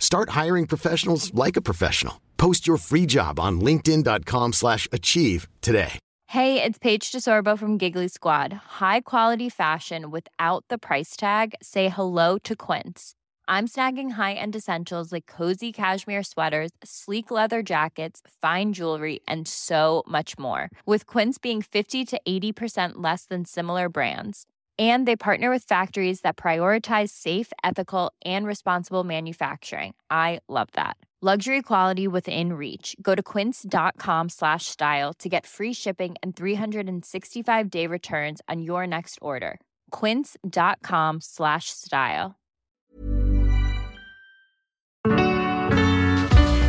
Start 0.00 0.30
hiring 0.30 0.66
professionals 0.66 1.32
like 1.32 1.56
a 1.56 1.62
professional. 1.62 2.20
Post 2.36 2.66
your 2.66 2.78
free 2.78 3.06
job 3.06 3.38
on 3.38 3.60
linkedin.com 3.60 4.54
slash 4.54 4.88
achieve 4.90 5.46
today. 5.60 6.00
Hey, 6.26 6.62
it's 6.62 6.78
Paige 6.78 7.12
DeSorbo 7.12 7.58
from 7.58 7.76
Giggly 7.76 8.08
Squad. 8.08 8.52
High 8.80 9.00
quality 9.00 9.48
fashion 9.48 10.10
without 10.10 10.64
the 10.70 10.78
price 10.78 11.16
tag. 11.16 11.54
Say 11.60 11.88
hello 11.88 12.38
to 12.44 12.56
Quince. 12.56 13.14
I'm 13.48 13.66
snagging 13.66 14.12
high-end 14.12 14.54
essentials 14.54 15.12
like 15.12 15.26
cozy 15.26 15.72
cashmere 15.72 16.22
sweaters, 16.22 16.70
sleek 16.84 17.32
leather 17.32 17.64
jackets, 17.64 18.22
fine 18.40 18.72
jewelry, 18.72 19.20
and 19.26 19.48
so 19.48 20.04
much 20.06 20.38
more. 20.38 20.70
With 20.86 21.06
Quince 21.06 21.36
being 21.36 21.60
50 21.60 22.04
to 22.06 22.20
80% 22.28 22.92
less 22.98 23.24
than 23.24 23.44
similar 23.44 23.88
brands. 23.88 24.46
And 24.80 25.06
they 25.06 25.16
partner 25.16 25.50
with 25.50 25.64
factories 25.68 26.22
that 26.22 26.38
prioritize 26.38 27.10
safe, 27.10 27.52
ethical, 27.62 28.12
and 28.24 28.46
responsible 28.46 29.04
manufacturing. 29.04 29.92
I 30.10 30.40
love 30.48 30.68
that. 30.72 30.96
Luxury 31.22 31.60
quality 31.60 32.08
within 32.08 32.54
reach. 32.54 32.96
Go 33.02 33.14
to 33.14 33.22
quince.com 33.22 34.28
slash 34.30 34.64
style 34.64 35.12
to 35.18 35.28
get 35.28 35.46
free 35.46 35.74
shipping 35.74 36.14
and 36.22 36.34
365 36.34 37.70
day 37.70 37.86
returns 37.86 38.40
on 38.48 38.62
your 38.62 38.86
next 38.86 39.18
order. 39.20 39.60
Quince.com 39.90 41.20
slash 41.20 41.68
style. 41.68 42.34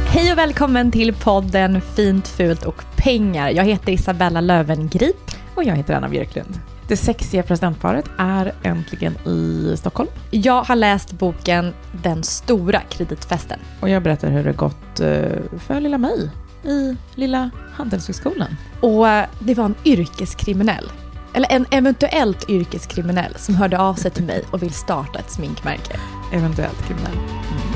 Hej 0.05 0.31
och 0.31 0.37
välkommen 0.37 0.91
till 0.91 1.13
podden 1.13 1.81
Fint, 1.81 2.27
fult 2.27 2.65
och 2.65 2.83
pengar. 3.03 3.49
Jag 3.49 3.63
heter 3.63 3.91
Isabella 3.91 4.41
Lövengrip. 4.41 5.31
Och 5.55 5.63
jag 5.63 5.75
heter 5.75 5.93
Anna 5.93 6.09
Björklund. 6.09 6.59
Det 6.91 6.97
sexiga 6.97 7.43
presidentparet 7.43 8.05
är 8.17 8.53
äntligen 8.63 9.27
i 9.27 9.73
Stockholm. 9.77 10.09
Jag 10.31 10.63
har 10.63 10.75
läst 10.75 11.11
boken 11.11 11.73
Den 12.03 12.23
stora 12.23 12.81
kreditfesten. 12.81 13.59
Och 13.79 13.89
jag 13.89 14.03
berättar 14.03 14.29
hur 14.29 14.43
det 14.43 14.53
gått 14.53 14.99
eh, 14.99 15.59
för 15.59 15.79
lilla 15.79 15.97
mig 15.97 16.29
i 16.63 16.95
lilla 17.15 17.49
Handelshögskolan. 17.73 18.55
Och 18.81 19.07
eh, 19.07 19.25
det 19.39 19.53
var 19.53 19.65
en 19.65 19.75
yrkeskriminell, 19.85 20.91
eller 21.33 21.51
en 21.51 21.65
eventuellt 21.71 22.49
yrkeskriminell 22.49 23.35
som 23.35 23.55
hörde 23.55 23.79
av 23.79 23.93
sig 23.93 24.11
till 24.11 24.23
mig 24.23 24.43
och 24.51 24.63
vill 24.63 24.73
starta 24.73 25.19
ett 25.19 25.31
sminkmärke. 25.31 25.99
Eventuellt 26.33 26.87
kriminell. 26.87 27.17
Mm. 27.17 27.71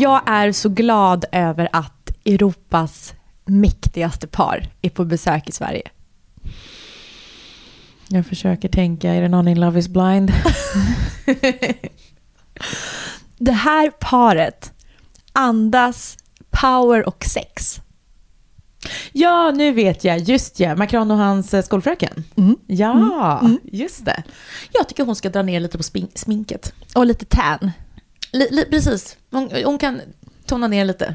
Jag 0.00 0.20
är 0.26 0.52
så 0.52 0.68
glad 0.68 1.24
över 1.32 1.68
att 1.72 1.97
Europas 2.28 3.14
mäktigaste 3.44 4.26
par 4.26 4.68
är 4.82 4.90
på 4.90 5.04
besök 5.04 5.48
i 5.48 5.52
Sverige. 5.52 5.82
Jag 8.08 8.26
försöker 8.26 8.68
tänka, 8.68 9.14
är 9.14 9.22
det 9.22 9.28
någon 9.28 9.48
in 9.48 9.60
Love 9.60 9.78
is 9.80 9.88
blind? 9.88 10.32
det 13.38 13.52
här 13.52 13.90
paret 13.90 14.72
andas 15.32 16.16
power 16.50 17.08
och 17.08 17.24
sex. 17.24 17.80
Ja, 19.12 19.50
nu 19.50 19.72
vet 19.72 20.04
jag. 20.04 20.18
Just 20.18 20.60
ja, 20.60 20.76
Macron 20.76 21.10
och 21.10 21.16
hans 21.16 21.54
eh, 21.54 21.62
skolfröken. 21.64 22.24
Mm. 22.36 22.56
Ja, 22.66 23.38
Mm. 23.42 23.58
just 23.72 24.04
det. 24.04 24.22
Jag 24.72 24.88
tycker 24.88 25.04
hon 25.04 25.16
ska 25.16 25.28
dra 25.30 25.42
ner 25.42 25.60
lite 25.60 25.78
på 25.78 25.84
sminket. 26.14 26.72
Och 26.94 27.06
lite 27.06 27.24
tan. 27.24 27.70
Li- 28.32 28.66
precis, 28.70 29.16
hon, 29.30 29.50
hon 29.64 29.78
kan 29.78 30.00
tona 30.46 30.68
ner 30.68 30.84
lite. 30.84 31.14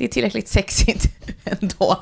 Det 0.00 0.04
är 0.04 0.08
tillräckligt 0.08 0.48
sexigt 0.48 1.06
ändå. 1.44 1.98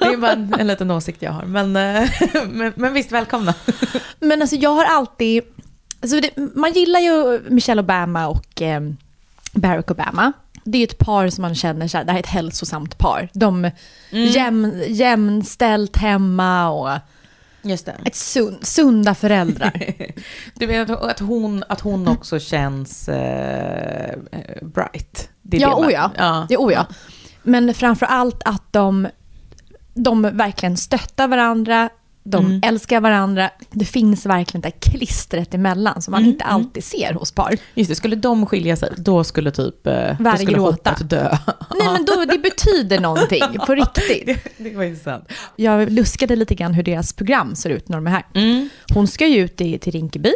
Det 0.00 0.04
är 0.06 0.16
bara 0.16 0.32
en, 0.32 0.54
en 0.58 0.66
liten 0.66 0.90
åsikt 0.90 1.22
jag 1.22 1.32
har. 1.32 1.42
Men, 1.44 1.76
eh, 1.76 2.10
men, 2.50 2.72
men 2.76 2.92
visst, 2.92 3.12
välkomna. 3.12 3.54
Men 4.20 4.40
alltså 4.42 4.56
jag 4.56 4.70
har 4.70 4.84
alltid... 4.84 5.42
Alltså 6.02 6.20
det, 6.20 6.30
man 6.54 6.72
gillar 6.72 7.00
ju 7.00 7.42
Michelle 7.50 7.82
Obama 7.82 8.28
och 8.28 8.62
eh, 8.62 8.80
Barack 9.52 9.90
Obama. 9.90 10.32
Det 10.64 10.78
är 10.78 10.84
ett 10.84 10.98
par 10.98 11.28
som 11.28 11.42
man 11.42 11.54
känner 11.54 11.88
så 11.88 11.98
här, 11.98 12.04
det 12.04 12.12
här 12.12 12.18
är 12.18 12.22
ett 12.22 12.28
hälsosamt 12.28 12.98
par. 12.98 13.28
De 13.32 13.64
Mm. 13.64 14.28
jäm, 14.28 14.72
jämställt 14.88 15.96
hemma 15.96 16.68
och 16.70 16.98
Just 17.62 17.86
det. 17.86 17.94
ett 18.04 18.14
sun, 18.16 18.58
sunda 18.62 19.14
föräldrar. 19.14 19.94
Du 20.54 20.76
att- 20.76 20.90
att 20.90 21.20
hon, 21.20 21.64
att 21.68 21.80
hon 21.80 22.08
också 22.08 22.38
känns 22.38 23.08
eh, 23.08 24.08
eh, 24.32 24.62
bright? 24.62 25.28
Det 25.46 25.56
är 25.56 25.60
ja, 25.60 25.68
det 25.68 25.74
man- 25.74 25.84
oh 25.84 25.92
ja. 25.92 26.10
ja. 26.16 26.46
ja, 26.48 26.58
oh 26.58 26.72
ja. 26.72 26.86
Men 27.42 27.74
framför 27.74 28.06
allt 28.06 28.42
att 28.44 28.72
de, 28.72 29.08
de 29.94 30.22
verkligen 30.22 30.76
stöttar 30.76 31.28
varandra, 31.28 31.88
de 32.26 32.44
Mm. 32.46 32.60
älskar 32.64 33.00
varandra. 33.00 33.50
Det 33.70 33.84
finns 33.84 34.26
verkligen 34.26 34.60
det 34.60 34.68
här 34.68 34.80
klistret 34.92 35.54
emellan 35.54 36.02
som 36.02 36.12
man 36.12 36.20
Mm, 36.20 36.32
inte 36.32 36.44
alltid 36.44 36.84
ser 36.84 37.12
hos 37.14 37.32
par. 37.32 37.54
Just 37.74 37.88
det, 37.90 37.94
skulle 37.94 38.16
de 38.16 38.46
skilja 38.46 38.76
sig, 38.76 38.92
då 38.96 39.24
skulle 39.24 39.50
typ... 39.50 39.86
eh, 39.86 39.92
Då 40.18 40.24
Värre 40.24 40.36
skulle 40.38 40.52
gråta. 40.52 40.94
dö. 41.00 41.36
Nej 41.78 41.88
men 41.92 42.04
då, 42.04 42.24
det 42.24 42.38
betyder 42.38 43.00
någonting 43.00 43.42
på 43.66 43.74
riktigt. 43.74 44.26
det, 44.26 44.64
det 44.70 44.76
var 44.76 44.84
ju 44.84 44.96
sant. 44.96 45.24
Jag 45.56 45.90
luskade 45.92 46.36
lite 46.36 46.54
grann 46.54 46.74
hur 46.74 46.82
deras 46.82 47.12
program 47.12 47.54
ser 47.54 47.70
ut 47.70 47.88
när 47.88 47.96
de 47.96 48.06
är 48.06 48.10
här. 48.10 48.24
Mm. 48.34 48.68
Hon 48.94 49.06
ska 49.06 49.26
ju 49.26 49.36
ut 49.44 49.60
i, 49.60 49.78
till 49.78 49.92
Rinkeby 49.92 50.32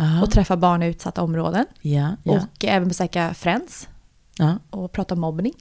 Aha. 0.00 0.22
och 0.22 0.30
träffa 0.30 0.56
barn 0.56 0.82
i 0.82 0.86
utsatta 0.86 1.22
områden. 1.22 1.66
Ja, 1.80 2.16
ja. 2.22 2.32
Och 2.32 2.64
även 2.64 2.88
besöka 2.88 3.34
Friends 3.34 3.88
ja. 4.38 4.58
och 4.70 4.92
prata 4.92 5.14
om 5.14 5.20
mobbning. 5.20 5.54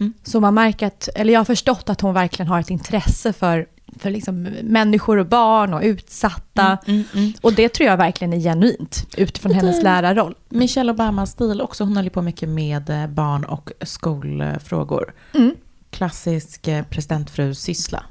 Mm. 0.00 0.12
Så 0.22 0.40
man 0.40 0.54
märker 0.54 0.86
att, 0.86 1.08
eller 1.14 1.32
jag 1.32 1.40
har 1.40 1.44
förstått 1.44 1.90
att 1.90 2.00
hon 2.00 2.14
verkligen 2.14 2.48
har 2.48 2.60
ett 2.60 2.70
intresse 2.70 3.32
för, 3.32 3.66
för 3.98 4.10
liksom 4.10 4.42
människor 4.62 5.16
och 5.16 5.26
barn 5.26 5.74
och 5.74 5.82
utsatta. 5.82 6.78
Mm, 6.86 7.04
mm. 7.14 7.32
Och 7.40 7.52
det 7.52 7.68
tror 7.68 7.88
jag 7.88 7.96
verkligen 7.96 8.32
är 8.32 8.40
genuint 8.40 9.06
utifrån 9.16 9.52
hennes 9.52 9.82
lärarroll. 9.82 10.34
Michelle 10.48 10.92
Obamas 10.92 11.30
stil 11.30 11.60
också, 11.60 11.84
hon 11.84 11.96
håller 11.96 12.10
på 12.10 12.22
mycket 12.22 12.48
med 12.48 12.90
eh, 12.90 13.06
barn 13.06 13.44
och 13.44 13.70
skolfrågor. 13.82 15.14
Mm. 15.34 15.54
Klassisk 15.90 16.68
eh, 16.68 16.84
presidentfru-syssla. 16.84 18.04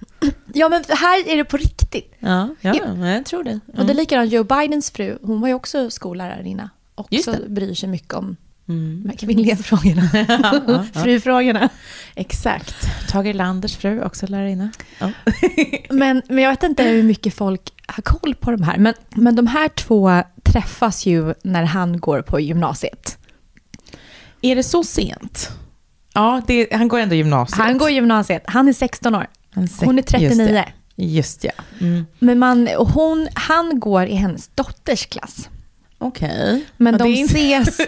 Ja 0.54 0.70
men 0.70 0.84
här 0.90 1.30
är 1.30 1.38
det 1.38 1.44
på 1.44 1.58
riktigt. 1.58 2.14
Ja, 2.20 2.50
ja, 2.62 2.76
Ja. 2.76 3.08
jag 3.08 3.26
tror 3.26 3.44
det. 3.44 3.60
Och 3.78 3.86
det 3.86 3.94
är 3.94 3.96
likadant 3.96 4.32
Joe 4.32 4.44
Bidens 4.44 4.92
fru, 4.92 5.18
hon 5.22 5.42
var 5.42 5.48
ju 5.48 5.54
också 5.54 5.90
skollärarinna. 5.90 6.70
Också 6.96 7.36
bryr 7.48 7.74
sig 7.74 7.90
mycket 7.90 8.14
om 8.14 8.36
Mm. 8.70 9.02
de 9.04 9.10
här 9.10 9.18
kvinnliga 9.18 9.56
frågorna. 9.56 10.10
Ja, 10.28 10.62
ja. 10.94 11.02
Frufrågorna. 11.04 11.70
Exakt. 12.16 12.76
Tage 13.10 13.26
Erlanders 13.26 13.78
fru, 13.78 14.04
också 14.04 14.28
lärarinna. 14.28 14.70
Ja. 15.00 15.12
Men, 15.90 16.22
men 16.28 16.44
jag 16.44 16.52
vet 16.52 16.64
inte 16.64 16.84
hur 16.84 17.04
mycket 17.04 17.34
folk 17.34 17.74
har 17.86 18.02
koll 18.02 18.36
på 18.36 18.52
de 18.52 18.64
här. 18.64 18.78
Men, 18.78 18.94
men 19.16 19.36
de 19.36 19.48
här 19.48 19.70
två 19.70 20.24
träffas 20.44 21.06
ju 21.06 21.34
när 21.44 21.64
han 21.64 22.00
går 22.00 22.22
på 22.22 22.40
gymnasiet. 22.40 23.18
Är 24.42 24.56
det 24.56 24.64
så 24.64 24.84
sent? 24.84 25.52
Ja, 26.14 26.42
det, 26.48 26.68
han 26.72 26.88
går 26.88 27.00
ändå 27.00 27.16
gymnasiet. 27.16 27.58
Han 27.58 27.78
går 27.78 27.90
gymnasiet, 27.90 28.44
han 28.46 28.68
är 28.68 28.74
16 28.74 29.16
år. 29.16 29.28
Hon 29.80 29.98
är 29.98 30.02
39. 30.02 30.30
Just, 30.30 30.38
det. 30.38 30.66
Just 30.96 31.44
ja. 31.44 31.52
Mm. 31.82 32.06
Men 32.20 32.40
man, 32.40 32.70
och 32.78 32.90
hon, 32.90 33.28
han 33.34 33.80
går 33.80 34.06
i 34.06 34.16
hennes 34.16 34.48
dotters 34.48 35.06
klass. 35.06 35.50
Okej. 35.98 36.66
Men 36.78 36.94
Ja, 36.94 37.06
de 37.06 37.16
det 37.16 37.22
ses... 37.22 37.78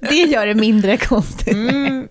Det 0.00 0.16
gör 0.16 0.46
det 0.46 0.54
mindre 0.54 0.96
konstigt. 0.96 1.54
Mm. 1.54 2.08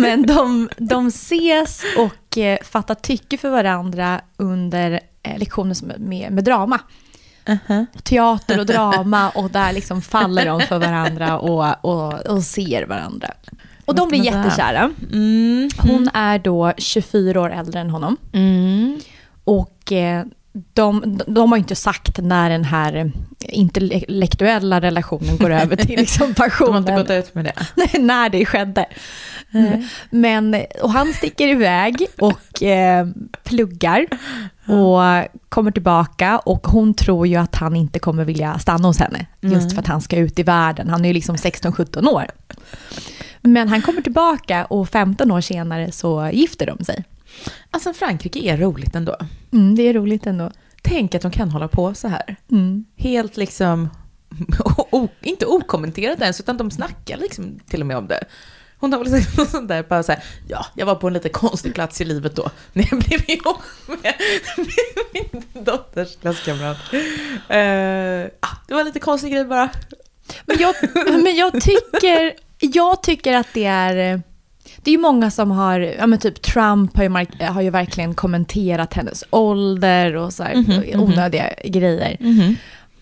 Men 0.00 0.26
de, 0.26 0.68
de 0.76 1.06
ses 1.06 1.82
och 1.96 2.38
eh, 2.38 2.58
fattar 2.62 2.94
tycke 2.94 3.38
för 3.38 3.50
varandra 3.50 4.20
under 4.36 5.00
eh, 5.22 5.38
lektioner 5.38 5.74
som, 5.74 5.92
med, 5.96 6.32
med 6.32 6.44
drama. 6.44 6.80
Uh-huh. 7.44 7.86
teater 8.02 8.60
och 8.60 8.66
drama 8.66 9.30
och 9.34 9.50
där 9.50 9.72
liksom 9.72 10.02
faller 10.02 10.46
de 10.46 10.60
för 10.60 10.78
varandra 10.78 11.38
och, 11.38 11.76
och, 11.80 12.26
och 12.26 12.42
ser 12.42 12.86
varandra. 12.86 13.30
Och 13.84 13.94
de 13.94 14.08
blir 14.08 14.24
jättekära. 14.24 14.90
Mm. 15.12 15.70
Hon 15.78 16.10
är 16.14 16.38
då 16.38 16.72
24 16.78 17.40
år 17.40 17.52
äldre 17.52 17.80
än 17.80 17.90
honom. 17.90 18.16
Mm. 18.32 19.00
Och 19.44 19.92
eh, 19.92 20.24
de, 20.72 21.20
de 21.26 21.52
har 21.52 21.58
inte 21.58 21.74
sagt 21.74 22.18
när 22.18 22.50
den 22.50 22.64
här 22.64 23.12
intellektuella 23.48 24.80
relationen 24.80 25.36
går 25.36 25.50
över 25.50 25.76
till 25.76 25.96
liksom 26.00 26.32
De 26.32 26.40
har 26.42 26.48
passionen. 26.48 26.76
inte 26.78 26.92
gått 26.92 27.10
ut 27.10 27.34
med 27.34 27.44
det. 27.44 27.98
När 27.98 28.28
det 28.28 28.46
skedde. 28.46 28.86
Eh, 29.54 29.80
Men, 30.10 30.56
och 30.82 30.90
han 30.92 31.12
sticker 31.12 31.48
iväg 31.48 32.06
och 32.18 32.62
eh, 32.62 33.06
pluggar 33.42 34.06
och 34.66 35.00
kommer 35.48 35.70
tillbaka 35.70 36.38
och 36.38 36.66
hon 36.66 36.94
tror 36.94 37.26
ju 37.26 37.36
att 37.36 37.54
han 37.54 37.76
inte 37.76 37.98
kommer 37.98 38.24
vilja 38.24 38.58
stanna 38.58 38.88
hos 38.88 38.98
henne. 38.98 39.26
Just 39.40 39.72
för 39.72 39.80
att 39.80 39.86
han 39.86 40.00
ska 40.00 40.16
ut 40.16 40.38
i 40.38 40.42
världen. 40.42 40.88
Han 40.88 41.04
är 41.04 41.08
ju 41.08 41.14
liksom 41.14 41.36
16-17 41.36 42.08
år. 42.08 42.26
Men 43.40 43.68
han 43.68 43.82
kommer 43.82 44.02
tillbaka 44.02 44.64
och 44.64 44.88
15 44.88 45.30
år 45.30 45.40
senare 45.40 45.92
så 45.92 46.30
gifter 46.32 46.66
de 46.66 46.84
sig. 46.84 47.04
Alltså 47.70 47.92
Frankrike 47.92 48.38
är 48.38 48.56
roligt 48.56 48.94
ändå. 48.94 49.16
Mm, 49.52 49.74
det 49.74 49.82
är 49.82 49.94
roligt 49.94 50.26
ändå. 50.26 50.50
Tänk 50.82 51.14
att 51.14 51.22
de 51.22 51.30
kan 51.30 51.50
hålla 51.50 51.68
på 51.68 51.94
så 51.94 52.08
här. 52.08 52.36
Mm. 52.50 52.84
Helt 52.96 53.36
liksom, 53.36 53.90
inte 55.22 55.46
okommenterat 55.46 56.20
ens, 56.20 56.40
utan 56.40 56.56
de 56.56 56.70
snackar 56.70 57.16
liksom 57.16 57.58
till 57.66 57.80
och 57.80 57.86
med 57.86 57.96
om 57.96 58.06
det. 58.06 58.24
Hon 58.78 58.92
har 58.92 59.04
väl 59.04 59.22
sagt 59.22 59.36
något 59.38 59.50
sånt 59.50 59.68
där, 59.68 59.82
bara 59.82 60.02
så 60.02 60.12
här, 60.12 60.24
ja, 60.48 60.66
jag 60.74 60.86
var 60.86 60.94
på 60.94 61.06
en 61.06 61.12
lite 61.12 61.28
konstig 61.28 61.74
plats 61.74 62.00
i 62.00 62.04
livet 62.04 62.36
då, 62.36 62.50
när 62.72 62.88
jag 62.90 63.00
blev 63.00 63.30
ihop 63.30 63.62
med, 63.86 64.14
med 64.56 65.24
min 65.32 65.64
dotters 65.64 66.16
klasskamrat. 66.16 66.78
Eh, 67.48 68.30
ah, 68.40 68.56
det 68.68 68.74
var 68.74 68.80
en 68.80 68.86
lite 68.86 69.00
konstig 69.00 69.32
grej 69.32 69.44
bara. 69.44 69.70
Men 70.46 70.58
jag, 70.58 70.74
men 71.22 71.36
jag, 71.36 71.52
tycker, 71.52 72.34
jag 72.58 73.02
tycker 73.02 73.32
att 73.32 73.48
det 73.54 73.64
är... 73.64 74.22
Det 74.82 74.90
är 74.90 74.92
ju 74.92 74.98
många 75.00 75.30
som 75.30 75.50
har, 75.50 75.80
ja 75.80 76.06
men 76.06 76.18
typ 76.18 76.42
Trump 76.42 76.96
har 76.96 77.02
ju, 77.04 77.44
har 77.44 77.62
ju 77.62 77.70
verkligen 77.70 78.14
kommenterat 78.14 78.94
hennes 78.94 79.24
ålder 79.30 80.16
och 80.16 80.32
så 80.32 80.42
här 80.42 80.54
Mhm, 80.54 81.00
onödiga 81.00 81.46
grejer. 81.64 82.16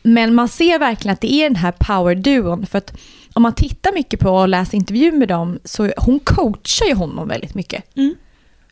Men 0.03 0.35
man 0.35 0.49
ser 0.49 0.79
verkligen 0.79 1.13
att 1.13 1.21
det 1.21 1.33
är 1.33 1.45
den 1.49 1.57
här 1.57 1.73
power-duon. 1.73 2.67
För 2.67 2.79
att 2.79 2.93
om 3.33 3.43
man 3.43 3.53
tittar 3.55 3.93
mycket 3.95 4.21
på 4.21 4.31
och 4.31 4.49
läser 4.49 4.77
intervjuer 4.77 5.13
med 5.13 5.29
dem 5.29 5.59
så 5.65 5.93
hon 5.97 6.21
coachar 6.21 6.87
ju 6.87 6.95
honom 6.95 7.29
väldigt 7.29 7.55
mycket. 7.55 7.97
Mm. 7.97 8.15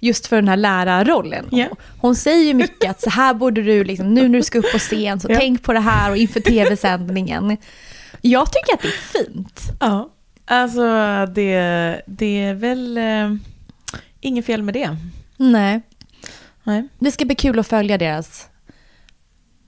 Just 0.01 0.27
för 0.27 0.37
den 0.37 0.49
här 0.49 0.57
lärarrollen. 0.57 1.45
Ja. 1.51 1.67
Hon 2.01 2.17
säger 2.17 2.45
ju 2.45 2.55
mycket 2.55 2.91
att 2.91 3.01
så 3.01 3.11
här 3.11 3.35
borde 3.35 3.63
du, 3.63 3.85
liksom, 3.85 4.15
nu 4.15 4.29
när 4.29 4.39
du 4.39 4.43
ska 4.43 4.59
upp 4.59 4.73
på 4.73 4.79
scen, 4.79 5.21
så 5.21 5.29
Ja. 5.31 5.37
tänk 5.39 5.63
på 5.63 5.73
det 5.73 5.81
här 5.81 6.11
och 6.11 6.17
inför 6.17 6.41
tv-sändningen. 6.51 7.57
Jag 8.23 8.53
tycker 8.53 8.75
att 8.75 8.83
det 8.83 8.89
är 8.89 9.25
fint. 9.25 9.61
Ja, 9.81 10.11
alltså 10.49 10.83
det, 11.35 12.03
det 12.07 12.43
är 12.43 12.55
väl 12.55 12.99
eh, 12.99 13.35
inget 14.21 14.47
fel 14.47 14.63
med 14.63 14.75
det. 14.75 14.97
Nej. 15.37 15.81
Nej. 16.63 16.89
Det 16.99 17.11
ska 17.11 17.25
bli 17.25 17.35
kul 17.35 17.59
att 17.59 17.67
följa 17.67 17.99
deras, 17.99 18.49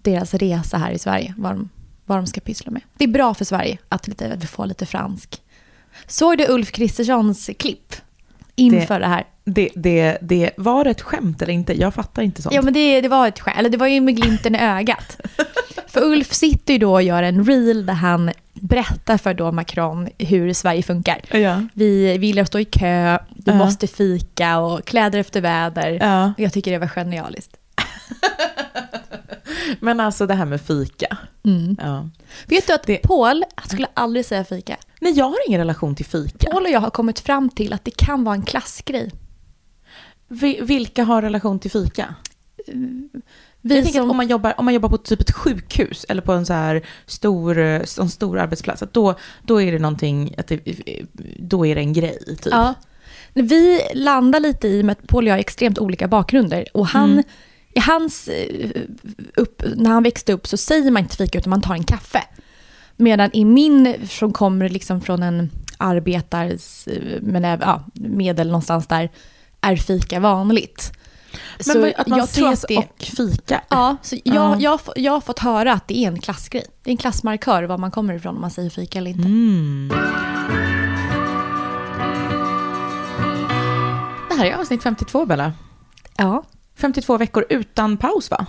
deras 0.02 0.34
resa 0.34 0.78
här 0.78 0.90
i 0.90 0.98
Sverige. 0.98 1.34
Vad 1.38 1.52
de, 1.52 1.68
vad 2.04 2.18
de 2.18 2.26
ska 2.26 2.40
pyssla 2.40 2.70
med. 2.72 2.82
Det 2.96 3.04
är 3.04 3.08
bra 3.08 3.34
för 3.34 3.44
Sverige 3.44 3.78
att, 3.88 4.08
lite, 4.08 4.32
att 4.32 4.42
vi 4.42 4.46
får 4.46 4.66
lite 4.66 4.86
fransk. 4.86 5.42
Såg 6.06 6.38
du 6.38 6.46
Ulf 6.48 6.72
Kristerssons 6.72 7.50
klipp 7.58 7.94
inför 8.54 9.00
det, 9.00 9.06
här? 9.06 9.24
Det, 9.54 9.68
det, 9.74 10.18
det 10.20 10.50
var 10.56 10.84
ett 10.86 11.00
skämt 11.02 11.42
eller 11.42 11.52
inte? 11.52 11.80
Jag 11.80 11.94
fattar 11.94 12.22
inte 12.22 12.42
sånt. 12.42 12.54
Ja, 12.54 12.62
men 12.62 12.74
det, 12.74 13.00
det 13.00 13.08
var 13.08 13.28
ett 13.28 13.40
skämt. 13.40 13.56
Eller 13.58 13.70
det 13.70 13.76
var 13.76 13.86
ju 13.86 14.00
med 14.00 14.16
glimten 14.16 14.54
i 14.54 14.58
ögat. 14.58 15.20
för 15.86 16.02
Ulf 16.04 16.32
sitter 16.32 16.72
ju 16.72 16.78
då 16.78 16.92
och 16.92 17.02
gör 17.02 17.22
en 17.22 17.44
reel 17.44 17.86
där 17.86 17.94
han 17.94 18.30
berättar 18.54 19.18
för 19.18 19.34
då 19.34 19.52
Macron 19.52 20.08
hur 20.18 20.52
Sverige 20.52 20.82
funkar. 20.82 21.20
ja. 21.32 21.62
Vi 21.72 22.18
vill 22.18 22.46
stå 22.46 22.58
i 22.58 22.64
kö, 22.64 23.18
du 23.36 23.50
Ja. 23.50 23.56
måste 23.58 23.86
fika 23.86 24.58
och 24.58 24.84
kläder 24.84 25.18
efter 25.18 25.40
väder. 25.40 25.98
Ja. 26.00 26.32
Jag 26.38 26.52
tycker 26.52 26.70
det 26.70 26.78
var 26.78 26.88
genialiskt. 26.88 27.56
Men 29.80 30.00
alltså 30.00 30.26
det 30.26 30.34
här 30.34 30.44
med 30.44 30.60
fika. 30.60 31.16
Mm. 31.44 31.76
Ja. 31.82 32.08
Vet 32.46 32.66
du 32.66 32.72
att 32.72 32.82
Det- 32.86 32.98
Paul 33.02 33.44
skulle 33.66 33.86
aldrig 33.94 34.24
säga 34.26 34.44
fika? 34.44 34.76
Nej, 35.00 35.12
jag 35.12 35.24
har 35.24 35.36
ingen 35.48 35.60
relation 35.60 35.94
till 35.94 36.06
fika. 36.06 36.50
Paul 36.50 36.62
och 36.62 36.70
jag 36.70 36.80
har 36.80 36.90
kommit 36.90 37.20
fram 37.20 37.48
till 37.48 37.72
att 37.72 37.84
det 37.84 37.90
kan 37.90 38.24
vara 38.24 38.34
en 38.34 38.42
klassgrej. 38.42 39.10
Vi, 40.32 40.60
vilka 40.62 41.04
har 41.04 41.22
relation 41.22 41.58
till 41.58 41.70
fika? 41.70 42.14
Vi 43.60 43.76
jag 43.76 43.84
tänker 43.84 43.98
som, 43.98 44.08
att 44.08 44.10
om 44.10 44.16
man, 44.16 44.28
jobbar, 44.28 44.54
om 44.58 44.64
man 44.64 44.74
jobbar 44.74 44.88
på 44.88 44.96
typ 44.98 45.20
ett 45.20 45.30
sjukhus 45.30 46.06
eller 46.08 46.22
på 46.22 46.32
en 46.32 46.46
så 46.46 46.52
här 46.52 46.82
stor, 47.06 47.58
eh, 47.58 47.82
en 47.98 48.10
stor 48.10 48.38
arbetsplats, 48.38 48.82
då, 48.92 49.14
då 49.42 49.62
är 49.62 49.72
det 49.72 49.78
någonting, 49.78 50.34
att 50.38 50.46
det, 50.46 50.60
då 51.38 51.66
är 51.66 51.74
det 51.74 51.80
en 51.80 51.92
grej. 51.92 52.18
Typ. 52.26 52.46
ja, 52.52 52.74
vi 53.34 53.80
landar 53.94 54.40
lite 54.40 54.68
i 54.68 54.82
med 54.82 54.92
att 54.92 55.06
Paul 55.06 55.24
och 55.24 55.28
jag 55.28 55.34
har 55.34 55.38
extremt 55.40 55.78
olika 55.78 56.08
bakgrunder. 56.08 56.64
Och 56.74 56.86
han, 56.86 57.12
Mm. 57.12 57.24
i 57.74 57.80
hans, 57.80 58.28
eh, 58.28 58.70
upp, 59.36 59.62
när 59.76 59.90
han 59.90 60.02
växte 60.02 60.32
upp 60.32 60.46
så 60.46 60.56
säger 60.56 60.90
man 60.90 61.02
inte 61.02 61.16
fika 61.16 61.38
utan 61.38 61.50
man 61.50 61.62
tar 61.62 61.74
en 61.74 61.84
kaffe. 61.84 62.22
Medan 62.96 63.30
i 63.32 63.44
min, 63.44 64.08
som 64.08 64.32
kommer 64.32 64.68
liksom 64.68 65.00
från 65.00 65.22
en 65.22 65.50
arbetares, 65.78 66.86
eh, 66.86 67.18
men 67.22 67.44
även, 67.44 67.68
ja, 67.68 67.84
medel 67.94 68.46
någonstans 68.46 68.86
där, 68.86 69.08
är 69.60 69.76
fika 69.76 70.20
vanligt. 70.20 70.92
Men 71.56 71.64
så 71.64 71.80
vad- 71.80 71.92
att 71.96 72.06
man 72.06 72.18
jag 72.18 72.28
tror 72.30 72.48
ses 72.52 72.64
att 72.64 72.68
det, 72.68 72.76
och 72.78 73.02
fika. 73.16 73.60
Ja, 73.68 73.96
så 74.02 74.16
jag, 74.24 74.34
Ja. 74.36 74.56
jag, 74.58 74.80
jag 74.96 75.12
har 75.12 75.20
fått 75.20 75.38
höra 75.38 75.72
att 75.72 75.88
det 75.88 75.98
är 75.98 76.08
en 76.08 76.20
klassgrej. 76.20 76.64
Det 76.82 76.90
är 76.90 76.92
en 76.92 76.96
klassmarkör 76.96 77.62
var 77.62 77.78
man 77.78 77.90
kommer 77.90 78.14
ifrån 78.14 78.34
om 78.34 78.40
man 78.40 78.50
säger 78.50 78.70
fika 78.70 78.98
eller 78.98 79.10
inte. 79.10 79.28
Mm. 79.28 79.88
Det 84.28 84.34
här 84.36 84.44
är 84.46 84.54
avsnitt 84.56 84.82
52, 84.82 85.26
Bella. 85.26 85.52
Ja. 86.16 86.42
52 86.76 87.16
veckor 87.18 87.46
utan 87.48 87.96
paus, 87.96 88.30
va? 88.30 88.46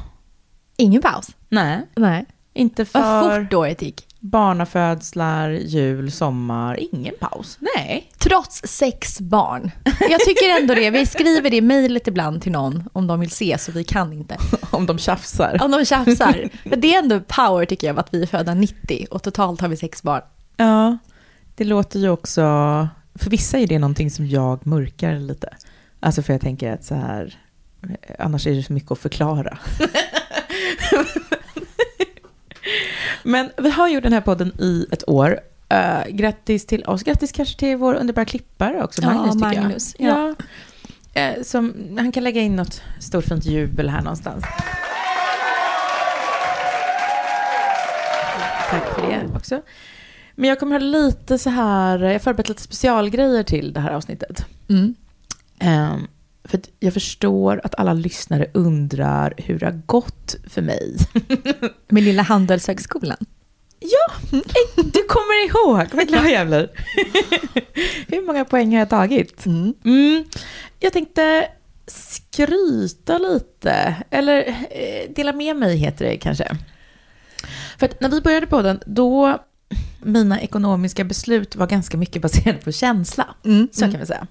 Ingen 0.77 1.01
paus. 1.01 1.29
Nej, 1.49 1.87
Nej. 1.95 2.25
inte 2.53 2.83
Vad 2.83 3.03
för 3.03 3.43
fort 3.43 3.53
året 3.53 3.81
gick. 3.81 4.07
Barnafödslar, 4.21 5.49
jul, 5.49 6.11
sommar. 6.11 6.79
Ingen 6.91 7.13
paus. 7.19 7.57
Nej. 7.75 8.11
Trots 8.17 8.61
sex 8.63 9.21
barn. 9.21 9.71
Jag 10.09 10.19
tycker 10.19 10.61
ändå 10.61 10.75
det. 10.75 10.89
Vi 10.89 11.05
skriver 11.05 11.49
det 11.49 11.55
i 11.55 11.61
mejlet 11.61 12.07
ibland 12.07 12.41
till 12.41 12.51
någon 12.51 12.83
om 12.93 13.07
de 13.07 13.19
vill 13.19 13.31
se, 13.31 13.57
så 13.57 13.71
vi 13.71 13.83
kan 13.83 14.13
inte. 14.13 14.37
Om 14.71 14.85
de 14.85 14.97
tjafsar. 14.97 15.57
Om 15.61 15.71
de 15.71 15.85
tjafsar. 15.85 16.49
Men 16.63 16.81
det 16.81 16.95
är 16.95 16.99
ändå 16.99 17.19
power 17.19 17.65
tycker 17.65 17.87
jag, 17.87 17.99
att 17.99 18.13
vi 18.13 18.21
är 18.21 18.27
födda 18.27 18.53
90 18.53 19.07
och 19.11 19.23
totalt 19.23 19.61
har 19.61 19.67
vi 19.67 19.77
sex 19.77 20.03
barn. 20.03 20.21
Ja, 20.57 20.97
det 21.55 21.63
låter 21.63 21.99
ju 21.99 22.09
också... 22.09 22.41
För 23.15 23.29
vissa 23.29 23.57
är 23.57 23.67
det 23.67 23.79
någonting 23.79 24.11
som 24.11 24.27
jag 24.27 24.67
mörkar 24.67 25.19
lite. 25.19 25.49
Alltså 25.99 26.21
för 26.21 26.33
jag 26.33 26.41
tänker 26.41 26.73
att 26.73 26.83
så 26.83 26.95
här... 26.95 27.39
Annars 28.19 28.47
är 28.47 28.51
det 28.51 28.63
så 28.63 28.73
mycket 28.73 28.91
att 28.91 28.99
förklara. 28.99 29.57
Men 33.23 33.49
vi 33.57 33.69
har 33.69 33.87
gjort 33.87 34.03
den 34.03 34.13
här 34.13 34.21
podden 34.21 34.51
i 34.61 34.85
ett 34.91 35.09
år. 35.09 35.39
Uh, 35.73 36.07
grattis 36.15 36.65
till 36.65 36.83
oss. 36.85 37.03
Grattis 37.03 37.31
kanske 37.31 37.59
till 37.59 37.77
vår 37.77 37.93
underbara 37.93 38.25
klippare 38.25 38.83
också, 38.83 39.01
Ja, 39.01 39.13
Magnus 39.13 39.33
tycker 39.33 39.61
Magnus, 39.61 39.95
jag. 39.99 40.09
ja. 40.09 40.35
Ja. 41.13 41.21
Eh, 41.21 41.43
som, 41.43 41.73
han 41.97 42.11
kan 42.11 42.23
lägga 42.23 42.41
in 42.41 42.55
något 42.55 42.81
stort 42.99 43.25
fint 43.25 43.45
jubel 43.45 43.89
här 43.89 44.01
någonstans. 44.01 44.43
Tack 48.69 48.95
för 48.95 49.01
det 49.01 49.35
också. 49.35 49.61
Men 50.35 50.49
jag 50.49 50.59
kommer 50.59 50.71
ha 50.71 50.79
lite 50.79 51.37
så 51.37 51.49
här, 51.49 51.99
jag 51.99 52.11
har 52.11 52.19
förberett 52.19 52.49
lite 52.49 52.61
specialgrejer 52.61 53.43
till 53.43 53.73
det 53.73 53.79
här 53.79 53.91
avsnittet. 53.91 54.45
Mm. 54.69 54.95
Ehm, 55.59 56.07
för 56.43 56.59
jag 56.79 56.93
förstår 56.93 57.61
att 57.63 57.75
alla 57.75 57.93
lyssnare 57.93 58.47
undrar 58.53 59.33
hur 59.37 59.59
det 59.59 59.65
har 59.65 59.81
gått 59.85 60.35
för 60.47 60.61
mig. 60.61 60.95
Med 61.89 62.03
lilla 62.03 62.21
Handelshögskolan. 62.21 63.17
Ja, 63.79 64.39
du 64.75 65.03
kommer 65.03 65.45
ihåg. 65.45 65.87
Vad 65.93 66.07
glad 66.07 66.29
jag 66.29 66.47
blir. 66.47 66.69
Hur 68.07 68.25
många 68.25 68.45
poäng 68.45 68.71
har 68.71 68.79
jag 68.79 68.89
tagit? 68.89 69.45
Mm. 69.45 70.25
Jag 70.79 70.93
tänkte 70.93 71.47
skryta 71.87 73.17
lite, 73.17 73.95
eller 74.09 74.47
eh, 74.69 75.13
dela 75.15 75.33
med 75.33 75.55
mig 75.55 75.77
heter 75.77 76.05
det 76.05 76.17
kanske. 76.17 76.57
För 77.79 77.85
att 77.85 78.01
när 78.01 78.09
vi 78.09 78.21
började 78.21 78.47
på 78.47 78.61
den, 78.61 78.81
då 78.85 79.39
mina 79.99 80.41
ekonomiska 80.41 81.03
beslut 81.03 81.55
var 81.55 81.67
ganska 81.67 81.97
mycket 81.97 82.21
baserade 82.21 82.59
på 82.63 82.71
känsla. 82.71 83.35
Mm. 83.45 83.67
Så 83.71 83.81
kan 83.81 83.99
vi 83.99 84.05
säga. 84.05 84.27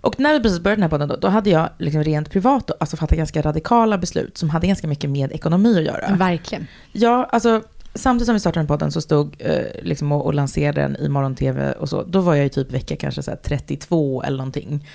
Och 0.00 0.20
när 0.20 0.34
vi 0.34 0.40
precis 0.40 0.60
började 0.60 0.76
den 0.76 0.82
här 0.82 0.90
podden 0.90 1.08
då, 1.08 1.16
då 1.16 1.28
hade 1.28 1.50
jag 1.50 1.68
liksom 1.78 2.04
rent 2.04 2.30
privat 2.30 2.70
alltså 2.80 2.96
fattat 2.96 3.18
ganska 3.18 3.42
radikala 3.42 3.98
beslut 3.98 4.38
som 4.38 4.50
hade 4.50 4.66
ganska 4.66 4.86
mycket 4.86 5.10
med 5.10 5.32
ekonomi 5.32 5.78
att 5.78 5.84
göra. 5.84 6.16
Verkligen. 6.16 6.66
Ja, 6.92 7.28
alltså 7.32 7.62
samtidigt 7.94 8.26
som 8.26 8.34
vi 8.34 8.40
startade 8.40 8.60
den 8.60 8.66
podden 8.66 8.92
så 8.92 9.00
stod 9.00 9.36
eh, 9.38 9.64
liksom 9.82 10.12
och, 10.12 10.26
och 10.26 10.34
lanserade 10.34 10.80
den 10.80 10.96
i 10.96 11.08
morgon-tv 11.08 11.72
och 11.72 11.88
så. 11.88 12.02
Då 12.02 12.20
var 12.20 12.34
jag 12.34 12.46
i 12.46 12.48
typ 12.48 12.72
vecka 12.72 12.96
kanske 12.96 13.22
så 13.22 13.30
här 13.30 13.38
32 13.38 14.22
eller 14.22 14.36
någonting. 14.36 14.88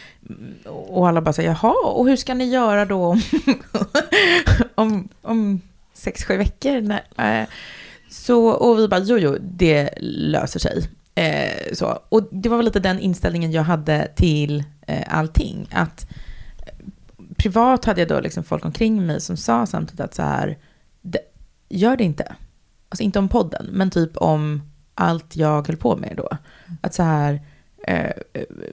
Och 0.65 1.07
alla 1.07 1.21
bara 1.21 1.33
säger 1.33 1.49
jaha, 1.49 1.73
och 1.85 2.07
hur 2.07 2.15
ska 2.15 2.33
ni 2.33 2.49
göra 2.49 2.85
då 2.85 3.05
om, 3.05 3.21
om, 4.75 5.09
om 5.21 5.61
sex, 5.93 6.23
sju 6.23 6.37
veckor. 6.37 6.91
Eh, 7.17 7.47
så, 8.09 8.47
och 8.47 8.79
vi 8.79 8.87
bara, 8.87 8.99
jo, 8.99 9.17
jo, 9.17 9.37
det 9.41 9.89
löser 10.01 10.59
sig. 10.59 10.89
Eh, 11.15 11.73
så. 11.73 11.99
Och 12.09 12.27
det 12.31 12.49
var 12.49 12.57
väl 12.57 12.65
lite 12.65 12.79
den 12.79 12.99
inställningen 12.99 13.51
jag 13.51 13.63
hade 13.63 14.07
till 14.15 14.63
allting. 15.07 15.67
Att 15.71 16.07
eh, 16.65 16.73
privat 17.37 17.85
hade 17.85 18.01
jag 18.01 18.07
då 18.07 18.19
liksom 18.19 18.43
folk 18.43 18.65
omkring 18.65 19.05
mig 19.05 19.21
som 19.21 19.37
sa 19.37 19.65
samtidigt 19.65 19.99
att 19.99 20.13
så 20.13 20.21
här, 20.21 20.57
gör 21.69 21.97
det 21.97 22.03
inte. 22.03 22.35
Alltså 22.89 23.03
inte 23.03 23.19
om 23.19 23.29
podden, 23.29 23.65
men 23.71 23.89
typ 23.89 24.17
om 24.17 24.61
allt 24.95 25.35
jag 25.35 25.67
höll 25.67 25.77
på 25.77 25.95
med 25.97 26.13
då. 26.17 26.29
Att 26.81 26.93
så 26.93 27.03
här, 27.03 27.41
eh, 27.87 28.11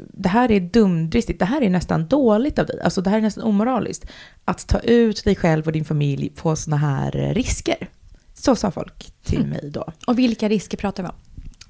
det 0.08 0.28
här 0.28 0.50
är 0.50 0.60
dumdristigt, 0.60 1.38
det 1.38 1.44
här 1.44 1.62
är 1.62 1.70
nästan 1.70 2.06
dåligt 2.06 2.58
av 2.58 2.66
dig, 2.66 2.80
alltså 2.80 3.00
det 3.00 3.10
här 3.10 3.18
är 3.18 3.22
nästan 3.22 3.44
omoraliskt. 3.44 4.06
Att 4.44 4.66
ta 4.66 4.78
ut 4.78 5.24
dig 5.24 5.36
själv 5.36 5.66
och 5.66 5.72
din 5.72 5.84
familj 5.84 6.28
på 6.30 6.56
sådana 6.56 6.76
här 6.86 7.16
eh, 7.16 7.34
risker. 7.34 7.88
Så 8.34 8.56
sa 8.56 8.70
folk 8.70 9.12
till 9.22 9.38
Mm. 9.38 9.50
mig 9.50 9.70
då. 9.70 9.92
Och 10.06 10.18
vilka 10.18 10.48
risker 10.48 10.76
pratar 10.76 11.02
vi 11.02 11.08
om? 11.08 11.14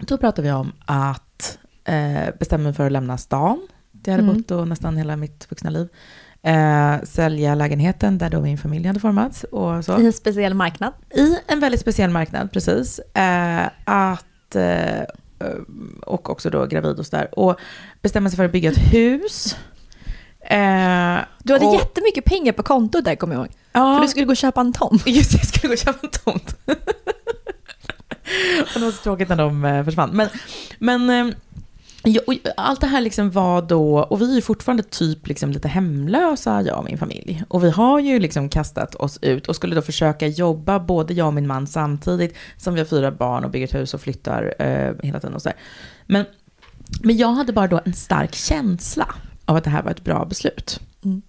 Då 0.07 0.19
pratar 0.19 0.43
vi 0.43 0.53
om 0.53 0.73
att 0.85 1.59
eh, 1.85 2.29
bestämma 2.39 2.65
mig 2.65 2.73
för 2.73 2.87
att 2.87 2.93
lämna 2.93 3.19
stan. 3.19 3.69
Det 4.03 4.11
hade 4.11 4.23
Mm. 4.23 4.37
bott 4.37 4.49
då 4.49 4.65
nästan 4.65 4.97
hela 4.97 5.17
mitt 5.17 5.47
vuxna 5.51 5.71
liv. 5.71 5.89
Eh, 6.43 7.03
sälja 7.03 7.55
lägenheten 7.55 8.19
där 8.19 8.31
då 8.31 8.41
min 8.41 8.59
familj 8.59 8.87
hade 8.87 9.01
formats. 9.01 9.45
Och 9.45 9.85
så. 9.85 10.01
I 10.01 10.07
en 10.07 10.13
speciell 10.13 10.55
marknad. 10.55 10.93
I 11.15 11.37
en 11.47 11.61
väldigt 11.61 11.81
speciell 11.81 12.11
marknad, 12.11 12.53
precis. 12.53 12.99
Eh, 12.99 13.67
att, 13.85 14.55
eh, 14.57 15.03
och 16.07 16.31
också 16.31 16.51
då 16.51 16.67
gravid 16.67 16.99
och 16.99 17.07
sådär. 17.07 17.39
Och 17.39 17.57
bestämma 18.03 18.31
sig 18.31 18.37
för 18.37 18.45
att 18.45 18.53
bygga 18.53 18.71
ett 18.71 18.93
hus. 18.95 19.57
Eh, 20.41 21.19
Du 21.43 21.53
hade 21.53 21.67
och, 21.67 21.75
jättemycket 21.75 22.25
pengar 22.25 22.53
på 22.53 22.63
kontot 22.63 23.05
där 23.05 23.15
kommer 23.17 23.35
jag 23.35 23.41
ihåg. 23.45 23.53
ja, 23.73 23.97
För 23.97 24.03
du 24.03 24.09
skulle 24.09 24.27
gå 24.27 24.31
och 24.31 24.37
köpa 24.37 24.61
en 24.61 24.73
tomt. 24.73 25.03
Just 25.07 25.33
det, 25.33 25.39
jag 25.39 25.47
skulle 25.47 25.69
gå 25.69 25.73
och 25.73 25.79
köpa 25.79 25.99
en 26.07 26.11
tomt. 26.11 26.57
och 28.75 28.81
det 28.81 28.85
var 28.85 28.91
så 28.91 29.03
tråkigt 29.03 29.29
när 29.29 29.37
de 29.37 29.65
eh, 29.65 29.85
försvann. 29.85 30.11
Men, 30.13 30.29
men 30.79 31.11
eh, 31.29 31.35
ja, 32.05 32.21
allt 32.57 32.81
det 32.81 32.87
här 32.87 33.01
liksom 33.01 33.31
var 33.31 33.63
då, 33.63 33.99
och 33.99 34.21
vi 34.21 34.31
är 34.31 34.35
ju 34.35 34.43
fortfarande 34.43 34.83
typ 34.83 35.29
liksom 35.29 35.51
lite 35.51 35.69
hemlösa, 35.69 36.63
jag 36.63 36.79
och 36.79 36.85
min 36.85 36.99
familj. 36.99 37.45
Och 37.49 37.65
vi 37.65 37.71
har 37.71 38.01
ju 38.01 38.19
liksom 38.19 38.49
kastat 38.49 38.95
oss 38.95 39.19
ut 39.23 39.49
och 39.49 39.57
skulle 39.57 39.75
då 39.75 39.83
försöka 39.83 40.27
jobba, 40.27 40.81
både 40.81 41.15
jag 41.15 41.27
och 41.27 41.35
min 41.35 41.47
man 41.47 41.67
samtidigt, 41.67 42.37
som 42.57 42.75
vi 42.75 42.81
har 42.81 42.87
fyra 42.87 43.11
barn 43.11 43.45
och 43.45 43.51
bygger 43.51 43.67
ett 43.67 43.75
hus 43.75 43.95
och 43.95 44.01
flyttar 44.01 44.55
eh, 44.59 44.95
hela 45.03 45.21
tiden 45.21 45.35
och 45.35 45.43
sådär. 45.43 45.59
Men, 46.07 46.25
men 47.03 47.17
jag 47.17 47.33
hade 47.33 47.53
bara 47.53 47.67
då 47.67 47.81
en 47.85 47.95
stark 47.95 48.35
känsla 48.35 49.15
av 49.45 49.57
att 49.57 49.65
det 49.65 49.71
här 49.71 49.83
var 49.83 49.91
ett 49.91 50.05
bra 50.05 50.25
beslut. 50.25 50.81
Mm. 51.05 51.23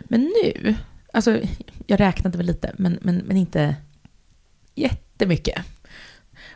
Men 0.00 0.20
nu, 0.20 0.74
alltså 1.12 1.38
jag 1.86 2.00
räknade 2.00 2.38
väl 2.38 2.46
lite, 2.46 2.72
men, 2.78 2.98
men, 3.02 3.16
men 3.16 3.36
inte 3.36 3.76
jättemycket. 4.74 5.62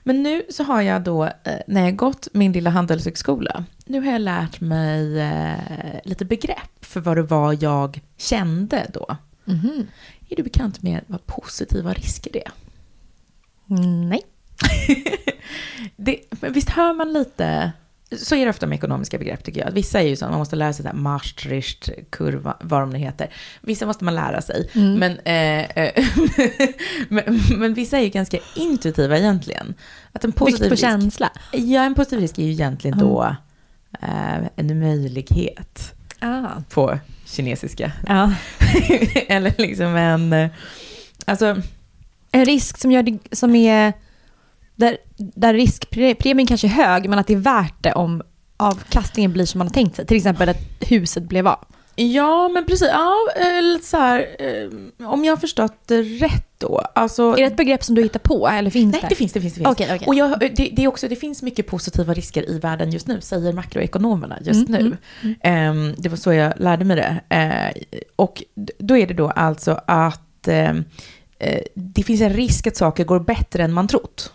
Men 0.02 0.23
nu 0.23 0.42
så 0.50 0.62
har 0.64 0.83
jag 0.83 1.02
då, 1.02 1.25
eh, 1.25 1.61
när 1.66 1.85
jag 1.85 1.97
gått 1.97 2.28
min 2.33 2.52
lilla 2.52 2.71
handelshögskola, 2.71 3.64
nu 3.87 4.00
har 4.00 4.12
jag 4.12 4.21
lärt 4.21 4.61
mig 4.61 5.21
eh, 5.21 6.00
lite 6.04 6.25
begrepp 6.25 6.85
för 6.85 7.00
vad 7.00 7.16
det 7.16 7.23
var 7.23 7.57
jag 7.61 8.00
kände 8.16 8.87
då. 8.92 9.16
Mhm. 9.45 9.87
Är 10.28 10.37
du 10.37 10.42
bekant 10.42 10.83
med 10.83 11.00
vad 11.07 11.26
positiva 11.26 11.92
risker 11.92 12.37
är? 12.37 12.50
Mm, 13.71 14.09
Nej. 14.09 14.23
det, 15.97 16.21
men 16.30 16.52
visst 16.52 16.71
hör 16.71 16.95
man 16.95 17.12
lite, 17.12 17.73
så 18.19 18.35
är 18.35 18.45
det 18.45 18.50
ofta 18.50 18.67
med 18.67 18.76
ekonomiska 18.76 19.19
begrepp 19.19 19.45
tycker 19.45 19.61
jag. 19.64 19.73
Vissa 19.73 20.00
är 20.00 20.09
ju 20.09 20.17
så, 20.17 20.25
man 20.29 20.38
måste 20.38 20.57
lära 20.57 20.73
sig 20.73 20.83
det 20.83 20.88
här 20.88 20.97
Maastricht-kurva, 20.97 22.57
vad 22.61 22.81
de 22.81 22.90
nu 22.90 22.99
heter. 22.99 23.31
Vissa 23.61 23.87
måste 23.87 24.05
man 24.05 24.14
lära 24.14 24.43
sig. 24.43 24.71
Mm. 24.75 24.95
Men, 24.95 25.19
eh, 25.19 25.85
eh, 25.85 26.05
men, 27.09 27.40
men 27.57 27.75
vissa 27.75 27.99
är 27.99 28.02
ju 28.02 28.09
ganska 28.09 28.38
intuitiva 28.57 29.19
egentligen. 29.19 29.75
Att 30.12 30.25
en 30.25 30.31
Byggt 30.31 30.38
positiv 30.38 30.64
på 30.64 30.71
risk, 30.71 30.81
känsla. 30.83 31.31
ja, 31.52 31.83
en 31.83 31.95
positiv 31.95 32.21
risk 32.21 32.38
är 32.38 32.43
ju 32.43 32.50
egentligen 32.52 32.99
då 32.99 33.37
eh, 34.02 34.47
en 34.57 34.79
möjlighet 34.79 35.95
Ah. 36.23 36.62
på 36.71 36.99
kinesiska. 37.26 37.93
Ja. 38.07 38.33
Eller 39.29 39.55
liksom 39.59 39.87
en, 39.97 40.33
eh, 40.33 40.50
alltså, 41.25 41.57
En 42.31 42.45
risk 42.45 42.79
som, 42.79 42.93
gör 42.93 43.02
det, 43.02 43.19
som 43.33 43.55
är... 43.57 43.93
Där, 44.80 44.96
där 45.16 45.54
riskpremien 45.54 46.46
kanske 46.46 46.66
är 46.66 46.68
hög, 46.68 47.08
men 47.08 47.18
att 47.18 47.26
det 47.26 47.32
är 47.32 47.38
värt 47.38 47.82
det 47.82 47.92
om 47.92 48.22
avkastningen 48.56 49.32
blir 49.32 49.46
som 49.46 49.58
man 49.58 49.66
har 49.66 49.75
tänkt 49.75 49.96
sig. 49.96 50.06
Till 50.06 50.16
exempel 50.16 50.49
att 50.49 50.60
huset 50.80 51.22
blev 51.22 51.49
av. 51.49 51.64
Ja, 51.96 52.49
men 52.49 52.66
precis. 52.66 52.88
Ja, 52.92 53.16
eh, 53.37 53.62
lite 53.62 53.87
så 53.87 53.96
här, 53.96 54.26
eh, 54.38 55.08
om 55.08 55.25
jag 55.25 55.32
har 55.32 55.37
förstått 55.40 55.75
det 55.87 56.02
rätt 56.02 56.46
då. 56.58 56.78
Alltså, 56.94 57.22
Är 57.22 57.37
det 57.37 57.44
ett 57.44 57.56
begrepp 57.56 57.84
som 57.84 57.94
du 57.94 58.02
hittar 58.02 58.20
på, 58.20 58.49
eller 58.49 58.70
finns 58.70 58.92
nej, 58.92 59.00
det? 59.02 59.08
det 59.08 59.14
finns, 59.14 59.32
det 59.32 59.40
finns. 59.40 59.54
Det, 59.54 59.58
finns. 59.58 59.72
Okej, 59.72 59.94
okej. 59.94 60.06
Och 60.06 60.14
jag, 60.14 60.40
det, 60.40 60.49
det, 60.49 60.84
är 60.84 60.88
också, 60.88 61.08
det 61.08 61.16
finns 61.16 61.42
mycket 61.42 61.66
positiva 61.66 62.14
risker 62.14 62.50
i 62.50 62.58
världen 62.58 62.90
just 62.90 63.06
nu, 63.06 63.20
säger 63.20 63.52
makroekonomerna 63.52 64.38
just 64.40 64.68
Mm, 64.68 64.96
nu. 65.22 65.34
Ehm, 65.42 65.94
det 65.99 66.08
var 66.08 66.16
så 66.16 66.32
jag 66.32 66.52
lärde 66.56 66.84
mig 66.84 66.96
det. 66.96 67.37
Eh, 67.37 68.02
och 68.16 68.42
då 68.78 68.96
är 68.96 69.06
det 69.06 69.14
då 69.14 69.28
alltså 69.30 69.80
att 69.87 70.49
eh, 70.49 70.75
det 71.75 72.02
finns 72.02 72.20
en 72.20 72.32
risk 72.32 72.66
att 72.66 72.76
saker 72.76 73.04
går 73.04 73.20
bättre 73.20 73.62
än 73.62 73.72
man 73.72 73.88
trott. 73.88 74.32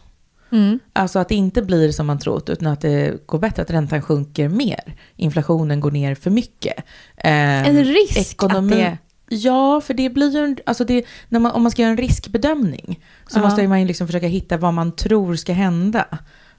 Mm. 0.56 0.80
Alltså 0.94 1.20
att 1.20 1.30
det 1.30 1.36
inte 1.36 1.62
blir 1.62 1.92
som 1.92 2.08
man 2.08 2.20
trott, 2.20 2.50
utan 2.50 2.68
att 2.68 2.82
det 2.82 3.28
går 3.28 3.40
bättre, 3.40 3.62
att 3.62 3.72
räntan 3.72 4.02
sjunker 4.02 4.50
mer. 4.50 4.96
Inflationen 5.16 5.80
går 5.80 5.92
ner 5.92 6.16
för 6.16 6.30
mycket. 6.32 6.74
Ehm, 7.18 7.66
En 7.66 7.84
risk 7.84 8.44
att 8.44 8.70
det... 8.70 8.98
Ja, 9.30 9.82
för 9.82 9.94
det 9.94 10.10
blir 10.10 10.32
ju 10.32 10.40
en, 10.44 10.58
alltså 10.66 10.86
det, 10.86 11.06
när 11.30 11.40
man, 11.40 11.52
om 11.52 11.62
man 11.64 11.72
ska 11.72 11.82
göra 11.82 11.92
en 11.92 11.98
riskbedömning 11.98 13.00
så 13.28 13.40
Ja. 13.40 13.44
måste 13.44 13.68
man 13.68 13.82
ju 13.82 13.88
liksom 13.88 14.08
försöka 14.08 14.28
hitta 14.28 14.58
vad 14.58 14.74
man 14.74 14.92
tror 14.96 15.36
ska 15.36 15.54
hända. 15.54 16.06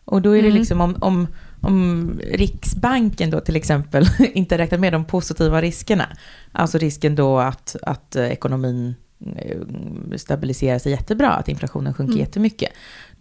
Och 0.04 0.22
då 0.22 0.30
är 0.30 0.42
det 0.42 0.48
Mm. 0.48 0.58
liksom 0.58 0.80
om, 0.80 0.96
om, 1.00 1.26
om 1.60 2.10
Riksbanken 2.32 3.30
då 3.30 3.40
till 3.40 3.56
exempel 3.56 4.04
inte 4.34 4.58
räknar 4.58 4.78
med 4.78 4.92
de 4.92 5.04
positiva 5.04 5.60
riskerna, 5.62 6.06
alltså 6.52 6.78
risken 6.78 7.14
då 7.14 7.38
att, 7.38 7.76
att 7.82 8.16
eh, 8.16 8.24
ekonomin 8.32 8.94
eh, 9.36 9.58
stabiliserar 10.16 10.78
sig 10.78 10.92
jättebra, 10.92 11.30
att 11.30 11.48
inflationen 11.48 11.94
sjunker 11.94 12.12
Mm. 12.14 12.20
jättemycket, 12.26 12.70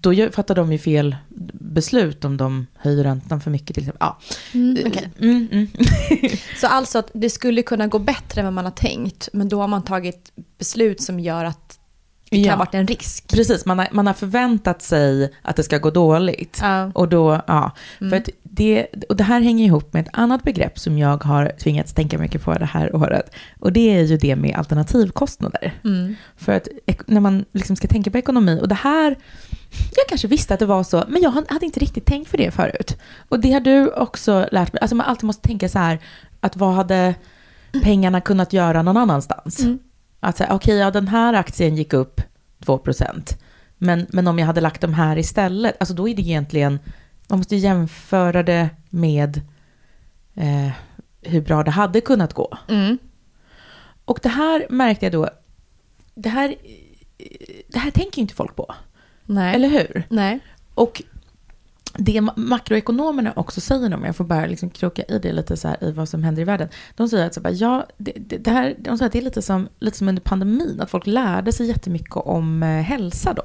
då 0.02 0.32
fattar 0.32 0.56
de 0.56 0.72
ju 0.72 0.78
fel 0.78 1.16
beslut 1.54 2.26
om 2.26 2.38
de 2.38 2.68
höjer 2.76 3.04
räntan 3.04 3.42
för 3.42 3.52
mycket 3.52 3.74
till 3.74 3.84
exempel. 3.84 4.08
Ja. 4.08 4.20
Mm, 4.54 4.78
okej. 4.86 5.12
Mm, 5.20 5.48
mm. 5.52 5.68
Så 6.58 6.68
alltså 6.68 7.00
att 7.00 7.12
det 7.14 7.30
skulle 7.30 7.62
kunna 7.62 7.88
gå 7.88 8.00
bättre 8.00 8.42
än 8.42 8.46
vad 8.46 8.54
man 8.54 8.66
har 8.66 8.72
tänkt, 8.72 9.30
men 9.34 9.50
då 9.50 9.62
har 9.62 9.68
man 9.68 9.84
tagit 9.84 10.32
beslut 10.58 11.02
som 11.02 11.20
gör 11.20 11.46
att 11.46 11.80
det 12.30 12.38
kan 12.38 12.46
Ja. 12.46 12.52
ha 12.52 12.60
varit 12.60 12.74
en 12.74 12.88
risk. 12.88 13.28
Precis, 13.28 13.66
man 13.66 13.80
har, 13.80 13.88
man 13.92 14.08
har 14.08 14.14
förväntat 14.14 14.82
sig 14.82 15.34
att 15.42 15.56
det 15.56 15.64
ska 15.64 15.78
gå 15.78 15.90
dåligt. 15.90 16.60
Ja. 16.62 16.92
Och 16.94 17.10
då, 17.10 17.42
ja. 17.48 17.72
Mm. 18.02 18.10
För 18.10 18.32
det, 18.44 18.88
och 19.10 19.16
det 19.16 19.24
här 19.24 19.42
hänger 19.42 19.66
ihop 19.66 19.94
med 19.94 20.02
ett 20.06 20.14
annat 20.14 20.44
begrepp 20.44 20.80
som 20.80 20.98
jag 20.98 21.24
har 21.24 21.52
tvingats 21.60 21.94
tänka 21.94 22.18
mycket 22.18 22.44
på 22.44 22.54
det 22.54 22.66
här 22.66 22.96
året. 22.96 23.36
Och 23.60 23.74
det 23.74 23.98
är 23.98 24.02
ju 24.02 24.18
det 24.18 24.36
med 24.36 24.56
alternativkostnader. 24.56 25.74
Mm. 25.84 26.16
För 26.38 26.52
att 26.52 26.68
när 27.06 27.22
man 27.22 27.46
liksom 27.52 27.76
ska 27.76 27.88
tänka 27.88 28.12
på 28.12 28.18
ekonomi, 28.18 28.60
och 28.62 28.68
det 28.68 28.76
här, 28.76 29.16
jag 29.96 30.08
kanske 30.08 30.28
visste 30.28 30.54
att 30.54 30.60
det 30.60 30.66
var 30.66 30.84
så, 30.84 31.04
men 31.08 31.22
jag 31.22 31.32
hade 31.32 31.66
inte 31.66 31.80
riktigt 31.80 32.06
tänkt 32.06 32.30
för 32.30 32.38
det 32.38 32.52
förut. 32.52 32.98
Och 33.30 33.40
det 33.40 33.52
har 33.52 33.60
du 33.60 33.90
också 33.92 34.48
lärt 34.52 34.74
mig, 34.74 34.82
alltså 34.82 34.96
man 34.96 35.06
alltid 35.06 35.24
måste 35.24 35.48
tänka 35.48 35.70
så 35.70 35.80
här, 35.80 36.00
att 36.40 36.58
vad 36.58 36.74
hade 36.74 37.16
pengarna 37.84 38.22
kunnat 38.22 38.54
göra 38.54 38.82
någon 38.82 38.98
annanstans? 38.98 39.60
Mm. 39.60 39.80
Att 40.20 40.38
säga, 40.38 40.54
okej, 40.54 40.78
ja 40.78 40.92
den 40.92 41.08
här 41.08 41.34
aktien 41.34 41.76
gick 41.76 41.94
upp 41.94 42.22
2%, 42.60 43.38
men, 43.78 44.08
men 44.10 44.28
om 44.28 44.40
jag 44.40 44.46
hade 44.46 44.62
lagt 44.62 44.82
de 44.82 44.94
här 44.94 45.18
istället, 45.18 45.76
alltså 45.80 45.96
då 45.96 46.10
är 46.10 46.16
det 46.16 46.22
egentligen, 46.22 46.80
man 47.28 47.40
måste 47.40 47.56
jämföra 47.56 48.44
det 48.44 48.70
med 48.90 49.42
eh, 50.36 50.72
hur 51.22 51.42
bra 51.42 51.64
det 51.64 51.72
hade 51.72 52.02
kunnat 52.02 52.34
gå. 52.34 52.58
Mm. 52.68 52.98
Och 54.06 54.20
det 54.24 54.30
här 54.30 54.66
märkte 54.70 55.06
jag 55.06 55.14
då, 55.14 55.30
det 56.16 56.30
här, 56.30 56.56
det 57.68 57.80
här 57.80 57.92
tänker 57.92 58.22
inte 58.22 58.34
folk 58.34 58.56
på, 58.56 58.76
Nej. 59.26 59.56
eller 59.56 59.68
hur? 59.68 60.04
Nej. 60.10 60.40
Och 60.76 61.04
det 61.98 62.20
ma- 62.20 62.40
makroekonomerna 62.40 63.34
också 63.36 63.62
säger, 63.62 63.94
om 63.94 64.04
jag 64.04 64.16
får 64.16 64.24
bara 64.24 64.46
liksom 64.46 64.70
kroka 64.70 65.04
i 65.04 65.20
det 65.20 65.34
lite 65.34 65.58
så 65.58 65.68
här 65.68 65.84
i 65.84 65.92
vad 65.92 66.10
som 66.10 66.24
händer 66.24 66.42
i 66.42 66.46
världen. 66.46 66.70
De 66.96 67.10
säger 67.10 67.26
att, 67.26 67.34
så 67.34 67.42
bara, 67.42 67.54
ja, 67.54 67.86
det, 67.98 68.14
det, 68.16 68.38
det 68.38 68.52
här, 68.52 68.76
de 68.80 68.98
säger 68.98 69.08
att 69.08 69.14
det 69.14 69.20
är 69.20 69.24
lite 69.24 69.42
som, 69.42 69.68
lite 69.80 69.98
som 69.98 70.08
under 70.08 70.22
pandemin, 70.22 70.82
att 70.82 70.90
folk 70.90 71.08
lärde 71.08 71.52
sig 71.52 71.68
jättemycket 71.68 72.16
om 72.16 72.64
eh, 72.64 72.70
hälsa 72.70 73.34
då. 73.34 73.44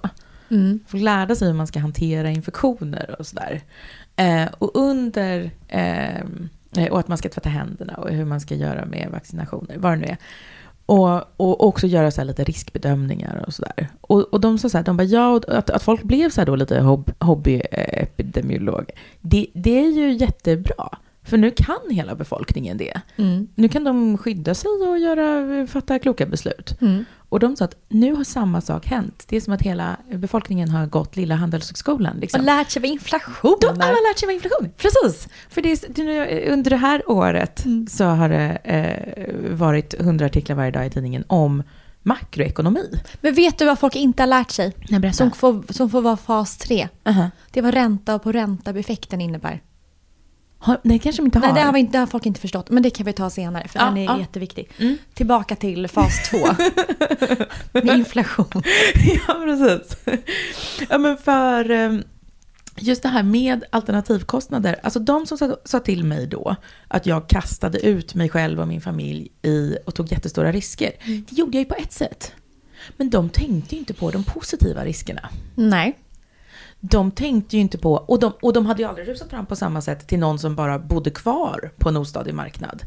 Mm. 0.50 0.80
Folk 0.86 1.02
lärde 1.02 1.36
sig 1.36 1.48
hur 1.48 1.54
man 1.54 1.66
ska 1.66 1.78
hantera 1.78 2.30
infektioner 2.30 3.16
och 3.18 3.26
sådär. 3.26 3.60
Eh, 4.16 4.46
och 4.58 4.70
under, 4.74 5.50
eh, 5.68 6.20
eh, 6.76 6.86
och 6.90 7.00
att 7.00 7.08
man 7.08 7.18
ska 7.18 7.28
tvätta 7.28 7.48
händerna 7.48 7.94
och 7.94 8.10
hur 8.10 8.24
man 8.24 8.40
ska 8.40 8.54
göra 8.54 8.84
med 8.84 9.08
vaccinationer, 9.12 9.76
vad 9.78 9.92
det 9.92 9.96
nu 9.96 10.06
är. 10.06 10.16
Och, 10.90 11.40
och 11.40 11.66
också 11.66 11.86
göra 11.86 12.10
så 12.10 12.20
här 12.20 12.26
lite 12.26 12.44
riskbedömningar 12.44 13.44
och 13.46 13.54
sådär. 13.54 13.88
Och, 14.00 14.20
och 14.20 14.40
de 14.40 14.58
sa 14.58 14.68
så 14.68 14.78
här, 14.78 14.84
de 14.84 14.96
bara, 14.96 15.04
ja, 15.04 15.30
och 15.30 15.44
att, 15.48 15.70
att 15.70 15.82
folk 15.82 16.02
blev 16.02 16.30
så 16.30 16.40
här 16.40 16.46
då 16.46 16.56
lite 16.56 16.80
hob, 16.80 17.10
hobbyepidemiologer, 17.18 18.94
det, 19.20 19.46
det 19.54 19.78
är 19.78 19.90
ju 19.90 20.12
jättebra. 20.12 20.98
För 21.30 21.36
nu 21.38 21.50
kan 21.50 21.78
hela 21.90 22.14
befolkningen 22.14 22.76
det. 22.76 23.00
Mm. 23.16 23.48
Nu 23.54 23.68
kan 23.68 23.84
de 23.84 24.18
skydda 24.18 24.54
sig 24.54 24.70
och 24.88 24.98
göra, 24.98 25.66
fatta 25.66 25.98
kloka 25.98 26.26
beslut. 26.26 26.80
Mm. 26.80 27.04
Och 27.28 27.40
de 27.40 27.56
sa 27.56 27.64
att 27.64 27.74
nu 27.88 28.14
har 28.14 28.24
samma 28.24 28.60
sak 28.60 28.86
hänt. 28.86 29.24
Det 29.28 29.36
är 29.36 29.40
som 29.40 29.52
att 29.52 29.62
hela 29.62 29.96
befolkningen 30.14 30.68
har 30.68 30.86
gått 30.86 31.16
Lilla 31.16 31.34
Handelshögskolan. 31.34 32.16
Liksom. 32.20 32.40
Och 32.40 32.44
lärt 32.46 32.70
sig 32.70 32.82
vad 32.82 32.90
inflation 32.90 33.56
är. 33.62 33.68
alla 33.68 33.84
har 33.84 34.10
lärt 34.10 34.18
sig 34.18 34.26
vad 34.26 34.34
inflation 34.34 34.64
är. 34.64 34.68
Precis. 34.68 35.28
För 35.48 35.62
det 35.62 35.72
är, 35.98 36.08
är- 36.08 36.52
under 36.52 36.70
det 36.70 36.76
här 36.76 37.10
året 37.10 37.64
Mm. 37.64 37.86
så 37.86 38.04
har 38.04 38.28
det 38.28 38.58
eh, 38.64 39.34
varit 39.56 40.00
hundra 40.00 40.26
artiklar 40.26 40.56
varje 40.56 40.70
dag 40.70 40.86
i 40.86 40.90
tidningen 40.90 41.24
om 41.26 41.62
makroekonomi. 42.02 43.00
Men 43.20 43.34
vet 43.34 43.58
du 43.58 43.64
vad 43.64 43.78
folk 43.78 43.96
inte 43.96 44.22
har 44.22 44.26
lärt 44.26 44.50
sig? 44.50 44.72
Som 45.12 45.30
får, 45.30 45.72
som 45.72 45.90
får 45.90 46.00
vara 46.02 46.16
fas 46.16 46.56
3. 46.56 46.88
Uh-huh. 47.04 47.30
Det 47.50 47.60
var 47.60 47.72
ränta 47.72 48.14
och 48.14 48.22
på 48.22 48.32
ränta-effekten 48.32 49.20
innebär. 49.20 49.60
Har, 50.62 50.80
nej, 50.82 50.98
kanske 50.98 51.22
de 51.22 51.26
inte 51.26 51.38
har. 51.38 51.46
Nej, 51.46 51.54
det 51.54 51.60
har, 51.60 51.72
vi 51.72 51.80
inte, 51.80 51.92
det 51.92 51.98
har 51.98 52.06
folk 52.06 52.26
inte 52.26 52.40
förstått. 52.40 52.70
Men 52.70 52.82
det 52.82 52.90
kan 52.90 53.06
vi 53.06 53.12
ta 53.12 53.30
senare, 53.30 53.68
för 53.68 53.78
Ja, 53.78 53.84
den 53.84 53.96
är 53.96 54.04
ja. 54.04 54.18
jätteviktig. 54.18 54.70
Mm. 54.78 54.96
Tillbaka 55.14 55.56
till 55.56 55.88
fas 55.88 56.30
2. 56.30 56.38
Med 57.72 57.98
inflation. 57.98 58.46
ja, 59.26 59.34
precis. 59.44 59.96
Ja, 60.88 60.98
men 60.98 61.16
för 61.16 61.70
eh, 61.70 61.92
just 62.76 63.02
det 63.02 63.08
här 63.08 63.22
med 63.22 63.64
alternativkostnader. 63.70 64.80
Alltså 64.82 64.98
de 64.98 65.26
som 65.26 65.38
sa, 65.38 65.56
sa 65.64 65.80
till 65.80 66.04
mig 66.04 66.26
då 66.26 66.56
att 66.88 67.06
jag 67.06 67.28
kastade 67.28 67.86
ut 67.86 68.14
mig 68.14 68.28
själv 68.28 68.60
och 68.60 68.68
min 68.68 68.80
familj 68.80 69.28
i 69.42 69.76
och 69.86 69.94
tog 69.94 70.12
jättestora 70.12 70.52
risker. 70.52 70.92
Det 71.06 71.32
gjorde 71.32 71.56
jag 71.56 71.62
ju 71.62 71.68
på 71.68 71.74
ett 71.74 71.92
sätt. 71.92 72.32
Men 72.96 73.10
de 73.10 73.28
tänkte 73.28 73.74
ju 73.74 73.78
inte 73.78 73.94
på 73.94 74.10
de 74.10 74.24
positiva 74.24 74.84
riskerna. 74.84 75.28
Nej. 75.54 75.98
De 76.80 77.10
tänkte 77.10 77.56
ju 77.56 77.62
inte 77.62 77.78
på, 77.78 77.92
och 77.94 78.20
de, 78.20 78.32
och 78.42 78.52
de 78.52 78.66
hade 78.66 78.82
ju 78.82 78.88
aldrig 78.88 79.08
rusat 79.08 79.30
fram 79.30 79.46
på 79.46 79.56
samma 79.56 79.80
sätt 79.80 80.06
till 80.08 80.18
någon 80.18 80.38
som 80.38 80.56
bara 80.56 80.78
bodde 80.78 81.10
kvar 81.10 81.72
på 81.78 81.88
en 81.88 81.96
ostadig 81.96 82.34
marknad. 82.34 82.82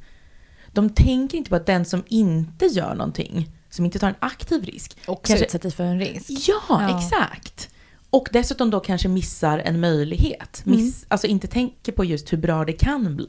De 0.71 0.89
tänker 0.89 1.37
inte 1.37 1.49
på 1.49 1.55
att 1.55 1.65
den 1.65 1.85
som 1.85 2.03
inte 2.07 2.65
gör 2.65 2.95
någonting, 2.95 3.49
som 3.69 3.85
inte 3.85 3.99
tar 3.99 4.07
en 4.07 4.15
aktiv 4.19 4.63
risk, 4.65 4.97
Och 5.07 5.25
kanske- 5.25 5.45
utsätter 5.45 5.69
sig 5.69 5.77
för 5.77 5.83
en 5.83 5.99
risk. 5.99 6.29
Ja, 6.49 6.61
Ja. 6.69 6.97
exakt. 6.99 7.69
Och 8.09 8.27
dessutom 8.31 8.69
då 8.69 8.79
kanske 8.79 9.07
missar 9.07 9.59
en 9.59 9.79
möjlighet. 9.79 10.61
Miss, 10.65 11.05
Alltså 11.07 11.27
inte 11.27 11.47
tänker 11.47 11.91
på 11.91 12.05
just 12.05 12.33
hur 12.33 12.37
bra 12.37 12.65
det 12.65 12.73
kan 12.73 13.15
bli 13.15 13.27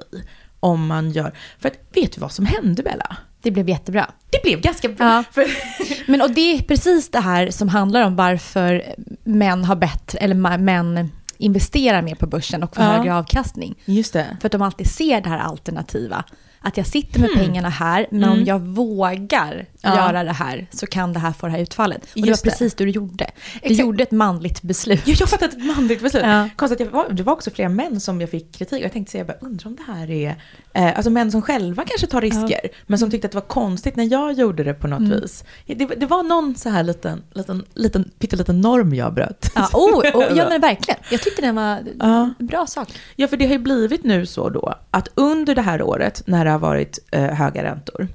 om 0.60 0.86
man 0.86 1.10
gör... 1.10 1.36
För 1.58 1.68
att, 1.68 1.74
vet 1.92 2.12
du 2.12 2.20
vad 2.20 2.32
som 2.32 2.46
hände 2.46 2.82
Bella? 2.82 3.16
Det 3.44 3.50
blev 3.50 3.68
jättebra. 3.68 4.10
Det 4.30 4.42
blev 4.42 4.60
ganska 4.60 4.88
bra. 4.88 5.24
Ja. 5.36 5.44
Men 6.06 6.22
och 6.22 6.30
det 6.30 6.40
är 6.56 6.62
precis 6.62 7.10
det 7.10 7.20
här 7.20 7.50
som 7.50 7.68
handlar 7.68 8.02
om 8.02 8.16
varför 8.16 8.82
män 9.24 9.64
har 9.64 9.76
bättre, 9.76 10.18
eller 10.18 10.58
män 10.58 11.10
investerar 11.38 12.02
mer 12.02 12.14
på 12.14 12.26
börsen 12.26 12.62
och 12.62 12.74
får 12.76 12.84
Ja. 12.84 12.90
högre 12.90 13.14
avkastning. 13.14 13.74
just 13.84 14.12
det. 14.12 14.36
För 14.40 14.48
att 14.48 14.52
de 14.52 14.62
alltid 14.62 14.90
ser 14.90 15.20
det 15.20 15.28
här 15.28 15.38
alternativa. 15.38 16.24
Att 16.60 16.76
jag 16.76 16.86
sitter 16.86 17.20
med 17.20 17.30
pengarna 17.36 17.68
här, 17.68 18.06
men 18.10 18.24
om 18.28 18.44
jag 18.44 18.58
vågar. 18.60 19.66
Ja. 19.84 19.96
göra 19.96 20.24
det 20.24 20.32
här 20.32 20.66
så 20.70 20.86
kan 20.86 21.12
det 21.12 21.18
här 21.18 21.32
få 21.32 21.46
det 21.46 21.52
här 21.52 21.58
utfallet. 21.58 22.02
Och 22.02 22.08
det 22.22 22.28
Just 22.28 22.44
var 22.44 22.50
det. 22.50 22.50
precis 22.50 22.74
det 22.74 22.84
du 22.84 22.90
gjorde. 22.90 23.24
Du 23.24 23.58
Exakt. 23.62 23.78
gjorde 23.80 24.02
ett 24.02 24.10
manligt 24.10 24.62
beslut. 24.62 25.02
Ja, 25.06 25.14
jag 25.20 25.28
fattade 25.28 25.56
ett 25.56 25.64
manligt 25.76 26.02
beslut. 26.02 26.22
Ja. 26.26 26.48
Konstigt, 26.56 26.80
jag 26.80 26.86
var, 26.90 27.08
det 27.10 27.22
var 27.22 27.32
också 27.32 27.50
flera 27.50 27.68
män 27.68 28.00
som 28.00 28.20
jag 28.20 28.30
fick 28.30 28.52
kritik. 28.54 28.78
Och 28.78 28.84
jag 28.84 28.92
tänkte 28.92 29.12
säga, 29.12 29.20
jag 29.20 29.26
bara, 29.26 29.46
undrar 29.46 29.66
om 29.66 29.76
det 29.76 29.92
här 29.92 30.10
är... 30.10 30.36
Eh, 30.74 30.96
alltså 30.96 31.10
män 31.10 31.30
som 31.32 31.42
själva 31.42 31.84
kanske 31.86 32.06
tar 32.06 32.20
risker, 32.20 32.60
men 32.86 32.98
som 32.98 33.10
tyckte 33.10 33.26
att 33.26 33.32
det 33.32 33.38
var 33.38 33.46
konstigt 33.48 33.96
när 33.96 34.04
jag 34.12 34.32
gjorde 34.32 34.64
det 34.64 34.74
på 34.74 34.86
något 34.88 34.98
Mm. 35.04 35.10
vis. 35.20 35.44
Det, 35.66 35.74
det 35.86 36.06
var 36.06 36.22
någon 36.22 36.54
så 36.56 36.68
här 36.68 36.82
liten, 36.82 37.22
liten, 37.32 37.64
liten, 37.74 38.10
pytteliten 38.18 38.60
norm 38.60 38.94
jag 38.94 39.14
bröt. 39.14 39.50
Ja, 39.54 39.68
oh, 39.72 39.98
oh, 40.00 40.36
ja 40.36 40.48
men 40.48 40.60
verkligen. 40.60 41.00
Jag 41.10 41.22
tyckte 41.22 41.42
den 41.42 41.54
var 41.54 41.78
Ja. 41.98 42.30
en 42.38 42.46
bra 42.46 42.66
sak. 42.66 42.88
Ja, 43.16 43.28
för 43.28 43.36
det 43.36 43.44
har 43.46 43.52
ju 43.52 43.58
blivit 43.58 44.04
nu 44.04 44.26
så 44.26 44.48
då 44.48 44.74
att 44.90 45.08
under 45.14 45.54
det 45.54 45.62
här 45.62 45.82
året 45.82 46.22
när 46.26 46.44
det 46.44 46.50
har 46.50 46.58
varit 46.58 46.98
eh, 47.12 47.22
höga 47.24 47.62
räntor, 47.62 48.08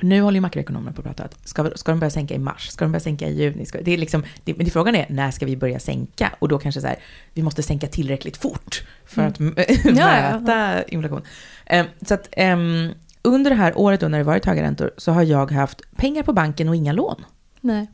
nu 0.00 0.20
håller 0.20 0.34
ju 0.36 0.40
makroekonomerna 0.40 0.92
på 0.92 1.00
att 1.00 1.06
prata 1.06 1.24
att 1.24 1.48
ska, 1.48 1.70
ska 1.74 1.92
de 1.92 2.00
börja 2.00 2.10
sänka 2.10 2.34
i 2.34 2.38
mars, 2.38 2.68
ska 2.68 2.84
de 2.84 2.92
börja 2.92 3.00
sänka 3.00 3.28
i 3.28 3.34
juni? 3.42 3.66
Ska, 3.66 3.80
det 3.82 3.90
är 3.92 3.98
liksom, 3.98 4.24
det, 4.44 4.56
men 4.56 4.66
frågan 4.70 4.94
är 4.94 5.06
när 5.10 5.30
ska 5.30 5.46
vi 5.46 5.56
börja 5.56 5.78
sänka? 5.78 6.32
Och 6.38 6.48
då 6.48 6.58
kanske 6.58 6.80
så 6.80 6.86
här, 6.86 6.96
vi 7.34 7.42
måste 7.42 7.62
sänka 7.62 7.86
tillräckligt 7.86 8.36
fort 8.36 8.82
för 9.04 9.22
att 9.22 9.40
m- 9.40 9.54
Ja, 9.84 9.92
ja. 9.94 10.38
möta 10.40 10.82
inflation. 10.82 11.22
Eh, 11.66 11.86
så 12.06 12.14
att 12.14 12.28
ehm, 12.32 12.88
under 13.22 13.50
det 13.50 13.56
här 13.56 13.78
året 13.78 14.00
då 14.00 14.08
när 14.08 14.18
det 14.18 14.24
varit 14.24 14.46
höga 14.46 14.62
räntor 14.62 14.90
så 14.96 15.12
har 15.12 15.22
jag 15.22 15.50
haft 15.50 15.80
pengar 15.96 16.22
på 16.22 16.32
banken 16.32 16.68
och 16.68 16.76
inga 16.76 16.92
lån. 16.92 17.24
Nej. 17.60 17.86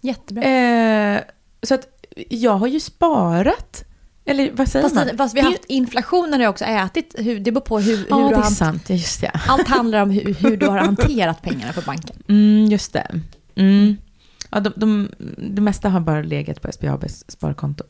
Jättebra. 0.00 0.44
Eh, 0.44 1.20
så 1.62 1.74
att 1.74 1.86
jag 2.30 2.52
har 2.52 2.66
ju 2.66 2.80
sparat, 2.80 3.84
eller 4.24 4.50
vad 4.52 4.68
säger 4.68 4.82
Fast, 4.82 4.94
man? 4.94 5.16
fast 5.16 5.36
vi 5.36 5.40
har 5.40 5.50
haft 5.50 5.64
inflationen 5.64 6.40
har 6.40 6.48
också 6.48 6.64
ätit, 6.64 7.14
hur, 7.18 7.40
det 7.40 7.52
beror 7.52 7.64
på 7.64 7.78
hur, 7.78 7.96
hur 7.96 8.06
Ja, 8.10 8.16
du 8.16 8.28
det 8.28 8.36
har 8.36 8.50
sant. 8.50 8.82
Ja, 8.90 8.94
just 8.94 9.20
det. 9.20 9.40
Allt 9.48 9.68
handlar 9.68 10.02
om 10.02 10.10
hur, 10.10 10.34
hur 10.34 10.56
du 10.56 10.66
har 10.66 10.78
hanterat 10.86 11.42
pengarna 11.42 11.72
på 11.72 11.80
banken. 11.80 12.16
Mm, 12.28 12.66
just 12.66 12.92
det. 12.92 13.20
Mm. 13.54 13.96
Ja, 14.50 14.60
de, 14.60 14.72
de, 14.76 15.08
det 15.38 15.62
mesta 15.62 15.88
har 15.88 16.00
bara 16.00 16.22
legat 16.22 16.62
på 16.62 16.72
SBABs 16.72 17.24
sparkonto. 17.28 17.84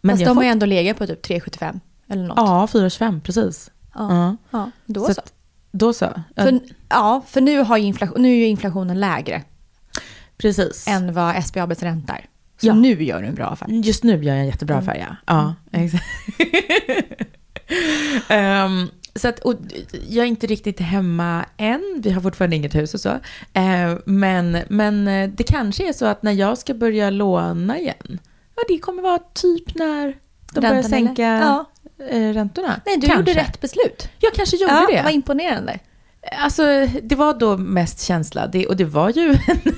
Men 0.00 0.16
Fast 0.16 0.26
de 0.26 0.36
har 0.36 0.44
ju 0.44 0.50
ändå 0.50 0.66
legat 0.66 0.98
på 0.98 1.06
typ 1.06 1.26
3,75 1.26 1.80
eller 2.08 2.26
något. 2.26 2.36
Ja, 2.36 2.68
4,25 2.72 3.20
precis. 3.20 3.70
Ja. 3.94 4.08
Ja. 4.14 4.36
Ja, 4.50 4.70
då 4.86 5.06
Så 5.06 5.14
så. 5.14 5.20
Då 5.72 5.92
så. 5.92 6.22
Ja, 6.34 6.42
För, 6.42 6.60
ja, 6.88 7.22
för 7.28 7.40
nu, 7.40 7.58
har 7.58 7.76
inflation, 7.76 8.22
nu 8.22 8.28
är 8.28 8.36
ju 8.36 8.46
inflationen 8.46 9.00
lägre 9.00 9.42
precis. 10.36 10.88
än 10.88 11.12
vad 11.14 11.44
SBABs 11.44 11.82
ränta 11.82 12.12
är. 12.12 12.26
Så 12.60 12.66
Ja. 12.66 12.74
nu 12.74 13.02
gör 13.04 13.22
du 13.22 13.28
en 13.28 13.34
bra 13.34 13.46
affär. 13.46 13.66
Just 13.68 14.04
nu 14.04 14.12
gör 14.24 14.32
jag 14.34 14.40
en 14.40 14.46
jättebra 14.46 14.76
Mm. 14.76 14.88
affär, 14.88 15.00
ja. 15.08 15.16
ja 15.26 15.54
exakt. 15.80 16.04
Ehm, 18.28 18.88
så 19.16 19.28
att, 19.28 19.38
och 19.38 19.54
jag 20.08 20.24
är 20.24 20.28
inte 20.28 20.46
riktigt 20.46 20.80
hemma 20.80 21.44
än. 21.56 22.00
Vi 22.04 22.10
har 22.10 22.20
fortfarande 22.20 22.56
inget 22.56 22.74
hus 22.74 22.94
och 22.94 23.00
så. 23.00 23.08
Eh, 23.52 23.94
men, 24.06 24.58
men 24.68 25.08
eh, 25.08 25.30
det 25.30 25.42
kanske 25.42 25.88
är 25.88 25.92
så 25.92 26.06
att 26.06 26.22
när 26.22 26.32
jag 26.32 26.58
ska 26.58 26.74
börja 26.74 27.10
låna 27.10 27.78
igen, 27.78 28.18
ja, 28.56 28.62
det 28.68 28.78
kommer 28.78 29.02
vara 29.02 29.18
typ 29.34 29.74
när 29.74 30.16
de 30.52 30.60
börjar 30.60 30.74
Räntan, 30.74 30.90
sänka 30.90 31.26
eller? 31.26 31.40
Ja. 31.46 31.64
eh, 32.10 32.32
räntorna. 32.32 32.80
Nej, 32.86 32.96
du 32.96 33.06
kanske. 33.06 33.30
gjorde 33.30 33.40
rätt 33.40 33.60
beslut. 33.60 34.08
Jag 34.18 34.32
kanske 34.32 34.56
gjorde 34.56 34.72
ja, 34.74 34.86
det. 34.90 35.02
Vad 35.02 35.12
imponerande. 35.12 35.78
Alltså, 36.38 36.62
det 37.02 37.14
var 37.14 37.34
då 37.34 37.56
mest 37.56 38.02
känsla, 38.02 38.46
det, 38.46 38.66
och 38.66 38.76
det 38.76 38.84
var 38.84 39.10
ju 39.10 39.28
en 39.46 39.72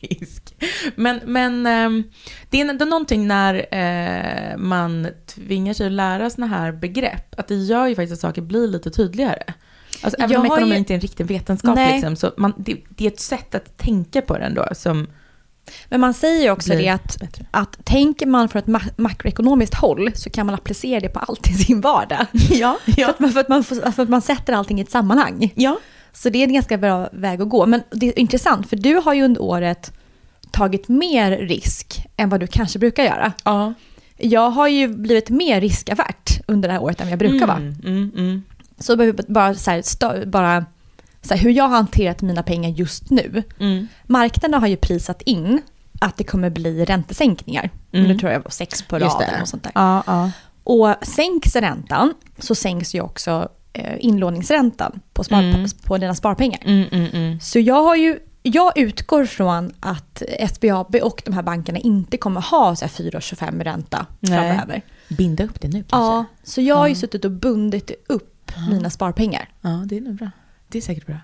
risk. 0.00 0.51
Men, 0.96 1.20
men 1.24 1.66
ehm, 1.66 2.04
det 2.50 2.60
är 2.60 2.86
någonting 2.86 3.26
när 3.26 3.54
eh, 3.74 4.56
man 4.56 5.08
tvingar 5.26 5.74
sig 5.74 5.86
att 5.86 5.92
lära 5.92 6.30
såna 6.30 6.46
här 6.46 6.72
begrepp, 6.72 7.38
att 7.40 7.48
det 7.48 7.54
gör 7.54 7.86
ju 7.86 7.94
faktiskt 7.94 8.12
att 8.12 8.20
saker 8.20 8.42
blir 8.42 8.68
lite 8.68 8.90
tydligare. 8.90 9.42
Alltså, 10.02 10.20
även 10.20 10.30
Jag 10.32 10.40
om 10.40 10.46
ekonomi 10.46 10.70
ju- 10.72 10.78
inte 10.78 10.92
är 10.92 10.94
en 10.94 11.00
riktig 11.00 11.26
vetenskap, 11.26 11.74
Nej. 11.74 11.92
liksom, 11.92 12.16
så 12.16 12.32
man, 12.36 12.52
det, 12.56 12.76
det 12.88 13.04
är 13.04 13.08
ett 13.10 13.20
sätt 13.20 13.54
att 13.54 13.78
tänka 13.78 14.22
på 14.22 14.38
den 14.38 14.54
då 14.54 14.66
som 14.72 15.06
Men 15.88 16.00
man 16.00 16.14
säger 16.14 16.42
ju 16.42 16.50
också 16.50 16.72
det 16.72 16.88
att, 16.88 17.20
bättre. 17.20 17.46
att 17.50 17.84
tänker 17.84 18.26
man 18.26 18.48
från 18.48 18.60
ett 18.62 18.68
ma- 18.68 18.90
makroekonomiskt 18.96 19.74
håll 19.74 20.10
så 20.14 20.30
kan 20.30 20.46
man 20.46 20.54
applicera 20.54 21.00
det 21.00 21.08
på 21.08 21.18
allt 21.18 21.50
i 21.50 21.52
sin 21.52 21.80
vardag. 21.80 22.26
Ja, 22.50 22.78
För, 22.94 23.02
att 23.10 23.18
man, 23.20 23.30
för, 23.32 23.40
att 23.40 23.48
man, 23.48 23.64
för 23.64 24.02
att 24.02 24.08
man 24.08 24.22
sätter 24.22 24.52
allting 24.52 24.78
i 24.78 24.82
ett 24.82 24.90
sammanhang. 24.90 25.52
ja. 25.56 25.78
Så 26.14 26.28
det 26.30 26.38
är 26.38 26.42
en 26.46 26.54
ganska 26.54 26.78
bra 26.78 27.08
väg 27.12 27.42
att 27.42 27.48
gå. 27.48 27.66
Men 27.66 27.82
det 27.90 28.06
är 28.08 28.18
intressant, 28.18 28.68
för 28.68 28.76
du 28.76 28.94
har 28.94 29.14
ju 29.14 29.22
under 29.22 29.42
året 29.42 29.92
tagit 30.52 30.88
mer 30.88 31.30
risk 31.38 32.06
än 32.16 32.28
vad 32.28 32.40
du 32.40 32.46
kanske 32.46 32.78
brukar 32.78 33.04
göra. 33.04 33.32
ja. 33.44 33.74
Jag 34.24 34.50
har 34.50 34.68
ju 34.68 34.88
blivit 34.88 35.30
mer 35.30 35.60
riskavärt 35.60 36.40
under 36.46 36.68
det 36.68 36.72
här 36.72 36.82
året 36.82 37.00
än 37.00 37.08
jag 37.08 37.18
brukar 37.18 37.46
vara. 37.46 37.56
Mm, 37.56 37.74
mm, 37.84 38.12
mm. 38.16 38.42
Så 38.78 39.12
bara, 39.28 39.54
så 39.54 39.70
här, 39.70 39.82
stö- 39.82 40.26
bara 40.26 40.64
så 41.22 41.34
här, 41.34 41.40
hur 41.42 41.50
jag 41.50 41.64
har 41.64 41.76
hanterat 41.76 42.22
mina 42.22 42.42
pengar 42.42 42.70
just 42.70 43.10
nu. 43.10 43.42
Mm. 43.60 43.88
Marknaden 44.06 44.60
har 44.60 44.68
ju 44.68 44.76
prisat 44.76 45.22
in 45.22 45.62
att 46.00 46.16
det 46.16 46.24
kommer 46.24 46.50
bli 46.50 46.84
räntesänkningar. 46.84 47.70
Mm. 47.92 48.06
Nu 48.08 48.18
tror 48.18 48.32
jag 48.32 48.40
det 48.40 48.44
var 48.44 48.50
sex 48.50 48.82
på 48.82 48.98
raden 48.98 49.42
och 49.42 49.48
sånt 49.48 49.62
där. 49.62 49.72
Ja, 49.74 50.02
ja. 50.06 50.30
Och 50.64 50.94
sänks 51.02 51.56
räntan 51.56 52.14
så 52.38 52.54
sänks 52.54 52.94
ju 52.94 53.00
också 53.00 53.48
eh, 53.72 53.96
inlåningsräntan 53.98 55.00
på, 55.12 55.24
spar, 55.24 55.42
Mm. 55.42 55.66
på 55.86 55.98
dina 55.98 56.14
sparpengar. 56.14 56.60
Mm, 56.64 56.84
mm, 56.92 57.06
mm. 57.12 57.40
Så 57.40 57.58
jag 57.58 57.82
har 57.82 57.96
ju 57.96 58.18
jag 58.42 58.78
utgår 58.78 59.24
från 59.24 59.72
att 59.80 60.22
SBAB 60.54 60.94
och 61.02 61.22
de 61.24 61.32
här 61.34 61.42
bankerna 61.42 61.78
inte 61.78 62.16
kommer 62.16 62.40
ha 62.40 62.76
så 62.76 62.84
här 62.84 62.92
4,25 62.92 63.64
ränta 63.64 64.06
Nej. 64.20 64.30
framöver. 64.58 64.82
Binda 65.08 65.44
upp 65.44 65.60
det 65.60 65.68
nu 65.68 65.84
kanske. 65.88 65.96
Ja, 65.96 66.24
så 66.42 66.60
jag 66.60 66.76
har 66.76 66.88
ju 66.88 66.94
suttit 66.94 67.24
och 67.24 67.30
bundit 67.30 67.90
upp 68.08 68.52
mina 68.70 68.90
sparpengar. 68.90 69.48
ja, 69.60 69.82
det 69.86 69.96
är 69.96 70.00
nog 70.00 70.14
bra. 70.14 70.30
Det 70.68 70.78
är 70.78 70.82
säkert 70.82 71.06
bra. 71.06 71.16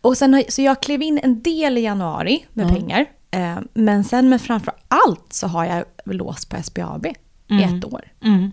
Och 0.00 0.16
sen 0.18 0.34
har, 0.34 0.44
så 0.48 0.62
jag 0.62 0.82
klev 0.82 1.02
in 1.02 1.20
en 1.22 1.42
del 1.42 1.78
i 1.78 1.80
januari 1.80 2.46
med 2.52 2.66
Ja. 2.66 2.74
pengar. 2.74 3.06
Eh, 3.30 3.58
men 3.74 4.04
sen 4.04 4.28
men 4.28 4.38
framför 4.38 4.74
allt 4.88 5.32
så 5.32 5.46
har 5.46 5.64
jag 5.64 5.84
låst 6.04 6.48
på 6.50 6.56
SBAB 6.62 7.06
i 7.06 7.14
Mm. 7.50 7.78
ett 7.78 7.84
år. 7.84 8.04
Mm. 8.22 8.50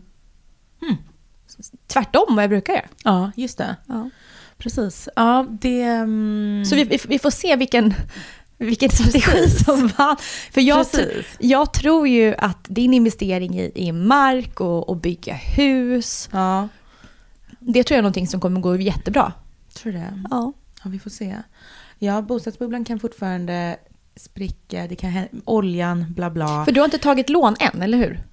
Tvärtom 1.87 2.35
vad 2.35 2.43
jag 2.43 2.49
brukar 2.49 2.73
göra. 2.73 2.85
Ja, 3.03 3.31
just 3.35 3.57
det. 3.57 3.75
Ja. 3.85 4.09
Precis. 4.57 5.09
Ja, 5.15 5.45
det... 5.49 5.81
mm, 5.81 6.63
Så 6.65 6.75
vi, 6.75 6.99
vi, 7.07 7.19
får 7.19 7.29
se 7.29 7.55
vilken, 7.55 7.93
vilken 8.57 8.89
strategi 8.89 9.49
som 9.49 9.87
vann. 9.97 10.15
För 10.51 10.61
jag, 10.61 10.85
jag 11.39 11.73
tror 11.73 12.07
ju 12.07 12.35
att 12.37 12.65
din 12.69 12.93
investering 12.93 13.59
i, 13.59 13.71
i 13.75 13.91
mark 13.91 14.59
och, 14.59 14.89
och 14.89 14.97
bygga 14.97 15.33
hus, 15.33 16.29
Ja. 16.31 16.67
Det 17.59 17.83
tror 17.83 17.95
jag 17.95 17.99
är 17.99 18.03
någonting 18.03 18.27
som 18.27 18.39
kommer 18.39 18.61
gå 18.61 18.75
jättebra. 18.75 19.33
Tror 19.73 19.91
du 19.91 19.97
det? 19.97 20.23
Ja. 20.31 20.53
Ja, 20.83 20.89
vi 20.89 20.99
får 20.99 21.09
se. 21.09 21.35
Ja, 21.99 22.21
bostadsbubblan 22.21 22.85
kan 22.85 22.99
fortfarande 22.99 23.77
spricka, 24.15 24.87
det 24.87 24.95
kan 24.95 25.09
hända, 25.09 25.29
oljan, 25.45 26.05
bla 26.13 26.29
bla. 26.29 26.65
För 26.65 26.71
du 26.71 26.79
har 26.79 26.85
inte 26.85 26.97
tagit 26.97 27.29
lån 27.29 27.55
än, 27.59 27.81
eller 27.81 27.97
hur? 27.97 28.23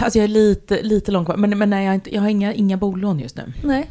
Alltså 0.00 0.18
jag 0.18 0.24
är 0.24 0.28
lite, 0.28 0.82
lite 0.82 1.12
långt 1.12 1.26
kvar, 1.26 1.36
men, 1.36 1.58
men 1.58 1.70
nej, 1.70 1.84
jag, 1.84 1.90
har 1.90 1.94
inte, 1.94 2.14
jag 2.14 2.22
har 2.22 2.28
inga, 2.28 2.54
inga 2.54 2.76
bolån 2.76 3.18
just 3.18 3.36
nu. 3.36 3.52
Nej. 3.64 3.90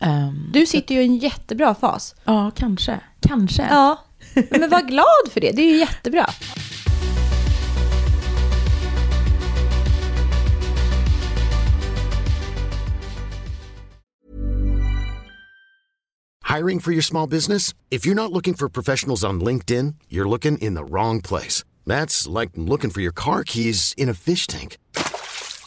Ehm, 0.00 0.50
Du 0.52 0.66
sitter 0.66 0.94
ju 0.94 1.00
i 1.00 1.04
en 1.04 1.16
jättebra 1.16 1.74
fas. 1.74 2.14
Ja, 2.24 2.50
kanske. 2.56 3.00
Kanske. 3.28 3.62
Ja. 3.70 3.98
Men 4.50 4.70
var 4.70 4.82
glad 4.82 5.32
för 5.32 5.40
det, 5.40 5.50
det 5.52 5.62
är 5.62 5.70
ju 5.70 5.78
jättebra. 5.78 6.26
Hiring 16.44 16.80
for 16.80 16.92
your 16.92 17.02
small 17.02 17.26
business? 17.28 17.74
If 17.90 18.06
you're 18.06 18.14
not 18.14 18.32
looking 18.32 18.54
for 18.54 18.68
professionals 18.68 19.24
on 19.24 19.40
LinkedIn, 19.40 19.94
you're 20.08 20.28
looking 20.28 20.58
in 20.58 20.74
the 20.74 20.84
wrong 20.84 21.20
place. 21.20 21.64
That's 21.86 22.26
like 22.28 22.50
looking 22.54 22.90
for 22.90 23.00
your 23.00 23.12
car 23.12 23.44
keys 23.44 23.94
in 23.96 24.08
a 24.08 24.14
fish 24.14 24.46
tank. 24.46 24.78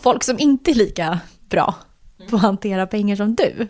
Folk 0.00 0.24
som 0.24 0.38
inte 0.38 0.70
är 0.70 0.74
lika 0.74 1.20
bra 1.48 1.74
på 2.30 2.36
att 2.36 2.42
hantera 2.42 2.86
pengar 2.86 3.16
som 3.16 3.34
du. 3.34 3.68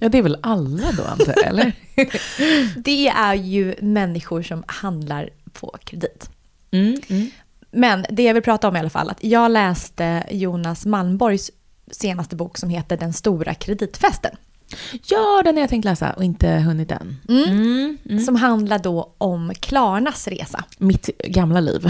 Ja, 0.00 0.08
det 0.08 0.18
är 0.18 0.22
väl 0.22 0.38
alla 0.42 0.92
då, 0.92 1.04
antar 1.04 1.34
jag, 1.36 1.46
eller? 1.46 1.72
Det 2.82 3.08
är 3.08 3.34
ju 3.34 3.74
människor 3.80 4.42
som 4.42 4.64
handlar 4.66 5.30
på 5.52 5.76
kredit. 5.84 6.30
Mm, 6.70 6.96
mm. 7.08 7.30
Men 7.70 8.06
det 8.10 8.22
jag 8.22 8.34
vill 8.34 8.42
prata 8.42 8.68
om 8.68 8.76
i 8.76 8.78
alla 8.78 8.90
fall, 8.90 9.10
att 9.10 9.24
jag 9.24 9.50
läste 9.50 10.24
Jonas 10.30 10.86
Malmborgs 10.86 11.50
senaste 11.90 12.36
bok 12.36 12.58
som 12.58 12.70
heter 12.70 12.96
Den 12.96 13.12
stora 13.12 13.54
kreditfesten. 13.54 14.36
Ja, 15.06 15.42
den 15.44 15.56
har 15.56 15.60
jag 15.60 15.70
tänkt 15.70 15.84
läsa 15.84 16.12
och 16.12 16.24
inte 16.24 16.48
hunnit 16.48 16.90
än. 16.90 17.16
Mm, 17.28 17.98
mm. 18.08 18.24
Som 18.24 18.36
handlar 18.36 18.78
då 18.78 19.14
om 19.18 19.52
Klarnas 19.60 20.28
resa. 20.28 20.64
Mitt 20.78 21.10
gamla 21.24 21.60
liv. 21.60 21.82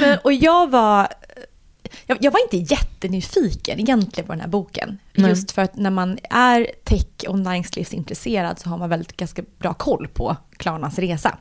Men, 0.00 0.18
och 0.24 0.32
jag 0.32 0.70
var, 0.70 1.08
jag, 2.06 2.18
jag 2.20 2.30
var 2.30 2.40
inte 2.52 2.74
jättenyfiken 2.74 3.80
egentligen 3.80 4.26
på 4.26 4.32
den 4.32 4.40
här 4.40 4.48
boken. 4.48 4.98
Nej. 5.14 5.30
Just 5.30 5.50
för 5.50 5.62
att 5.62 5.76
när 5.76 5.90
man 5.90 6.18
är 6.30 6.66
tech 6.84 7.06
och 7.28 7.38
näringslivsintresserad 7.38 8.58
så 8.58 8.68
har 8.68 8.78
man 8.78 8.88
väldigt 8.88 9.16
ganska 9.16 9.42
bra 9.58 9.74
koll 9.74 10.08
på 10.08 10.36
Klarnas 10.56 10.98
resa. 10.98 11.38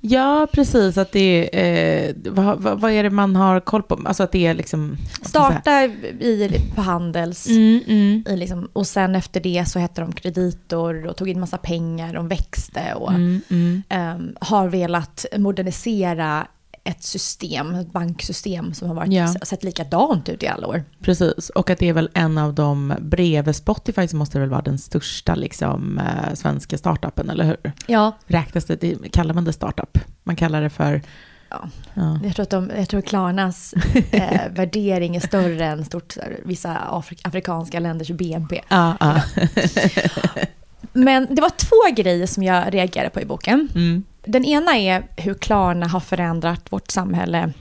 Ja, 0.00 0.48
precis. 0.52 0.98
Att 0.98 1.12
det 1.12 1.50
är, 1.52 2.08
eh, 2.08 2.14
vad, 2.32 2.60
vad, 2.60 2.80
vad 2.80 2.92
är 2.92 3.02
det 3.02 3.10
man 3.10 3.36
har 3.36 3.60
koll 3.60 3.82
på? 3.82 4.00
Alltså 4.04 4.22
att 4.22 4.32
det 4.32 4.46
är 4.46 4.54
liksom... 4.54 4.96
Starta 5.22 5.84
i, 5.84 6.60
på 6.74 6.82
Handels. 6.82 7.46
Mm, 7.46 7.80
mm. 7.86 8.24
I 8.28 8.36
liksom, 8.36 8.68
och 8.72 8.86
sen 8.86 9.14
efter 9.14 9.40
det 9.40 9.64
så 9.68 9.78
hette 9.78 10.00
de 10.00 10.12
kreditor 10.12 11.06
och 11.06 11.16
tog 11.16 11.28
in 11.28 11.40
massa 11.40 11.58
pengar, 11.58 12.14
de 12.14 12.28
växte 12.28 12.94
och 12.94 13.12
Mm, 13.14 13.82
ehm, 13.88 14.36
har 14.40 14.68
velat 14.68 15.26
modernisera 15.36 16.46
ett 16.84 17.02
system, 17.02 17.74
ett 17.74 17.92
banksystem 17.92 18.74
som 18.74 18.88
har 18.88 18.94
varit, 18.94 19.12
Ja. 19.12 19.28
sett 19.42 19.64
likadant 19.64 20.28
ut 20.28 20.42
i 20.42 20.46
alla 20.46 20.66
år. 20.66 20.84
Precis, 21.02 21.48
och 21.50 21.70
att 21.70 21.78
det 21.78 21.88
är 21.88 21.92
väl 21.92 22.10
en 22.14 22.38
av 22.38 22.54
de 22.54 22.94
bredvid 23.00 23.56
Spotify 23.56 24.08
som 24.08 24.18
måste 24.18 24.40
väl 24.40 24.48
vara 24.48 24.62
den 24.62 24.78
största 24.78 25.34
liksom, 25.34 25.98
eh, 25.98 26.34
svenska 26.34 26.78
startupen, 26.78 27.30
eller 27.30 27.44
hur? 27.44 27.72
Ja, 27.86 28.12
Räknas 28.26 28.64
det, 28.64 28.80
det, 28.80 29.12
kallar 29.12 29.34
man 29.34 29.44
det 29.44 29.52
startup? 29.52 29.98
Man 30.22 30.36
kallar 30.36 30.62
det 30.62 30.70
för... 30.70 31.02
Ja. 31.50 31.68
Ja. 31.94 32.18
jag 32.24 32.34
tror 32.34 32.42
att, 32.42 32.50
de, 32.50 32.70
jag 32.76 32.88
tror 32.88 33.00
Klarnas 33.00 33.74
eh, 34.10 34.40
värdering 34.52 35.16
är 35.16 35.20
större 35.20 35.64
än 35.66 35.84
stort, 35.84 36.12
så 36.12 36.20
vissa 36.44 36.76
Afri- 36.90 37.20
afrikanska 37.22 37.80
länders 37.80 38.10
BNP. 38.10 38.60
Ja, 38.68 38.96
ja. 39.00 39.22
Men 40.92 41.34
det 41.34 41.42
var 41.42 41.50
två 41.50 42.02
grejer 42.02 42.26
som 42.26 42.42
jag 42.42 42.74
reagerade 42.74 43.10
på 43.10 43.20
i 43.20 43.24
boken. 43.24 43.68
Mm. 43.74 44.02
Den 44.26 44.44
ena 44.44 44.76
är 44.76 45.06
hur 45.16 45.34
Klarna 45.34 45.86
har 45.86 46.00
förändrat 46.00 46.72
vårt 46.72 46.90
samhälle 46.90 47.52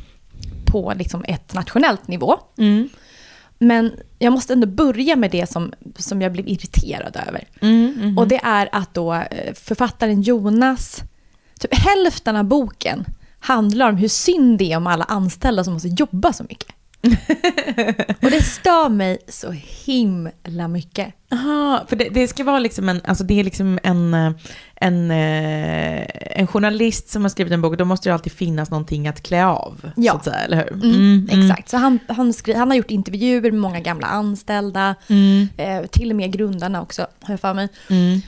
på 0.65 0.93
liksom 0.95 1.25
ett 1.27 1.53
nationellt 1.53 2.07
nivå. 2.07 2.39
Mm. 2.57 2.89
Men 3.57 3.91
jag 4.19 4.33
måste 4.33 4.53
ändå 4.53 4.67
börja 4.67 5.15
med 5.15 5.31
det 5.31 5.49
som, 5.49 5.73
som 5.97 6.21
jag 6.21 6.31
blev 6.31 6.47
irriterad 6.47 7.17
över. 7.27 7.47
Mm, 7.61 7.93
mhm. 7.97 8.17
Och 8.17 8.27
det 8.27 8.39
är 8.43 8.69
att 8.71 8.93
då 8.93 9.13
eh, 9.13 9.53
författaren 9.53 10.21
Jonas, 10.21 11.03
typ 11.59 11.73
hälften 11.73 12.35
av 12.35 12.43
boken 12.43 13.05
handlar 13.39 13.89
om 13.89 13.97
hur 13.97 14.07
synd 14.07 14.57
det 14.57 14.71
är 14.71 14.77
om 14.77 14.87
alla 14.87 15.03
anställda 15.03 15.63
som 15.63 15.73
måste 15.73 15.87
jobba 15.87 16.33
så 16.33 16.43
mycket. 16.43 16.75
och 18.21 18.31
det 18.31 18.43
stör 18.43 18.89
mig 18.89 19.17
så 19.27 19.51
himla 19.85 20.67
mycket. 20.67 21.13
Aha, 21.31 21.85
för 21.89 21.95
det, 21.95 22.09
det 22.09 22.27
ska 22.27 22.43
vara 22.43 22.59
liksom 22.59 22.89
en, 22.89 23.01
alltså 23.05 23.23
det 23.23 23.39
är 23.39 23.43
liksom 23.43 23.79
en, 23.83 24.13
eh, 24.13 24.31
en, 24.75 25.11
eh, 25.11 26.05
en 26.39 26.47
journalist 26.47 27.09
som 27.09 27.21
har 27.21 27.29
skrivit 27.29 27.53
en 27.53 27.61
bok, 27.61 27.77
då 27.77 27.85
måste 27.85 28.09
det 28.09 28.13
alltid 28.13 28.33
finnas 28.33 28.69
någonting 28.71 29.07
att 29.07 29.23
klä 29.23 29.45
av, 29.45 29.91
Ja. 29.95 30.11
så 30.11 30.17
att 30.17 30.23
säga, 30.25 30.35
eller 30.37 30.57
hur? 30.57 30.73
Mm, 30.85 31.29
Exakt, 31.31 31.69
så 31.69 31.77
han, 31.77 31.99
han, 32.07 32.33
skri- 32.33 32.53
han 32.57 32.69
har 32.69 32.77
gjort 32.77 32.91
intervjuer 32.91 33.41
med 33.51 33.61
många 33.61 33.79
gamla 33.79 34.07
anställda, 34.07 34.95
Mm, 35.09 35.47
eh, 35.57 35.85
till 35.85 36.09
och 36.09 36.15
med 36.15 36.31
grundarna 36.33 36.81
också, 36.81 37.07
har 37.21 37.33
jag 37.33 37.39
för 37.39 37.53
mig. 37.53 37.67
mm. 37.89 38.21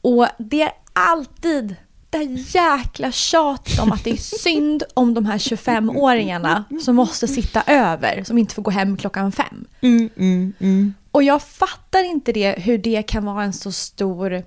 Och 0.00 0.26
det 0.38 0.62
är 0.62 0.72
alltid 0.92 1.76
det 2.12 2.18
här 2.18 2.54
jäkla 2.54 3.12
tjatet 3.12 3.78
om 3.78 3.92
att 3.92 4.04
det 4.04 4.10
är 4.10 4.16
synd 4.16 4.82
om 4.94 5.14
de 5.14 5.26
här 5.26 5.38
25-åringarna 5.38 6.64
som 6.84 6.96
måste 6.96 7.28
sitta 7.28 7.62
över, 7.66 8.24
som 8.24 8.38
inte 8.38 8.54
får 8.54 8.62
gå 8.62 8.70
hem 8.70 8.96
klockan 8.96 9.32
fem. 9.32 9.64
Mm, 9.80 10.10
mm, 10.16 10.52
mm. 10.58 10.94
Och 11.10 11.22
jag 11.22 11.42
fattar 11.42 12.04
inte 12.04 12.32
det, 12.32 12.54
hur 12.58 12.78
det 12.78 13.02
kan 13.02 13.24
vara 13.24 13.44
en 13.44 13.52
så 13.52 13.72
stor, 13.72 14.42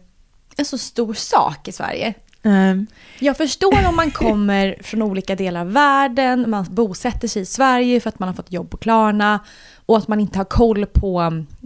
en 0.58 0.66
så 0.66 0.78
stor 0.78 1.14
sak 1.14 1.68
i 1.68 1.72
Sverige. 1.72 2.14
Ehm, 2.44 2.88
Jag 3.20 3.38
förstår 3.38 3.88
om 3.90 3.96
man 3.96 4.12
kommer 4.12 4.76
från 4.84 5.02
olika 5.02 5.36
delar 5.36 5.62
av 5.62 5.72
världen, 5.72 6.50
man 6.50 6.66
bosätter 6.70 7.28
sig 7.28 7.42
i 7.42 7.46
Sverige 7.46 8.00
för 8.00 8.10
att 8.10 8.20
man 8.20 8.30
har 8.30 8.34
fått 8.34 8.52
jobb 8.52 8.70
på 8.70 8.78
Klarna 8.78 9.40
och 9.86 9.98
att 9.98 10.08
man 10.08 10.20
inte 10.20 10.40
har 10.40 10.46
koll 10.46 10.86
på 10.86 11.22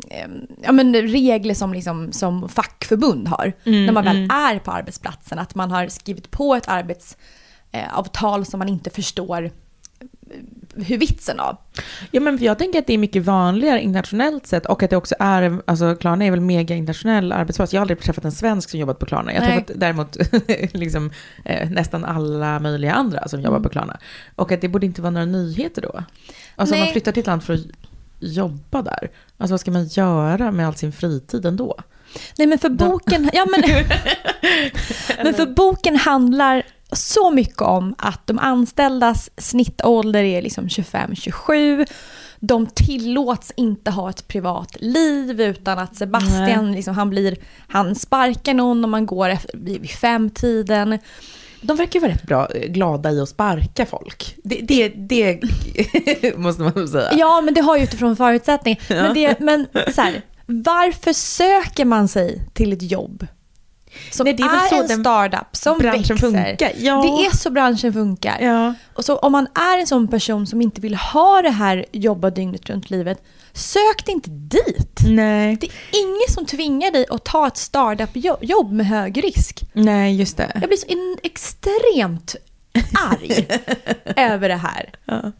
eh, 0.09 0.27
ja, 0.61 0.71
men 0.71 0.95
regler 0.95 1.53
som, 1.53 1.73
liksom, 1.73 2.11
som 2.11 2.49
fackförbund 2.49 3.27
har 3.27 3.53
när 3.63 3.91
man 3.91 4.03
väl 4.03 4.27
är 4.31 4.59
på 4.59 4.71
arbetsplatsen. 4.71 5.39
Att 5.39 5.55
man 5.55 5.71
har 5.71 5.87
skrivit 5.87 6.31
på 6.31 6.55
ett 6.55 6.67
arbetsavtal 6.67 8.45
som 8.45 8.57
man 8.57 8.69
inte 8.69 8.89
förstår 8.89 9.51
hur 10.75 10.97
vitsen 10.97 11.39
av. 11.39 11.57
Ja, 12.11 12.21
men 12.21 12.37
jag 12.41 12.59
tänker 12.59 12.79
att 12.79 12.87
det 12.87 12.93
är 12.93 12.97
mycket 12.97 13.23
vanligare 13.23 13.81
internationellt 13.81 14.47
sett 14.47 14.65
och 14.65 14.83
att 14.83 14.89
det 14.89 14.95
också 14.95 15.15
är, 15.19 15.61
alltså 15.65 15.95
Klarna 15.95 16.25
är 16.25 16.31
väl 16.31 16.41
mega 16.41 16.75
internationell 16.75 17.31
arbetsplats. 17.31 17.73
Jag 17.73 17.79
har 17.79 17.83
aldrig 17.83 17.99
träffat 17.99 18.25
en 18.25 18.31
svensk 18.31 18.69
som 18.69 18.79
jobbat 18.79 18.99
på 18.99 19.05
Klarna. 19.05 19.33
Jag 19.33 19.41
har 19.41 19.47
Nej. 19.47 19.63
träffat 19.63 19.79
däremot 19.79 20.17
liksom, 20.73 21.11
eh, 21.45 21.69
nästan 21.69 22.05
alla 22.05 22.59
möjliga 22.59 22.93
andra 22.93 23.27
som 23.27 23.41
jobbar 23.41 23.59
på 23.59 23.69
Klarna. 23.69 23.99
Och 24.35 24.51
att 24.51 24.61
det 24.61 24.67
borde 24.67 24.85
inte 24.85 25.01
vara 25.01 25.11
några 25.11 25.25
nyheter 25.25 25.81
då. 25.81 26.03
Alltså 26.55 26.75
Nej. 26.75 26.83
man 26.83 26.91
flyttar 26.91 27.11
till 27.11 27.21
ett 27.21 27.27
land 27.27 27.43
för 27.43 27.53
att 27.53 27.61
jobba 28.19 28.81
där, 28.81 29.11
alltså 29.37 29.53
vad 29.53 29.59
ska 29.59 29.71
man 29.71 29.87
göra 29.87 30.51
med 30.51 30.67
all 30.67 30.75
sin 30.75 30.91
fritid 30.91 31.45
ändå? 31.45 31.75
Nej 32.37 32.47
men 32.47 32.59
för 32.59 32.69
boken, 32.69 33.29
ja, 33.33 33.45
men, 33.45 33.63
men 35.23 35.33
för 35.33 35.45
boken 35.45 35.95
handlar 35.95 36.63
så 36.91 37.31
mycket 37.31 37.61
om 37.61 37.95
att 37.97 38.27
de 38.27 38.39
anställdas 38.39 39.29
snittålder 39.37 40.23
är 40.23 40.41
liksom 40.41 40.67
25-27. 40.67 41.87
De 42.39 42.67
tillåts 42.67 43.51
inte 43.55 43.91
ha 43.91 44.09
ett 44.09 44.27
privat 44.27 44.77
liv 44.79 45.41
utan 45.41 45.79
att 45.79 45.95
Sebastian, 45.95 46.71
liksom, 46.71 46.95
han, 46.95 47.09
blir, 47.09 47.37
han 47.67 47.95
sparkar 47.95 48.53
någon 48.53 48.83
om 48.83 48.91
man 48.91 49.05
går 49.05 49.29
efter, 49.29 49.57
vid 49.57 49.89
femtiden. 49.89 50.99
De 51.61 51.77
verkar 51.77 51.99
ju 51.99 52.01
vara 52.01 52.11
rätt 52.11 52.23
bra, 52.23 52.47
glada 52.67 53.11
i 53.11 53.19
att 53.19 53.29
sparka 53.29 53.85
folk. 53.85 54.35
Det, 54.43 54.61
det, 54.61 54.87
det 54.89 55.39
måste 56.37 56.61
man 56.61 56.87
säga. 56.87 57.13
Ja, 57.13 57.41
men 57.41 57.53
det 57.53 57.61
har 57.61 57.77
ju 57.77 57.83
utifrån 57.83 58.15
förutsättningar. 58.15 58.79
Men, 58.89 59.13
det, 59.13 59.39
men 59.39 59.67
så 59.95 60.01
här, 60.01 60.21
varför 60.45 61.13
söker 61.13 61.85
man 61.85 62.07
sig 62.07 62.41
till 62.53 62.73
ett 62.73 62.91
jobb 62.91 63.27
som 64.11 64.23
Nej, 64.23 64.33
det 64.33 64.43
är 64.43 64.65
är 64.65 64.69
så 64.69 64.93
en 64.93 64.99
startup 64.99 65.55
som 65.55 65.77
växer? 65.77 66.15
funkar. 66.15 66.71
Ja. 66.77 67.01
Det 67.01 67.25
är 67.25 67.37
så 67.37 67.49
branschen 67.49 67.93
funkar. 67.93 68.37
Ja. 68.41 68.73
Och 68.93 69.05
så 69.05 69.17
om 69.17 69.31
man 69.31 69.47
är 69.55 69.79
en 69.79 69.87
sån 69.87 70.07
person 70.07 70.47
som 70.47 70.61
inte 70.61 70.81
vill 70.81 70.95
ha 70.95 71.41
det 71.41 71.49
här 71.49 71.85
jobba 71.91 72.29
dygnet 72.29 72.69
runt 72.69 72.89
livet, 72.89 73.23
sök 73.53 74.05
dig 74.05 74.13
inte 74.13 74.29
dit. 74.29 74.99
Nej. 75.05 75.57
Det 75.61 75.67
är 75.67 75.71
ingen 75.91 76.29
som 76.29 76.45
tvingar 76.45 76.91
dig 76.91 77.05
att 77.09 77.25
ta 77.25 77.47
ett 77.47 77.57
startup-jobb 77.57 78.71
med 78.71 78.85
hög 78.85 79.23
risk. 79.23 79.63
Nej, 79.73 80.15
just 80.15 80.37
det. 80.37 80.51
Jag 80.53 80.69
blir 80.69 80.77
så 80.77 81.17
extremt 81.23 82.35
arg 83.11 83.47
över 84.15 84.49
det 84.49 84.55
här. 84.55 84.89
Ja, 85.05 85.31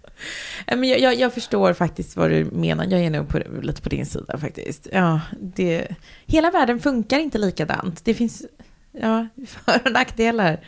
Men 0.67 0.83
jag, 0.83 0.99
jag, 0.99 1.15
jag 1.15 1.33
förstår 1.33 1.73
faktiskt 1.73 2.17
vad 2.17 2.29
du 2.29 2.45
menar. 2.45 2.85
Jag 2.85 3.01
är 3.01 3.09
nog 3.09 3.27
på, 3.29 3.41
lite 3.61 3.81
på 3.81 3.89
din 3.89 4.05
sida 4.05 4.37
faktiskt. 4.37 4.87
Ja, 4.91 5.21
det, 5.41 5.87
hela 6.25 6.51
världen 6.51 6.79
funkar 6.79 7.19
inte 7.19 7.37
likadant. 7.37 8.05
Det 8.05 8.13
finns 8.13 8.45
ja, 8.91 9.27
för 9.47 9.81
och 9.85 9.91
nackdelar. 9.91 10.59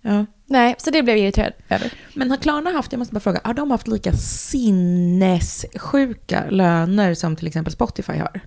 Ja. 0.00 0.26
Nej, 0.50 0.74
så 0.78 0.90
det 0.90 1.02
blev 1.02 1.16
jag 1.16 1.24
irriterad 1.24 1.52
över. 1.68 1.92
Men 2.14 2.30
har 2.30 2.36
Klarna 2.36 2.70
haft, 2.70 2.92
jag 2.92 2.98
måste 2.98 3.14
bara 3.14 3.20
fråga, 3.20 3.40
har 3.44 3.54
de 3.54 3.70
haft 3.70 3.88
lika 3.88 4.12
sinnessjuka 4.12 6.44
löner 6.50 7.14
som 7.14 7.36
till 7.36 7.46
exempel 7.46 7.72
Spotify 7.72 8.12
har? 8.12 8.40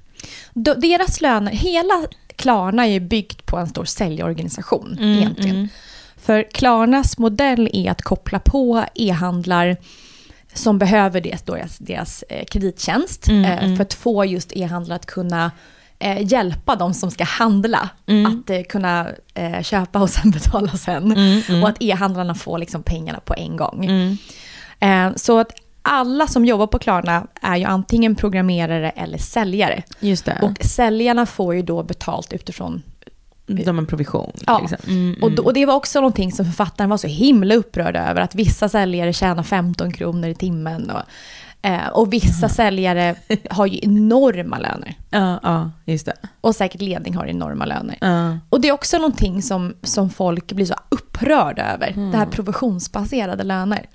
De- 0.54 0.74
Deras 0.80 1.22
löner, 1.22 1.52
hela 1.52 1.94
Klarna 2.36 2.88
är 2.88 2.92
ju 2.92 3.00
byggt 3.00 3.46
på 3.46 3.58
en 3.58 3.68
stor 3.68 3.86
säljorganisation 3.86 4.98
egentligen. 5.00 5.70
För 6.18 6.52
Klarnas 6.52 7.18
modell 7.18 7.70
är 7.74 7.92
att 7.92 8.02
koppla 8.02 8.40
på 8.40 8.86
e-handlar 8.96 9.78
som 10.54 10.78
behöver 10.80 11.22
deras, 11.22 11.42
deras, 11.44 11.78
deras 11.78 12.24
eh, 12.30 12.46
kredittjänst 12.46 13.28
eh, 13.28 13.76
för 13.76 13.82
att 13.82 13.94
få 13.94 14.26
just 14.26 14.52
e-handlare 14.56 14.96
att 14.96 15.06
kunna 15.06 15.52
eh, 16.04 16.32
hjälpa 16.32 16.76
de 16.76 16.94
som 16.94 17.12
ska 17.12 17.24
handla 17.24 17.90
att 18.28 18.50
eh, 18.50 18.62
kunna 18.70 19.08
eh, 19.34 19.62
köpa 19.62 20.00
och 20.02 20.10
sen 20.10 20.32
betala 20.32 20.72
sen. 20.72 21.12
Och 21.64 21.70
att 21.70 21.78
e-handlarna 21.80 22.36
får 22.36 22.58
liksom 22.58 22.84
pengarna 22.84 23.20
på 23.20 23.34
en 23.38 23.58
gång. 23.58 23.86
Eh, 24.80 25.12
så 25.16 25.40
att 25.40 25.52
alla 25.82 26.28
som 26.28 26.46
jobbar 26.46 26.68
på 26.68 26.80
Klarna 26.80 27.28
är 27.42 27.56
ju 27.58 27.64
antingen 27.64 28.16
programmerare 28.16 28.90
eller 28.90 29.18
säljare. 29.18 29.84
Just 30.00 30.26
det. 30.26 30.40
Och 30.42 30.66
säljarna 30.66 31.26
får 31.26 31.56
ju 31.56 31.62
då 31.62 31.84
betalt 31.84 32.34
utifrån 32.34 32.82
de 33.66 33.78
en 33.80 33.86
provision. 33.86 34.32
Ja, 34.48 34.60
Liksom. 34.60 34.78
Mm, 34.88 35.24
och, 35.24 35.32
då- 35.32 35.44
och 35.44 35.54
det 35.54 35.66
var 35.66 35.74
också 35.76 36.00
någonting 36.00 36.32
som 36.32 36.46
författaren 36.46 36.90
var 36.90 36.98
så 36.98 37.08
himla 37.08 37.56
upprörd 37.56 37.96
över, 37.96 38.22
att 38.22 38.36
vissa 38.36 38.70
säljare 38.70 39.14
tjänar 39.14 39.44
15 39.44 39.92
kronor 39.92 40.30
i 40.30 40.36
timmen. 40.36 40.90
Och, 40.90 41.02
eh, 41.64 41.88
och 41.88 42.14
vissa 42.14 42.50
säljare 42.50 43.16
har 43.50 43.66
ju 43.66 43.80
enorma 43.82 44.58
löner. 44.60 44.96
ja, 45.10 45.40
ja, 45.44 45.72
just 45.86 46.06
det. 46.06 46.14
Och 46.42 46.56
säkert 46.56 46.82
ledning 46.82 47.16
har 47.16 47.26
enorma 47.26 47.66
löner. 47.66 47.98
Ja. 48.02 48.38
Och 48.50 48.62
det 48.62 48.68
är 48.68 48.72
också 48.72 48.98
någonting 48.98 49.42
som, 49.42 49.74
som 49.84 50.10
folk 50.10 50.52
blir 50.54 50.66
så 50.66 50.76
upprörda 50.90 51.74
över, 51.74 51.92
Mm. 51.92 52.12
det 52.12 52.18
här 52.18 52.26
provisionsbaserade 52.26 53.44
löner. 53.44 53.86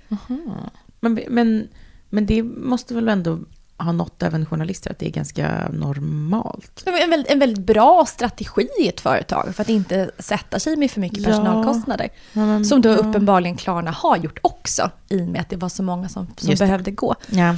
Men, 1.00 1.20
men, 1.28 1.68
men 2.10 2.26
det 2.26 2.42
måste 2.42 2.94
väl 2.94 3.08
ändå 3.08 3.38
ha 3.78 3.92
nått 3.92 4.22
även 4.22 4.46
journalister 4.46 4.90
att 4.90 4.98
det 4.98 5.06
är 5.06 5.10
ganska 5.10 5.68
normalt? 5.72 6.84
En 6.86 7.10
väldigt, 7.10 7.30
en 7.32 7.38
väldigt 7.38 7.66
bra 7.66 8.06
strategi 8.08 8.68
i 8.80 8.88
ett 8.88 9.00
företag 9.00 9.54
för 9.54 9.62
att 9.62 9.68
inte 9.68 10.10
sätta 10.18 10.60
sig 10.60 10.76
med 10.76 10.90
för 10.90 11.00
mycket 11.00 11.24
personalkostnader. 11.24 12.08
Ja, 12.32 12.46
men- 12.46 12.64
Som 12.64 12.80
då 12.80 12.88
ja. 12.88 12.96
uppenbarligen 12.96 13.56
Klarna 13.56 13.90
har 13.90 14.16
gjort 14.16 14.38
också, 14.42 14.90
i 15.08 15.22
och 15.22 15.26
med 15.28 15.40
att 15.40 15.48
det 15.50 15.56
var 15.56 15.68
så 15.68 15.82
många 15.82 16.08
som, 16.08 16.26
som 16.36 16.54
behövde 16.54 16.90
gå. 16.90 17.14
Ja. 17.30 17.56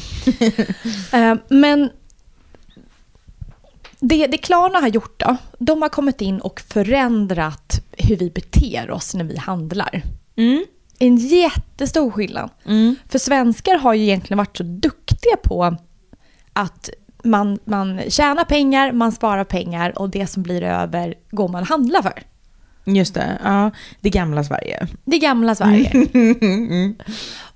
Eh, 1.12 1.34
men 1.48 1.90
det, 4.00 4.26
det 4.26 4.38
Klarna 4.38 4.78
har 4.78 4.88
gjort 4.88 5.20
då, 5.20 5.36
de 5.58 5.82
har 5.82 5.88
kommit 5.88 6.20
in 6.20 6.40
och 6.40 6.60
förändrat 6.60 7.80
hur 7.92 8.16
vi 8.16 8.30
beter 8.30 8.90
oss 8.90 9.14
när 9.14 9.24
vi 9.24 9.36
handlar. 9.36 10.02
Mm. 10.36 10.64
En 10.98 11.16
jättestor 11.16 12.10
skillnad. 12.10 12.50
Mm. 12.64 12.96
För 13.08 13.18
svenskar 13.18 13.78
har 13.78 13.94
ju 13.94 14.02
egentligen 14.02 14.38
varit 14.38 14.56
så 14.56 14.62
duktiga 14.62 15.36
på 15.44 15.76
att 16.60 16.90
man, 17.24 17.58
man 17.64 18.00
tjänar 18.08 18.44
pengar, 18.44 18.92
man 18.92 19.12
sparar 19.12 19.44
pengar 19.44 19.98
och 19.98 20.10
det 20.10 20.26
som 20.26 20.42
blir 20.42 20.62
över 20.62 21.14
går 21.30 21.48
man 21.48 21.62
och 21.62 21.68
handlar 21.68 22.02
för. 22.02 22.22
Just 22.84 23.14
det, 23.14 23.38
ja. 23.44 23.70
Det 24.00 24.10
gamla 24.10 24.44
Sverige. 24.44 24.86
Det 25.04 25.18
gamla 25.18 25.54
Sverige. 25.54 25.92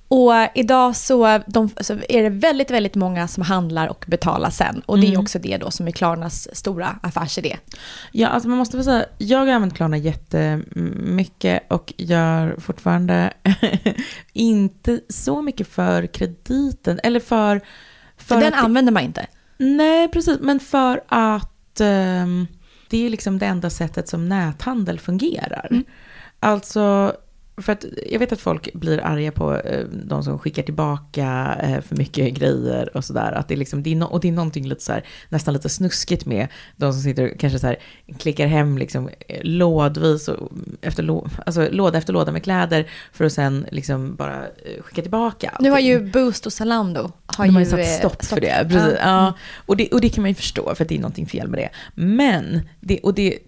Och 0.09 0.33
idag 0.55 0.97
så, 0.97 1.41
de, 1.47 1.71
så 1.81 1.93
är 2.09 2.23
det 2.23 2.29
väldigt, 2.29 2.71
väldigt 2.71 2.95
många 2.95 3.29
som 3.29 3.43
handlar 3.43 3.89
och 3.89 4.05
betalar 4.09 4.51
sen. 4.51 4.83
Och 4.87 4.99
det 4.99 5.15
är 5.15 5.21
också 5.21 5.39
det 5.39 5.57
då 5.57 5.71
som 5.71 5.89
är 5.89 5.91
Klarnas 5.91 6.57
stora 6.57 6.99
affärsidé. 7.03 7.57
Ja, 8.13 8.29
alltså 8.29 8.49
man 8.49 8.59
måste 8.59 8.77
väl 8.77 8.85
säga, 8.85 9.05
jag 9.19 9.39
har 9.39 9.47
använt 9.47 9.75
Klarna 9.75 9.97
jättemycket 9.97 11.63
och 11.73 11.93
gör 11.97 12.57
fortfarande 12.59 13.33
inte 14.33 15.01
så 15.09 15.43
mycket 15.43 15.69
för 15.69 16.07
krediten, 16.07 17.01
eller 17.03 17.21
för... 17.21 17.61
För 18.25 18.41
den 18.41 18.55
använder 18.55 18.93
man 18.93 19.03
inte. 19.03 19.27
Nej, 19.57 20.09
precis, 20.09 20.41
men 20.41 20.61
för 20.61 21.01
att 21.09 21.81
ehm, 21.81 22.47
det 22.89 22.97
är 22.97 23.01
ju 23.01 23.09
liksom 23.09 23.39
det 23.39 23.47
enda 23.47 23.71
sättet 23.71 24.09
som 24.09 24.29
näthandel 24.29 24.99
fungerar. 25.01 25.83
Alltså, 26.41 27.17
för 27.57 27.73
att 27.73 27.85
jag 28.11 28.19
vet 28.19 28.33
att 28.33 28.41
folk 28.41 28.73
blir 28.75 29.05
arga 29.05 29.33
på 29.33 29.57
eh, 29.57 29.85
de 30.05 30.23
som 30.23 30.39
skickar 30.39 30.63
tillbaka 30.63 31.57
eh, 31.63 31.81
för 31.81 31.97
mycket 31.97 32.35
grejer 32.35 32.97
och 32.97 33.05
sådär. 33.05 33.33
Att 33.33 33.49
det 33.49 33.55
är 33.55 33.59
liksom, 33.59 33.83
det 33.83 33.91
är 33.93 33.97
no- 33.97 34.05
och 34.05 34.21
det 34.21 34.29
är 34.29 34.33
någonting 34.33 34.69
lite 34.69 34.83
så 34.83 34.93
här, 34.93 35.05
nästan 35.29 35.55
lite 35.55 35.69
snuskigt 35.69 36.27
med 36.27 36.49
de 36.77 36.93
som 36.93 37.03
sitter 37.03 37.33
och 37.33 37.39
kanske 37.41 37.59
så 37.59 37.67
här, 37.67 37.77
klickar 38.19 38.47
hem 38.47 38.79
liksom, 38.79 39.09
eh, 39.29 39.41
lådvis, 39.43 40.29
och 40.29 40.53
efter, 40.83 41.03
lå- 41.03 41.29
alltså, 41.47 41.69
låda 41.71 41.99
efter 41.99 42.13
låda 42.13 42.33
med 42.33 42.43
kläder 42.43 42.87
för 43.13 43.25
att 43.25 43.33
sen 43.33 43.67
liksom 43.71 44.15
bara 44.17 44.37
eh, 44.45 44.83
skicka 44.83 45.03
tillbaka 45.03 45.53
Nu 45.61 45.71
har 45.71 45.79
ju 45.81 46.11
Boost 46.11 46.47
och 46.47 46.53
Zalando 46.53 47.13
har 47.27 47.47
De 47.47 47.55
har 47.55 47.61
ju 47.61 47.67
satt 47.67 47.87
stopp 47.87 48.25
för 48.25 48.41
det. 48.41 48.67
Precis. 48.69 48.93
Ja. 49.01 49.11
Ja. 49.11 49.33
Och, 49.67 49.77
det 49.77 49.89
och 49.93 50.01
det 50.01 50.09
kan 50.09 50.23
man 50.23 50.31
ju 50.31 50.35
förstå, 50.35 50.75
för 50.75 50.85
att 50.85 50.89
det 50.89 50.95
är 50.95 50.99
någonting 51.01 51.27
fel 51.27 51.49
med 51.49 51.59
det. 51.61 51.69
Men 51.95 52.61
det, 52.81 52.99
och 53.01 53.15
det, 53.15 53.39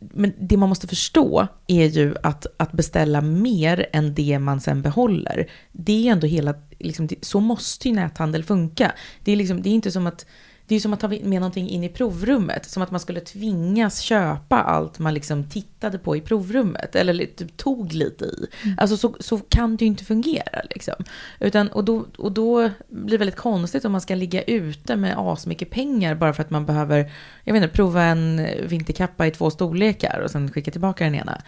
men 0.00 0.32
det 0.38 0.56
man 0.56 0.68
måste 0.68 0.86
förstå 0.86 1.46
är 1.66 1.86
ju 1.86 2.14
att, 2.22 2.46
att 2.56 2.72
beställa 2.72 3.20
mer 3.20 3.86
än 3.92 4.14
det 4.14 4.38
man 4.38 4.60
sen 4.60 4.82
behåller. 4.82 5.50
Det 5.72 6.08
är 6.08 6.12
ändå 6.12 6.26
hela, 6.26 6.54
liksom, 6.78 7.08
så 7.20 7.40
måste 7.40 7.88
ju 7.88 7.94
näthandel 7.94 8.44
funka. 8.44 8.92
Det 9.24 9.32
är, 9.32 9.36
liksom, 9.36 9.62
det 9.62 9.68
är 9.68 9.74
inte 9.74 9.92
som 9.92 10.06
att 10.06 10.26
det 10.72 10.76
är 10.76 10.80
som 10.80 10.92
att 10.92 11.00
ta 11.00 11.08
med 11.08 11.24
någonting 11.24 11.68
in 11.68 11.84
i 11.84 11.88
provrummet. 11.88 12.66
Som 12.66 12.82
att 12.82 12.90
man 12.90 13.00
skulle 13.00 13.20
tvingas 13.20 14.00
köpa 14.00 14.62
allt 14.62 14.98
man 14.98 15.14
liksom 15.14 15.44
tittade 15.48 15.98
på 15.98 16.16
i 16.16 16.20
provrummet. 16.20 16.96
Eller 16.96 17.26
typ 17.26 17.56
tog 17.56 17.92
lite 17.92 18.24
i. 18.24 18.46
Alltså 18.78 18.96
så, 18.96 19.16
så 19.20 19.38
kan 19.38 19.76
det 19.76 19.84
ju 19.84 19.86
inte 19.86 20.04
fungera. 20.04 20.62
Liksom. 20.70 20.94
Utan, 21.40 21.68
och, 21.68 21.84
då, 21.84 22.06
och 22.18 22.32
då 22.32 22.70
blir 22.88 23.10
det 23.10 23.18
väldigt 23.18 23.36
konstigt 23.36 23.84
om 23.84 23.92
man 23.92 24.00
ska 24.00 24.14
ligga 24.14 24.42
ute 24.42 24.96
med 24.96 25.14
asmycket 25.18 25.70
pengar 25.70 26.14
bara 26.14 26.32
för 26.32 26.42
att 26.42 26.50
man 26.50 26.66
behöver 26.66 27.12
jag 27.44 27.52
vet 27.52 27.62
inte, 27.62 27.76
prova 27.76 28.02
en 28.02 28.46
vinterkappa 28.62 29.26
i 29.26 29.30
två 29.30 29.50
storlekar 29.50 30.20
och 30.24 30.30
sen 30.30 30.50
skicka 30.50 30.70
tillbaka 30.70 31.04
den 31.04 31.14
ena. 31.14 31.42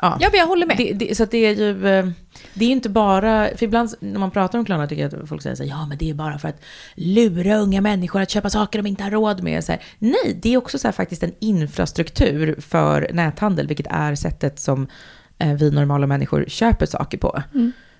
Ja, 0.00 0.18
Ja, 0.20 0.28
men 0.32 0.40
jag 0.40 0.46
håller 0.46 0.66
med. 0.66 0.76
det, 0.76 0.92
det, 0.92 1.16
så 1.16 1.24
det 1.24 1.38
är 1.38 1.54
ju, 1.54 1.88
eh, 1.88 2.06
det 2.54 2.64
är 2.64 2.70
inte 2.70 2.88
bara, 2.88 3.48
för 3.56 3.64
ibland 3.64 3.94
när 4.00 4.18
man 4.18 4.30
pratar 4.30 4.58
om 4.58 4.64
Klarna 4.64 4.86
tycker 4.86 5.02
jag 5.02 5.22
att 5.22 5.28
folk 5.28 5.42
säger 5.42 5.56
så 5.56 5.62
här, 5.62 5.70
ja 5.70 5.86
men 5.86 5.98
det 5.98 6.10
är 6.10 6.14
bara 6.14 6.38
för 6.38 6.48
att 6.48 6.60
lura 6.94 7.56
unga 7.56 7.80
människor 7.80 8.20
att 8.20 8.30
köpa 8.30 8.50
saker 8.50 8.78
de 8.78 8.86
inte 8.86 9.02
har 9.04 9.10
råd 9.10 9.42
med. 9.42 9.64
Så 9.64 9.72
här, 9.72 9.82
nej, 9.98 10.38
det 10.42 10.54
är 10.54 10.56
också 10.56 10.78
så 10.78 10.88
här 10.88 10.92
faktiskt 10.92 11.22
en 11.22 11.32
infrastruktur 11.40 12.60
för 12.60 13.10
näthandel, 13.12 13.66
vilket 13.66 13.86
är 13.90 14.14
sättet 14.14 14.60
som 14.60 14.86
eh, 15.38 15.52
vi 15.52 15.70
normala 15.70 16.06
människor 16.06 16.44
köper 16.48 16.86
saker 16.86 17.18
på. 17.18 17.42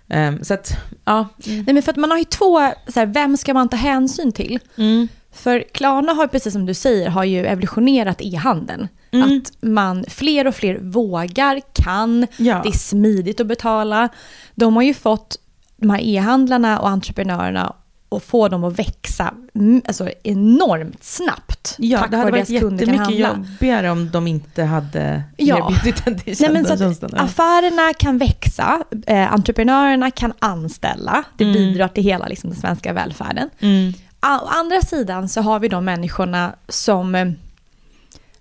Um, 0.09 0.45
så 0.45 0.55
att, 0.55 0.77
ja. 1.05 1.29
Nej, 1.47 1.65
men 1.75 1.83
för 1.83 1.91
att 1.91 1.97
man 1.97 2.11
har 2.11 2.19
ju 2.19 2.25
två, 2.25 2.73
så 2.89 3.01
här, 3.01 3.07
vem 3.07 3.37
ska 3.37 3.55
man 3.55 3.69
ta 3.69 3.77
hänsyn 3.77 4.33
till? 4.33 4.59
Mm. 4.77 5.09
För 5.37 5.65
Klarna 5.73 6.13
har, 6.13 6.27
precis 6.27 6.53
som 6.53 6.67
du 6.67 6.75
säger, 6.75 7.11
har 7.11 7.25
ju 7.25 7.47
evolutionerat 7.47 8.17
e-handeln. 8.21 8.89
Mm. 9.11 9.39
Att 9.39 9.53
man, 9.69 10.05
fler 10.09 10.47
och 10.47 10.55
fler 10.55 10.79
vågar, 10.83 11.61
kan, 11.85 12.27
Ja. 12.37 12.61
det 12.63 12.69
är 12.69 12.73
smidigt 12.79 13.41
att 13.41 13.47
betala. 13.47 14.09
De 14.55 14.77
har 14.77 14.83
ju 14.83 14.95
fått 14.95 15.37
de 15.77 15.91
här 15.91 16.01
e-handlarna 16.03 16.79
och 16.81 16.89
entreprenörerna 16.89 17.73
och 18.09 18.23
få 18.23 18.49
dem 18.49 18.65
att 18.65 18.79
växa 18.79 19.35
mm, 19.55 19.83
alltså 19.87 20.11
enormt 20.23 21.05
snabbt. 21.05 21.75
Ja, 21.79 21.99
tack 21.99 22.11
det 22.11 22.17
hade 22.17 22.31
varit 22.31 22.49
jättemycket 22.49 23.11
jobbigare 23.19 23.91
om 23.91 24.11
de 24.11 24.27
inte 24.27 24.63
hade 24.65 25.23
Ja. 25.37 25.71
erbjudit 25.71 26.05
den 26.05 26.19
Nej, 26.41 26.51
men 26.53 26.65
så 26.65 26.73
att 26.73 27.15
affärerna 27.15 27.95
kan 27.99 28.19
växa, 28.19 28.83
eh, 29.07 29.33
entreprenörerna 29.33 30.11
kan 30.11 30.33
anställa, 30.39 31.23
det 31.37 31.45
Mm. 31.45 31.55
bidrar 31.57 31.89
till 31.89 32.05
hela 32.05 32.27
liksom, 32.27 32.51
den 32.51 32.59
svenska 32.61 32.93
välfärden. 32.93 33.51
Mm. 33.61 33.93
Å 34.27 34.47
andra 34.47 34.83
sidan 34.83 35.29
så 35.29 35.41
har 35.41 35.61
vi 35.61 35.69
de 35.69 35.85
människorna 35.85 36.55
som, 36.69 37.15
eh, 37.15 37.29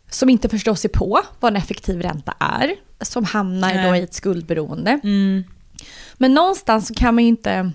som 0.10 0.30
inte 0.30 0.50
förstår 0.50 0.76
sig 0.76 0.90
på 0.90 1.22
vad 1.40 1.52
en 1.52 1.58
effektiv 1.58 2.02
ränta 2.02 2.34
är, 2.40 2.76
som 3.02 3.24
hamnar 3.24 3.74
Nej. 3.74 3.90
då 3.90 3.96
i 3.96 4.02
ett 4.02 4.14
skuldberoende. 4.14 5.00
Mm. 5.04 5.44
Men 6.14 6.34
någonstans 6.34 6.88
så 6.88 6.94
kan 6.94 7.16
man 7.16 7.24
ju 7.24 7.28
inte, 7.28 7.72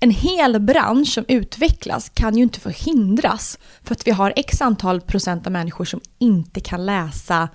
en 0.00 0.10
hel 0.10 0.60
bransch 0.60 1.08
som 1.08 1.24
utvecklas 1.28 2.08
kan 2.14 2.36
ju 2.36 2.42
inte 2.42 2.60
förhindras 2.60 3.58
för 3.82 3.94
att 3.94 4.06
vi 4.06 4.10
har 4.10 4.32
x 4.36 4.62
antal 4.62 5.00
procent 5.00 5.46
av 5.46 5.52
människor 5.52 5.84
som 5.84 6.00
inte 6.18 6.60
kan 6.60 6.86
läsa 6.86 7.48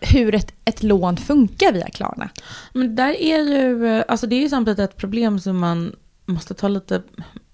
hur 0.00 0.34
ett, 0.34 0.52
ett 0.64 0.82
lån 0.82 1.16
funkar 1.16 1.72
via 1.72 1.88
Klarna. 1.88 2.30
Men 2.72 2.96
där 2.96 3.20
är 3.20 3.38
ju, 3.38 3.86
eh, 3.86 4.04
alltså 4.08 4.26
det 4.26 4.36
är 4.36 4.40
ju 4.40 4.48
samtidigt 4.48 4.78
ett 4.78 4.96
problem 4.96 5.40
som 5.40 5.58
man 5.58 5.96
måste 6.26 6.54
ta 6.54 6.68
lite 6.68 7.02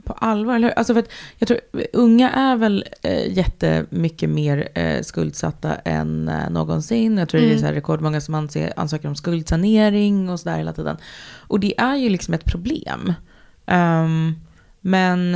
på 0.04 0.12
allvar, 0.12 0.54
eller 0.54 0.68
hur? 0.68 0.74
Alltså 0.78 0.94
för 0.94 1.00
att 1.00 1.10
jag 1.38 1.48
tror, 1.48 1.60
unga 1.92 2.30
är 2.30 2.56
väl 2.56 2.84
eh, 3.02 3.32
jättemycket 3.36 4.30
mer 4.30 4.68
eh, 4.74 5.02
skuldsatta 5.02 5.74
än 5.74 6.28
eh, 6.28 6.50
någonsin. 6.50 7.18
Jag 7.18 7.28
tror 7.28 7.40
det 7.40 7.46
är 7.46 7.48
Mm. 7.48 7.60
så 7.60 7.66
här 7.66 7.72
rekordmånga 7.74 8.20
som 8.20 8.34
anser, 8.34 8.72
ansöker 8.76 9.08
om 9.08 9.16
skuldsanering 9.16 10.30
och 10.30 10.40
sådär 10.40 10.56
hela 10.56 10.72
tiden. 10.72 10.96
Och 11.48 11.60
det 11.60 11.80
är 11.80 11.96
ju 11.96 12.08
liksom 12.08 12.34
ett 12.34 12.44
problem. 12.44 13.12
Ehm, 13.66 14.34
men, 14.80 15.34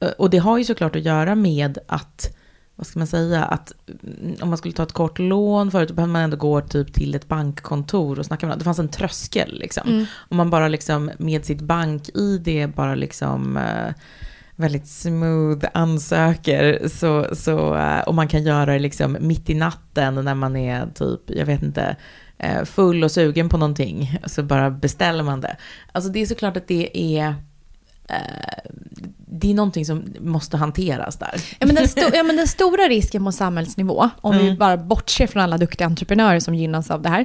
eh, 0.00 0.08
och 0.18 0.30
det 0.30 0.38
har 0.38 0.58
ju 0.58 0.64
såklart 0.64 0.96
att 0.96 1.04
göra 1.04 1.34
med 1.34 1.78
att 1.86 2.36
vad 2.78 2.86
ska 2.86 2.98
man 2.98 3.06
säga, 3.06 3.44
att 3.44 3.72
mm, 4.02 4.36
om 4.40 4.48
man 4.48 4.58
skulle 4.58 4.74
ta 4.74 4.82
ett 4.82 4.92
kort 4.92 5.18
lån 5.18 5.70
förut, 5.70 5.88
då 5.88 5.94
behöver 5.94 6.12
man 6.12 6.22
ändå 6.22 6.36
gå 6.36 6.60
typ 6.60 6.92
till 6.92 7.14
ett 7.14 7.28
bankkontor 7.28 8.18
och 8.18 8.26
snacka 8.26 8.46
med 8.46 8.50
någon. 8.50 8.58
Det 8.58 8.64
fanns 8.64 8.78
en 8.78 8.88
tröskel 8.88 9.58
liksom. 9.58 9.88
Mm. 9.88 10.06
Om 10.28 10.36
man 10.36 10.50
bara 10.50 10.68
liksom 10.68 11.10
med 11.18 11.44
sitt 11.44 11.60
bank-id 11.60 12.72
bara 12.74 12.94
liksom 12.94 13.56
eh, 13.56 13.94
väldigt 14.56 14.86
smooth 14.86 15.66
ansöker 15.74 16.88
så, 16.88 17.26
så 17.32 17.74
eh, 17.74 18.00
och 18.00 18.14
man 18.14 18.28
kan 18.28 18.42
göra 18.42 18.72
det 18.72 18.78
liksom 18.78 19.16
mitt 19.20 19.50
i 19.50 19.54
natten 19.54 20.14
när 20.14 20.34
man 20.34 20.56
är 20.56 20.86
typ, 20.94 21.20
jag 21.26 21.46
vet 21.46 21.62
inte, 21.62 21.96
eh, 22.38 22.64
full 22.64 23.04
och 23.04 23.10
sugen 23.10 23.48
på 23.48 23.56
någonting, 23.56 24.18
så 24.26 24.42
bara 24.42 24.70
beställer 24.70 25.24
man 25.24 25.40
det. 25.40 25.56
Alltså 25.92 26.10
det 26.10 26.22
är 26.22 26.26
såklart 26.26 26.56
att 26.56 26.68
det 26.68 27.18
är 27.18 27.34
det 29.30 29.50
är 29.50 29.54
någonting 29.54 29.86
som 29.86 30.04
måste 30.20 30.56
hanteras 30.56 31.16
där. 31.16 31.34
Ja, 31.58 31.66
men 31.66 31.74
den, 31.74 31.84
sto- 31.84 32.10
ja, 32.14 32.22
men 32.22 32.36
den 32.36 32.46
stora 32.48 32.82
risken 32.88 33.24
på 33.24 33.32
samhällsnivå, 33.32 34.10
om 34.20 34.36
vi 34.38 34.42
Mm. 34.44 34.56
bara 34.58 34.76
bortser 34.76 35.26
från 35.26 35.42
alla 35.42 35.58
duktiga 35.58 35.86
entreprenörer 35.86 36.40
som 36.40 36.54
gynnas 36.54 36.90
av 36.90 37.02
det 37.02 37.08
här, 37.08 37.24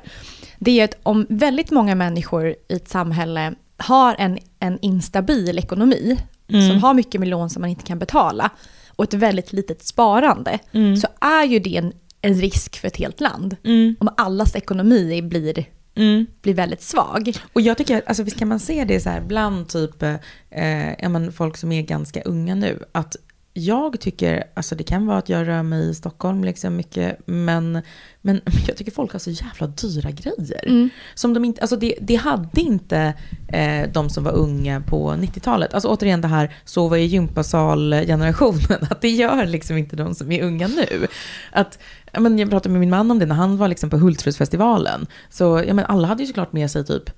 det 0.59 0.79
är 0.79 0.83
att 0.83 0.97
om 1.03 1.25
väldigt 1.29 1.71
många 1.71 1.95
människor 1.95 2.47
i 2.47 2.55
ett 2.69 2.89
samhälle 2.89 3.53
har 3.77 4.15
en, 4.19 4.37
en 4.59 4.79
instabil 4.81 5.57
ekonomi, 5.59 6.17
Mm. 6.47 6.69
som 6.69 6.83
har 6.83 6.93
mycket 6.93 7.19
med 7.19 7.29
lån 7.29 7.49
som 7.49 7.61
man 7.61 7.69
inte 7.69 7.83
kan 7.85 7.99
betala, 7.99 8.49
och 8.95 9.03
ett 9.03 9.13
väldigt 9.13 9.53
litet 9.53 9.83
sparande, 9.83 10.59
Mm. 10.71 10.97
så 10.97 11.07
är 11.21 11.43
ju 11.45 11.59
det 11.59 11.77
en, 11.77 11.93
en 12.21 12.33
risk 12.33 12.77
för 12.79 12.87
ett 12.87 12.97
helt 12.97 13.19
land. 13.21 13.55
Mm. 13.65 13.95
Om 13.99 14.09
allas 14.17 14.55
ekonomi 14.55 15.21
blir, 15.21 15.65
Mm. 15.95 16.25
blir 16.41 16.53
väldigt 16.53 16.81
svag. 16.81 17.31
Och 17.53 17.61
jag 17.61 17.77
tycker, 17.77 18.01
alltså 18.05 18.23
visst 18.23 18.39
kan 18.39 18.47
man 18.47 18.59
se 18.59 18.83
det 18.83 18.99
så 18.99 19.09
här 19.09 19.21
bland 19.21 19.69
typ, 19.69 20.03
eh, 20.49 20.93
ja, 20.99 21.09
men 21.09 21.31
folk 21.31 21.57
som 21.57 21.71
är 21.71 21.81
ganska 21.81 22.21
unga 22.21 22.55
nu, 22.55 22.79
att 22.91 23.15
jag 23.53 23.99
tycker, 23.99 24.43
alltså 24.53 24.75
det 24.75 24.83
kan 24.83 25.05
vara 25.05 25.17
att 25.17 25.29
jag 25.29 25.47
rör 25.47 25.63
mig 25.63 25.89
i 25.89 25.93
Stockholm 25.93 26.43
liksom 26.43 26.75
mycket, 26.75 27.19
men, 27.25 27.81
men 28.21 28.41
jag 28.67 28.77
tycker 28.77 28.91
folk 28.91 29.11
har 29.11 29.19
så 29.19 29.29
jävla 29.29 29.67
dyra 29.67 30.11
grejer. 30.11 30.67
Mm. 30.67 30.89
Som 31.15 31.33
de 31.33 31.45
inte, 31.45 31.61
alltså 31.61 31.75
det, 31.75 31.95
det 32.01 32.15
hade 32.15 32.61
inte 32.61 33.13
eh, 33.47 33.89
de 33.93 34.09
som 34.09 34.23
var 34.23 34.31
unga 34.31 34.81
på 34.81 35.11
90-talet. 35.11 35.73
Alltså 35.73 35.89
återigen 35.89 36.21
det 36.21 36.27
här 36.27 36.55
sova 36.65 36.97
i 36.97 37.05
gympasal-generationen, 37.05 38.79
att 38.89 39.01
det 39.01 39.09
gör 39.09 39.45
liksom 39.45 39.77
inte 39.77 39.95
de 39.95 40.15
som 40.15 40.31
är 40.31 40.43
unga 40.43 40.67
nu. 40.67 41.07
Att, 41.51 41.79
men 42.13 42.39
jag 42.39 42.49
pratade 42.49 42.71
med 42.71 42.79
min 42.79 42.89
man 42.89 43.11
om 43.11 43.19
det 43.19 43.25
när 43.25 43.35
han 43.35 43.57
var 43.57 43.67
liksom 43.67 43.89
på 43.89 43.97
Hultsfredsfestivalen. 43.97 45.07
Så 45.29 45.63
ja, 45.67 45.73
men 45.73 45.85
alla 45.85 46.07
hade 46.07 46.23
ju 46.23 46.27
såklart 46.27 46.53
med 46.53 46.71
sig 46.71 46.85
typ 46.85 47.09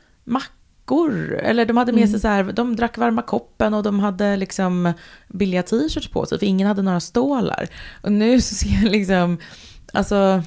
mackor, 0.86 1.34
eller 1.34 1.65
de 1.65 1.78
hade 1.78 1.91
med 1.91 2.10
sig 2.10 2.19
så 2.19 2.28
här, 2.28 2.43
de 2.43 2.76
drack 2.76 2.98
varma 2.98 3.21
koppen 3.21 3.74
och 3.74 3.84
de 3.84 4.00
hade 4.00 4.38
liksom 4.38 4.93
billiga 5.28 5.63
t-shirts 5.63 6.08
på 6.08 6.26
sig, 6.26 6.39
för 6.39 6.45
ingen 6.45 6.67
hade 6.67 6.82
några 6.82 7.00
stålar. 7.00 7.67
Och 8.02 8.12
nu 8.12 8.41
så 8.41 8.56
ser 8.56 8.84
jag 8.84 8.91
liksom, 8.91 9.38
alltså 9.93 10.43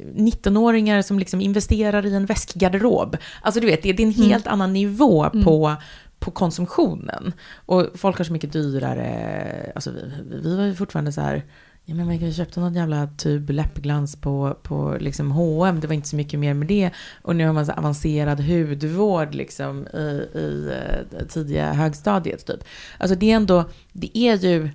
19-åringar 0.00 1.02
som 1.02 1.18
liksom 1.18 1.40
investerar 1.40 2.06
i 2.06 2.14
en 2.14 2.26
väskgarderob. 2.26 3.16
Alltså 3.42 3.60
du 3.60 3.66
vet, 3.66 3.82
det, 3.82 3.88
är 3.88 4.00
en 4.00 4.12
helt 4.12 4.46
annan 4.46 4.72
nivå 4.72 5.30
på, 5.44 5.76
på 6.18 6.30
konsumtionen. 6.30 7.32
Och 7.66 7.86
folk 7.94 8.18
har 8.18 8.24
så 8.24 8.32
mycket 8.32 8.52
dyrare, 8.52 9.72
alltså 9.74 9.90
vi, 9.90 10.38
vi 10.42 10.56
var 10.56 10.64
ju 10.64 10.74
fortfarande 10.74 11.12
så 11.12 11.20
här, 11.20 11.42
ja 11.84 11.94
men 11.94 12.06
man 12.06 12.32
köpte 12.32 12.60
någon 12.60 12.74
jävla 12.74 13.06
tub 13.06 13.50
läppglans 13.50 14.16
på, 14.16 14.56
på 14.62 14.96
liksom 15.00 15.30
H&M 15.30 15.80
det 15.80 15.86
var 15.86 15.94
inte 15.94 16.08
så 16.08 16.16
mycket 16.16 16.40
mer 16.40 16.54
med 16.54 16.68
det. 16.68 16.90
Och 17.22 17.36
nu 17.36 17.46
har 17.46 17.52
man 17.52 17.66
så 17.66 17.72
avancerad 17.72 18.40
hudvård 18.40 19.34
liksom 19.34 19.86
i, 19.86 20.28
i 20.38 20.78
eh, 21.12 21.26
tidiga 21.26 21.72
högstadiet 21.72 22.46
typ. 22.46 22.64
Alltså 22.98 23.16
det 23.16 23.30
är 23.30 23.36
ändå, 23.36 23.64
det 23.92 24.18
är 24.18 24.36
ju 24.36 24.70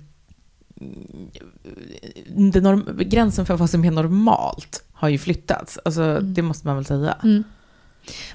det 2.26 2.60
norm, 2.60 3.00
gränsen 3.06 3.46
för 3.46 3.56
vad 3.56 3.70
som 3.70 3.84
är 3.84 3.90
normalt 3.90 4.84
har 4.92 5.08
ju 5.08 5.18
flyttats. 5.18 5.78
Alltså, 5.84 6.20
Det 6.20 6.42
måste 6.42 6.66
man 6.66 6.76
väl 6.76 6.84
säga. 6.84 7.18
Mm. 7.22 7.44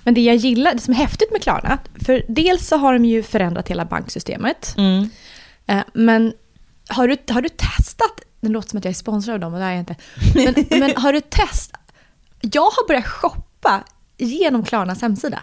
Men 0.03 0.13
det 0.13 0.21
jag 0.21 0.35
gillar, 0.35 0.73
det 0.73 0.79
som 0.79 0.93
är 0.93 0.97
häftigt 0.97 1.31
med 1.31 1.41
Klarna, 1.41 1.77
för 2.05 2.23
dels 2.27 2.67
så 2.67 2.77
har 2.77 2.93
de 2.93 3.05
ju 3.05 3.23
förändrat 3.23 3.69
hela 3.69 3.85
banksystemet. 3.85 4.75
Mm. 4.77 5.09
Eh, 5.65 5.83
Men 5.93 6.33
har 6.87 7.07
du, 7.07 7.17
har 7.27 7.41
du 7.41 7.49
testat, 7.49 8.19
det 8.47 8.53
låter 8.53 8.69
som 8.69 8.77
att 8.77 8.85
jag 8.85 8.89
är 8.91 8.95
sponsrad 8.95 9.33
av 9.33 9.39
dem 9.39 9.53
och 9.53 9.59
det 9.59 9.65
är 9.65 9.69
jag 9.71 9.79
inte. 9.79 9.95
Men, 10.35 10.79
men 10.79 10.95
har 10.97 11.13
du 11.13 11.21
testat, 11.21 11.81
jag 12.41 12.61
har 12.61 12.87
börjat 12.87 13.07
shoppa 13.07 13.83
genom 14.17 14.63
Klarnas 14.63 15.01
hemsida. 15.01 15.39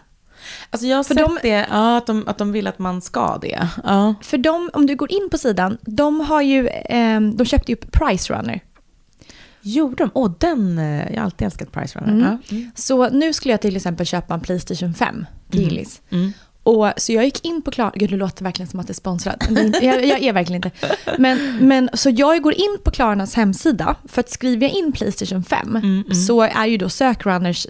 Alltså 0.71 0.87
jag 0.87 0.97
har 0.97 1.05
För 1.05 1.15
sett 1.15 1.27
de- 1.27 1.39
det, 1.43 1.67
ja, 1.71 1.97
att, 1.97 2.07
de, 2.07 2.29
att 2.29 2.39
de 2.39 2.53
vill 2.53 2.67
att 2.67 2.79
man 2.79 3.01
ska 3.01 3.39
det. 3.39 3.69
Ja. 3.85 4.15
För 4.23 4.39
de, 4.39 4.71
om 4.73 4.87
du 4.87 4.97
går 4.97 5.13
in 5.13 5.29
på 5.31 5.39
sidan, 5.39 5.79
de 5.83 6.21
har 6.21 6.41
ju, 6.43 6.67
eh, 6.69 7.21
de 7.21 7.45
köpte 7.47 7.73
ju 7.73 7.77
upp 7.77 7.93
Price 7.93 8.33
Runner. 8.35 8.61
Gjorde 9.63 9.97
de? 10.05 10.11
Åh, 10.15 10.31
den, 10.39 10.79
eh, 10.79 11.11
jag 11.13 11.17
har 11.19 11.25
alltid 11.25 11.45
älskat 11.47 11.73
Price 11.73 11.99
Runner. 11.99 12.13
Mm. 12.13 12.39
Ja. 12.49 12.57
Mm. 12.57 12.71
Så 12.75 13.09
nu 13.09 13.33
skulle 13.33 13.53
jag 13.53 13.61
till 13.61 13.77
exempel 13.77 14.07
köpa 14.07 14.35
en 14.35 14.41
Playstation 14.41 14.95
5 14.95 15.27
till 15.51 15.61
Gillis. 15.61 16.01
Mm. 16.11 16.33
Och, 16.71 16.93
så 16.97 17.13
jag 17.13 17.25
gick 17.25 17.45
in 17.45 17.63
på 17.63 17.71
Klarna, 17.71 17.93
gud 17.95 18.11
det 18.11 18.17
låter 18.17 18.45
verkligen 18.45 18.69
som 18.69 18.81
att 18.81 18.87
det 18.87 18.93
är 18.93 18.95
sponsrat. 18.95 19.49
Jag, 19.83 20.05
jag 20.05 20.23
är 20.23 20.33
verkligen 20.33 20.65
inte. 20.65 20.71
Men, 21.19 21.59
men, 21.61 21.91
så 21.93 22.11
jag 22.11 22.43
går 22.43 22.55
in 22.55 22.79
på 22.85 22.91
Klarnas 22.91 23.35
hemsida, 23.35 23.97
för 24.05 24.21
att 24.21 24.31
skriver 24.31 24.67
jag 24.67 24.77
in 24.77 24.93
Playstation 24.93 25.45
5 25.45 25.77
Mm, 25.77 26.15
så 26.15 26.43
är 26.43 26.67
ju 26.67 26.77
då 26.77 26.89
sökrunners 26.89 27.67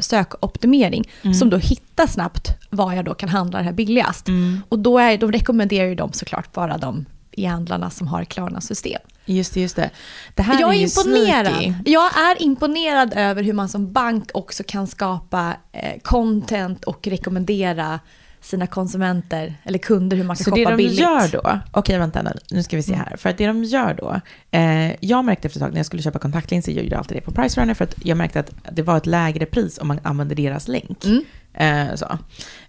sökoptimering 0.00 1.10
Mm. 1.22 1.34
som 1.34 1.50
då 1.50 1.56
hittar 1.56 2.06
snabbt 2.06 2.48
var 2.70 2.92
jag 2.92 3.04
då 3.04 3.14
kan 3.14 3.28
handla 3.28 3.58
det 3.58 3.64
här 3.64 3.72
billigast. 3.72 4.28
Mm. 4.28 4.62
Och 4.68 4.78
då 4.78 4.98
är, 4.98 5.18
de 5.18 5.32
rekommenderar 5.32 5.88
ju 5.88 5.94
de 5.94 6.12
såklart 6.12 6.52
bara 6.52 6.78
de 6.78 7.04
e-handlarna 7.36 7.90
som 7.90 8.06
har 8.06 8.24
Klarnas 8.24 8.66
system. 8.66 9.00
Just 9.24 9.54
det, 9.54 9.60
just 9.60 9.76
det. 9.76 9.90
Det 10.34 10.42
här 10.42 10.60
Jag 10.60 10.74
är 10.74 10.78
är 10.78 10.82
imponerad. 10.82 11.46
sneaky. 11.54 11.74
Jag 11.90 12.18
är 12.18 12.42
imponerad 12.42 13.12
över 13.16 13.42
hur 13.42 13.52
man 13.52 13.68
som 13.68 13.92
bank 13.92 14.30
också 14.34 14.62
kan 14.66 14.86
skapa 14.86 15.56
eh, 15.72 16.00
content 16.02 16.84
och 16.84 17.06
rekommendera 17.06 18.00
sina 18.40 18.66
konsumenter 18.66 19.54
eller 19.64 19.78
kunder 19.78 20.16
hur 20.16 20.24
man 20.24 20.36
kan 20.36 20.44
Så 20.44 20.50
det 20.50 20.56
shoppa 20.60 20.70
de 20.70 20.76
billigt. 20.76 21.00
gör 21.00 21.28
då, 21.32 21.60
okej 21.72 21.98
vänta 21.98 22.32
nu, 22.50 22.62
ska 22.62 22.76
vi 22.76 22.82
se 22.82 22.94
här. 22.94 23.16
För 23.16 23.30
att 23.30 23.38
det 23.38 23.46
de 23.46 23.64
gör 23.64 23.94
då, 23.94 24.20
eh, 24.58 24.94
jag 25.00 25.24
märkte 25.24 25.46
efter 25.48 25.58
ett 25.60 25.64
tag 25.64 25.70
när 25.72 25.78
jag 25.78 25.86
skulle 25.86 26.02
köpa 26.02 26.18
kontaktlinser, 26.18 26.72
jag 26.72 26.84
gjorde 26.84 26.98
alltid 26.98 27.16
det 27.16 27.20
på 27.20 27.30
Price 27.32 27.60
Runner 27.60 27.74
för 27.74 27.84
att 27.84 27.94
jag 28.04 28.18
märkte 28.18 28.40
att 28.40 28.50
det 28.72 28.82
var 28.82 28.96
ett 28.96 29.06
lägre 29.06 29.46
pris 29.46 29.78
om 29.78 29.88
man 29.88 30.00
använde 30.02 30.34
deras 30.34 30.68
länk. 30.68 31.04
Mm. 31.04 31.24
Eh, 31.54 31.94
så. 31.94 32.18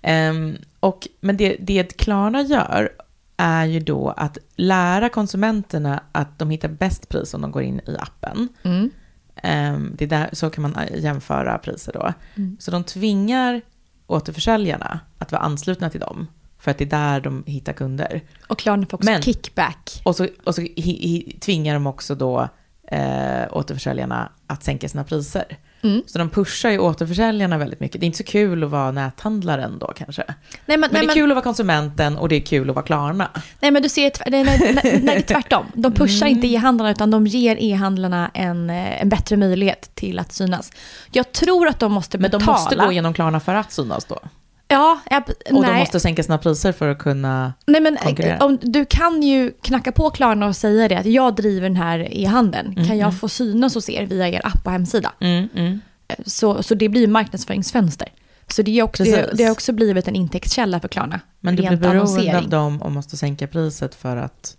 Ehm, 0.02 0.58
och, 0.80 1.08
men 1.22 1.38
det, 1.38 1.56
det 1.60 1.98
Klarna 1.98 2.42
gör 2.42 2.90
är 3.38 3.66
ju 3.66 3.80
då 3.80 4.10
att 4.10 4.38
lära 4.56 5.10
konsumenterna 5.10 6.04
att 6.12 6.40
de 6.40 6.50
hittar 6.50 6.70
bäst 6.70 7.10
pris 7.10 7.34
om 7.34 7.42
de 7.42 7.52
går 7.52 7.64
in 7.64 7.80
i 7.88 7.96
appen. 8.00 8.48
Mm. 8.64 8.90
Ehm, 9.36 9.96
det 9.98 10.06
är 10.06 10.10
där, 10.10 10.30
så 10.34 10.50
kan 10.50 10.62
man 10.62 10.76
eh, 10.76 11.04
jämföra 11.04 11.58
priser 11.58 11.94
då. 11.94 12.14
Mm. 12.36 12.58
Så 12.60 12.72
de 12.72 12.84
tvingar 12.84 13.62
återförsäljarna 14.08 15.00
att 15.18 15.32
vara 15.32 15.42
anslutna 15.42 15.90
till 15.90 16.00
dem. 16.00 16.28
För 16.60 16.72
att 16.72 16.78
det 16.78 16.84
är 16.84 16.90
där 16.90 17.22
de 17.22 17.44
hittar 17.48 17.74
kunder. 17.74 18.22
Och 18.48 18.60
Klarna 18.60 18.86
får 18.86 18.98
också 18.98 19.10
Men- 19.12 19.22
kickback. 19.22 20.02
Och 20.06 20.16
så, 20.16 20.28
och 20.46 20.56
så 20.56 20.62
hi, 20.62 20.74
hi, 20.76 21.38
tvingar 21.42 21.74
de 21.74 21.88
också 21.88 22.16
då 22.16 22.50
eh, 22.92 23.44
återförsäljarna 23.52 24.32
att 24.48 24.64
sänka 24.64 24.90
sina 24.90 25.04
priser. 25.04 25.58
Mm. 25.88 26.04
Så 26.08 26.18
de 26.18 26.30
pushar 26.30 26.70
ju 26.70 26.80
återförsäljarna 26.80 27.58
väldigt 27.58 27.80
mycket. 27.80 28.02
Det 28.02 28.04
är 28.04 28.08
inte 28.08 28.18
så 28.18 28.24
kul 28.24 28.64
att 28.64 28.70
vara 28.70 28.92
näthandlaren 28.92 29.80
då 29.80 29.94
kanske. 29.98 30.24
Nej, 30.28 30.36
men, 30.66 30.80
Men 30.80 30.90
nej, 30.92 31.00
det 31.02 31.06
är 31.06 31.08
men, 31.08 31.14
kul 31.16 31.32
att 31.32 31.36
vara 31.36 31.44
konsumenten 31.44 32.18
och 32.18 32.30
det 32.30 32.36
är 32.36 32.40
kul 32.42 32.70
att 32.70 32.76
vara 32.76 32.86
Klarna. 32.86 33.30
nej, 33.60 33.72
men 33.72 33.82
du 33.84 33.90
ser, 33.90 34.12
nej, 34.30 34.44
nej, 34.44 34.80
nej, 34.84 35.00
nej, 35.04 35.22
tvärtom. 35.24 35.66
De 35.74 35.92
pushar 35.92 36.26
Mm. 36.26 36.36
inte 36.38 36.48
e-handlarna, 36.48 36.92
utan 36.92 37.12
de 37.12 37.28
ger 37.28 37.58
e-handlarna 37.60 38.32
en, 38.34 38.70
eh, 38.70 39.02
en 39.02 39.10
bättre 39.10 39.38
möjlighet 39.38 39.92
till 39.96 40.20
att 40.20 40.34
synas. 40.34 40.72
Jag 41.12 41.32
tror 41.32 41.68
att 41.68 41.80
de 41.80 41.92
måste 41.92 42.18
Men 42.18 42.32
betala. 42.32 42.46
de 42.46 42.52
måste 42.52 42.76
gå 42.76 42.92
igenom 42.92 43.14
Klarna 43.14 43.40
för 43.40 43.56
att 43.56 43.72
synas 43.72 44.06
då. 44.06 44.20
Ja, 44.68 45.00
ja, 45.10 45.22
Och 45.28 45.62
nej. 45.62 45.72
de 45.74 45.80
måste 45.80 46.00
sänka 46.00 46.24
sina 46.24 46.38
priser 46.38 46.72
för 46.72 46.88
att 46.90 46.98
kunna... 47.00 47.54
Nej, 47.66 47.82
men 47.82 47.98
konkurrera. 47.98 48.36
eh, 48.36 48.44
om, 48.46 48.58
du 48.62 48.86
kan 48.86 49.24
ju 49.24 49.52
knacka 49.62 49.92
på 49.92 50.10
Klarna 50.10 50.48
och 50.48 50.56
säga 50.56 50.88
det 50.88 50.96
att 50.96 51.06
jag 51.06 51.36
driver 51.36 51.62
den 51.70 51.76
här 51.78 52.08
e-handeln. 52.12 52.74
Mm, 52.74 52.88
Kan 52.88 52.98
jag 52.98 53.20
få 53.20 53.30
synas 53.30 53.76
hos 53.76 53.90
er 53.90 54.06
via 54.06 54.28
er 54.30 54.42
app 54.44 54.66
och 54.66 54.72
hemsida? 54.72 55.12
Mm, 55.20 55.48
mm. 55.56 55.82
Eh, 56.08 56.16
Så, 56.26 56.64
så 56.64 56.76
det 56.76 56.90
blir 56.90 57.08
marknadsföringsfönster. 57.08 58.08
Så 58.48 58.62
det, 58.62 58.80
är 58.80 58.84
också, 58.84 59.04
det, 59.04 59.30
det 59.34 59.44
har 59.44 59.52
också 59.52 59.72
blivit 59.74 60.08
en 60.08 60.16
intäktskälla 60.16 60.80
för 60.80 60.88
Klarna. 60.88 61.20
Men 61.40 61.56
du 61.56 61.62
blir 61.68 61.78
beroende 61.78 62.00
annonsering. 62.02 62.36
av 62.36 62.50
dem 62.50 62.82
och 62.82 62.92
måste 62.92 63.18
sänka 63.18 63.48
priset 63.48 63.96
för 63.96 64.18
att... 64.18 64.58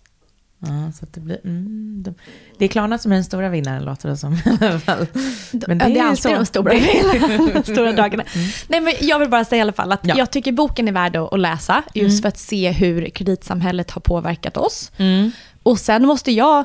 Ja, 0.61 0.93
så 0.93 1.07
det 1.13 1.21
blir... 1.21 1.41
Mm, 1.45 2.03
de, 2.03 2.15
det 2.59 2.65
är 2.65 2.69
Klarna 2.69 2.99
som 2.99 3.13
är 3.13 3.17
den 3.17 3.25
stora 3.25 3.49
vinnaren 3.49 3.85
låter 3.85 4.09
det 4.09 4.17
som 4.17 4.35
i 4.35 4.41
alla 4.61 4.79
fall. 4.81 5.07
Men 5.67 5.79
det, 5.79 5.85
ja, 5.85 5.91
det 5.95 5.99
är 5.99 6.05
alltid 6.05 6.23
så. 6.23 6.29
de 6.35 6.47
stora, 6.47 6.73
stora 7.65 7.93
dagarna. 7.93 8.25
Nej, 8.69 8.81
men 8.81 8.93
jag 9.01 9.19
vill 9.19 9.29
bara 9.29 9.45
säga 9.45 9.59
i 9.59 9.63
alla 9.63 9.73
fall 9.73 9.93
att 9.93 10.01
Ja. 10.03 10.15
jag 10.19 10.31
tycker 10.31 10.53
boken 10.53 10.89
är 10.89 10.93
värd 10.93 11.17
att, 11.17 11.41
läsa, 11.41 11.83
just 11.95 12.13
Mm. 12.13 12.23
för 12.23 12.29
att 12.29 12.39
se 12.39 12.71
hur 12.71 13.09
kreditsamhället 13.09 13.91
har 13.91 14.01
påverkat 14.01 14.57
oss. 14.57 14.93
Mm. 14.97 15.31
Och 15.63 15.79
sen 15.79 16.07
måste 16.07 16.33
jag, 16.33 16.65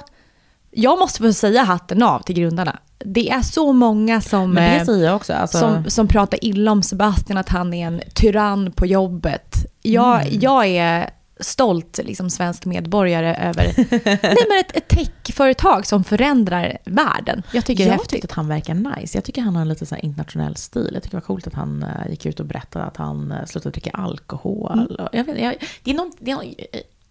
jag 0.72 1.00
måste 1.00 1.20
få 1.24 1.34
säga 1.34 1.64
hatten 1.64 2.04
av 2.04 2.20
till 2.20 2.36
grundarna. 2.36 2.80
Det 3.06 3.30
är 3.30 3.42
så 3.42 3.74
många 3.74 4.22
som, 4.22 4.58
eh, 4.58 5.16
också. 5.16 5.34
Alltså, 5.34 5.60
som, 5.60 5.86
som 5.90 6.08
pratar 6.08 6.46
illa 6.46 6.72
om 6.72 6.84
Sebastian, 6.84 7.38
att 7.38 7.50
han 7.50 7.74
är 7.74 7.88
en 7.88 8.02
tyrann 8.14 8.72
på 8.72 8.86
jobbet. 8.86 9.56
Jag, 9.82 10.22
Mm. 10.22 10.40
jag 10.42 10.68
är 10.68 11.10
stolt 11.40 12.00
liksom, 12.04 12.30
svensk 12.30 12.66
medborgare 12.66 13.36
över 13.36 13.74
nej, 14.06 14.38
men 14.50 14.60
ett, 14.60 14.78
ett 14.78 14.88
techföretag 14.88 15.86
som 15.86 16.04
förändrar 16.04 16.78
världen. 16.86 17.44
Jag 17.54 17.66
tycker 17.66 17.84
det 17.84 17.88
är 17.88 17.92
jag 17.92 17.98
häftigt. 17.98 18.10
tyckte 18.10 18.26
att 18.26 18.32
han 18.32 18.48
verkar 18.48 18.74
nice. 18.74 19.18
Jag 19.18 19.24
tycker 19.24 19.42
han 19.42 19.56
har 19.56 19.62
en 19.62 19.70
lite 19.70 19.86
så 19.86 19.96
internationell 19.96 20.56
stil. 20.56 20.90
Jag 20.94 21.04
tycker 21.04 21.18
det 21.18 21.22
var 21.22 21.28
coolt 21.28 21.48
att 21.48 21.54
han 21.54 21.84
eh, 21.84 22.10
gick 22.10 22.26
ut 22.26 22.40
och 22.40 22.46
berättade 22.46 22.86
att 22.86 22.98
han 22.98 23.32
uh, 23.32 23.46
slutade 23.46 23.74
dricka 23.74 23.90
alkohol. 23.94 25.10
Jag, 25.14 25.24
vet, 25.24 25.40
jag, 25.42 25.56
det 25.84 25.92
är 25.92 25.96
någon, 25.96 26.12
det 26.20 26.32
är 26.32 26.36
någon, 26.36 26.54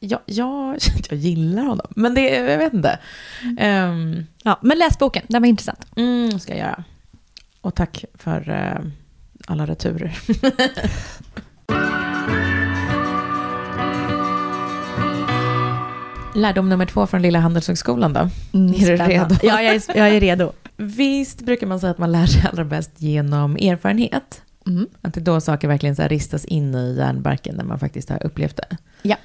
jag, 0.01 0.21
jag, 0.27 0.79
jag 1.11 1.19
gillar 1.19 1.63
honom, 1.63 1.87
men 1.91 2.15
det, 2.15 2.29
jag 2.29 2.59
vet 2.59 2.73
inte. 2.73 2.99
Ehm, 3.59 4.27
Ja, 4.45 4.59
men 4.63 4.79
läs 4.79 4.99
boken, 4.99 5.23
den 5.29 5.43
var 5.43 5.49
intressant. 5.49 5.87
mm, 5.97 6.39
ska 6.41 6.53
jag 6.53 6.59
göra. 6.61 6.85
Och 7.61 7.75
tack 7.75 8.05
för 8.15 8.51
eh, 8.51 8.91
alla 9.47 9.67
returer. 9.67 10.19
Lärdom 16.35 16.69
nummer 16.69 16.87
två 16.87 17.07
från 17.07 17.23
Lilla 17.23 17.39
Handelshögskolan 17.39 18.13
då? 18.13 18.21
är 18.21 18.87
du 18.87 18.97
redo? 18.97 19.35
Ja, 19.43 19.63
jag 19.63 19.75
är, 19.75 19.83
jag 19.97 20.09
är 20.09 20.21
redo. 20.21 20.53
Visst 20.77 21.41
brukar 21.41 21.67
man 21.67 21.81
säga 21.81 21.91
att 21.91 21.99
man 21.99 22.13
lär 22.13 22.27
sig 22.27 22.43
allra 22.53 22.65
bäst 22.65 22.91
genom 22.97 23.57
erfarenhet? 23.57 24.43
Mm. 24.67 24.87
Att 25.03 25.15
det 25.15 25.21
är 25.21 25.25
då 25.25 25.41
saker 25.41 25.69
verkligen 25.69 25.97
så 25.97 26.03
ristas 26.03 26.45
in 26.45 26.75
i 26.75 26.95
hjärnbarken 26.99 27.57
när 27.57 27.65
man 27.65 27.79
faktiskt 27.79 28.11
har 28.11 28.27
upplevt 28.27 28.57
det. 28.57 28.77
Ja. 29.03 29.17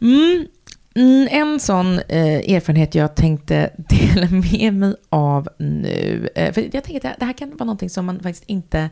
Mm. 0.00 0.46
Mm, 0.94 1.28
en 1.30 1.60
sån 1.60 1.98
eh, 1.98 2.54
erfarenhet 2.54 2.94
jag 2.94 3.14
tänkte 3.14 3.70
dela 3.76 4.28
med 4.30 4.74
mig 4.74 4.94
av 5.08 5.48
nu. 5.58 6.28
Eh, 6.34 6.52
för 6.52 6.68
jag 6.72 6.84
tänker 6.84 7.10
att 7.10 7.20
det 7.20 7.24
här 7.24 7.32
kan 7.32 7.50
vara 7.50 7.64
någonting 7.64 7.90
som 7.90 8.06
man 8.06 8.20
faktiskt 8.20 8.44
inte... 8.46 8.90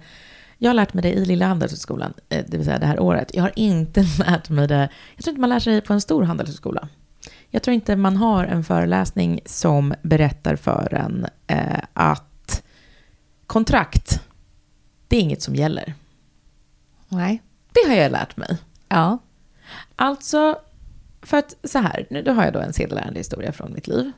Jag 0.58 0.68
har 0.68 0.74
lärt 0.74 0.94
mig 0.94 1.02
det 1.02 1.12
i 1.12 1.24
Lilla 1.24 1.46
Handelshögskolan, 1.46 2.14
eh, 2.28 2.44
det 2.48 2.56
vill 2.56 2.66
säga 2.66 2.78
det 2.78 2.86
här 2.86 3.00
året. 3.00 3.30
Jag 3.34 3.42
har 3.42 3.52
inte 3.56 4.00
lärt 4.18 4.50
mig 4.50 4.68
det... 4.68 4.88
Jag 5.16 5.24
tror 5.24 5.32
inte 5.32 5.40
man 5.40 5.50
lär 5.50 5.60
sig 5.60 5.80
på 5.80 5.92
en 5.92 6.00
stor 6.00 6.22
handelshögskola. 6.22 6.88
Jag 7.50 7.62
tror 7.62 7.74
inte 7.74 7.96
man 7.96 8.16
har 8.16 8.44
en 8.44 8.64
föreläsning 8.64 9.40
som 9.46 9.94
berättar 10.02 10.56
för 10.56 10.94
en 10.94 11.26
eh, 11.46 11.80
att 11.92 12.62
kontrakt, 13.46 14.22
det 15.08 15.16
är 15.16 15.20
inget 15.20 15.42
som 15.42 15.54
gäller. 15.54 15.94
Nej. 17.08 17.42
Det 17.72 17.88
har 17.88 17.96
jag 17.96 18.12
lärt 18.12 18.36
mig. 18.36 18.58
Ja. 18.88 19.18
Alltså, 19.96 20.58
för 21.22 21.36
att 21.36 21.54
så 21.64 21.78
här, 21.78 22.06
nu 22.10 22.22
då 22.22 22.32
har 22.32 22.44
jag 22.44 22.52
då 22.52 22.58
en 22.58 22.72
sedelärande 22.72 23.20
historia 23.20 23.52
från 23.52 23.72
mitt 23.72 23.88
liv. 23.88 24.12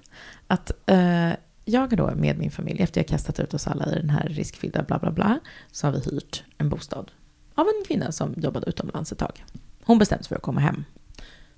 Att 0.46 0.72
eh, 0.86 1.30
jag 1.64 1.96
då 1.96 2.10
med 2.14 2.38
min 2.38 2.50
familj, 2.50 2.82
efter 2.82 3.00
jag 3.00 3.08
kastat 3.08 3.40
ut 3.40 3.54
oss 3.54 3.66
alla 3.66 3.86
i 3.92 3.94
den 3.94 4.10
här 4.10 4.28
riskfyllda 4.28 4.82
bla 4.82 4.98
bla 4.98 5.10
bla, 5.10 5.40
så 5.72 5.86
har 5.86 5.92
vi 5.92 6.00
hyrt 6.00 6.44
en 6.58 6.68
bostad 6.68 7.10
av 7.54 7.66
en 7.66 7.84
kvinna 7.86 8.12
som 8.12 8.34
jobbade 8.36 8.68
utomlands 8.68 9.12
ett 9.12 9.18
tag. 9.18 9.44
Hon 9.84 9.98
bestämde 9.98 10.24
sig 10.24 10.28
för 10.28 10.36
att 10.36 10.42
komma 10.42 10.60
hem. 10.60 10.84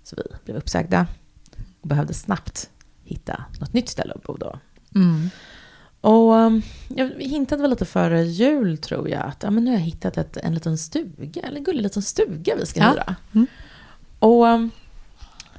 Så 0.02 0.16
vi 0.16 0.22
blev 0.44 0.56
uppsagda 0.56 1.06
och 1.84 1.88
behövde 1.88 2.14
snabbt 2.14 2.70
hitta 3.04 3.44
något 3.60 3.72
nytt 3.72 3.88
ställe 3.88 4.12
att 4.14 4.22
bo 4.22 4.36
då. 4.36 4.58
Mm. 4.94 5.30
Och 6.00 6.32
um, 6.32 6.62
jag 6.88 7.10
hintade 7.18 7.62
väl 7.62 7.70
lite 7.70 7.84
före 7.84 8.22
jul 8.24 8.78
tror 8.78 9.08
jag 9.08 9.22
att 9.22 9.42
ja, 9.42 9.50
men 9.50 9.64
nu 9.64 9.70
har 9.70 9.78
jag 9.78 9.84
hittat 9.84 10.16
ett, 10.16 10.36
en 10.36 10.54
liten 10.54 10.78
stuga, 10.78 11.42
eller 11.42 11.56
en 11.56 11.64
gullig 11.64 11.82
liten 11.82 12.02
stuga 12.02 12.56
vi 12.56 12.66
ska 12.66 12.80
Ja. 12.80 12.90
hyra. 12.90 13.16
Mm. 13.32 13.46
Och, 14.18 14.46
um, 14.46 14.70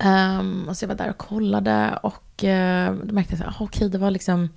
um, 0.06 0.70
och 0.70 0.78
så 0.78 0.84
jag 0.84 0.88
var 0.88 0.96
där 0.96 1.10
och 1.10 1.18
kollade 1.18 2.00
och 2.04 2.44
uh, 2.44 3.06
då 3.06 3.14
märkte 3.14 3.36
jag 3.36 3.48
att 3.48 3.62
okej, 3.62 3.90
det 3.90 3.98
var 3.98 4.12
liksom 4.12 4.50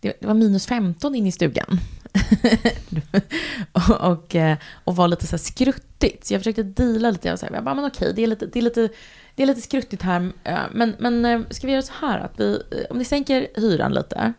det, 0.00 0.16
det 0.20 0.26
var 0.26 0.34
minus 0.34 0.66
15 0.66 1.14
in 1.14 1.26
i 1.26 1.32
stugan. 1.32 1.80
och, 3.72 4.10
och, 4.12 4.34
eh, 4.34 4.56
och 4.84 4.96
var 4.96 5.08
lite 5.08 5.26
så 5.26 5.30
här 5.30 5.38
skruttigt. 5.38 6.26
Så 6.26 6.34
jag 6.34 6.40
försökte 6.40 6.62
deala 6.62 7.10
lite. 7.10 7.28
Jag, 7.28 7.38
så 7.38 7.46
här, 7.46 7.52
jag 7.54 7.64
bara, 7.64 7.74
men 7.74 7.84
okej, 7.84 8.12
det 8.16 8.22
är 8.22 8.26
lite, 8.26 8.46
det 8.46 8.58
är 8.58 8.62
lite, 8.62 8.88
det 9.34 9.42
är 9.42 9.46
lite 9.46 9.60
skruttigt 9.60 10.02
här. 10.02 10.32
eh, 10.44 10.58
Men, 10.72 10.94
men 10.98 11.24
eh, 11.24 11.40
ska 11.50 11.66
vi 11.66 11.72
göra 11.72 11.82
så 11.82 11.92
här 12.00 12.18
att 12.18 12.40
vi, 12.40 12.62
eh, 12.70 12.90
om 12.90 12.98
ni 12.98 13.04
sänker 13.04 13.48
hyran 13.54 13.94
lite. 13.94 14.32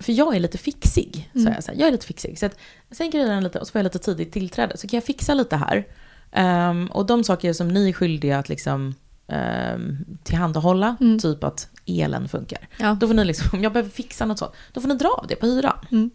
För 0.00 0.12
jag 0.12 0.36
är 0.36 0.40
lite 0.40 0.58
fixig, 0.58 1.30
så 1.34 1.40
jag, 1.48 1.64
så 1.64 1.70
här, 1.72 1.78
jag 1.78 1.88
är 1.88 1.92
lite 1.92 2.06
fixig. 2.06 2.38
Så 2.38 2.46
att 2.46 2.56
jag 2.88 2.96
sänker 2.96 3.18
hyran 3.18 3.44
lite 3.44 3.58
och 3.58 3.66
så 3.66 3.70
får 3.72 3.78
jag 3.78 3.84
lite 3.84 3.98
tidigt 3.98 4.32
tillträde. 4.32 4.76
Så 4.76 4.88
kan 4.88 4.96
jag 4.96 5.04
fixa 5.04 5.34
lite 5.34 5.56
här. 5.56 5.86
Ehm, 6.32 6.86
och 6.86 7.06
de 7.06 7.24
saker 7.24 7.52
som 7.52 7.68
ni 7.68 7.88
är 7.88 7.92
skyldiga 7.92 8.38
att 8.38 8.48
liksom 8.48 8.94
um, 9.26 10.04
tillhandahålla, 10.24 10.96
Mm. 11.00 11.18
typ 11.18 11.44
att 11.44 11.68
elen 11.86 12.28
funkar. 12.28 12.68
Ja. 12.76 12.96
Då 13.00 13.06
får 13.06 13.14
ni 13.14 13.24
liksom, 13.24 13.48
om 13.52 13.62
jag 13.62 13.72
behöver 13.72 13.90
fixa 13.90 14.24
något 14.26 14.38
sånt, 14.38 14.52
då 14.72 14.80
får 14.80 14.88
ni 14.88 14.94
dra 14.94 15.08
av 15.08 15.26
det 15.26 15.36
på 15.36 15.46
hyran. 15.46 15.78
Mm. 15.90 16.10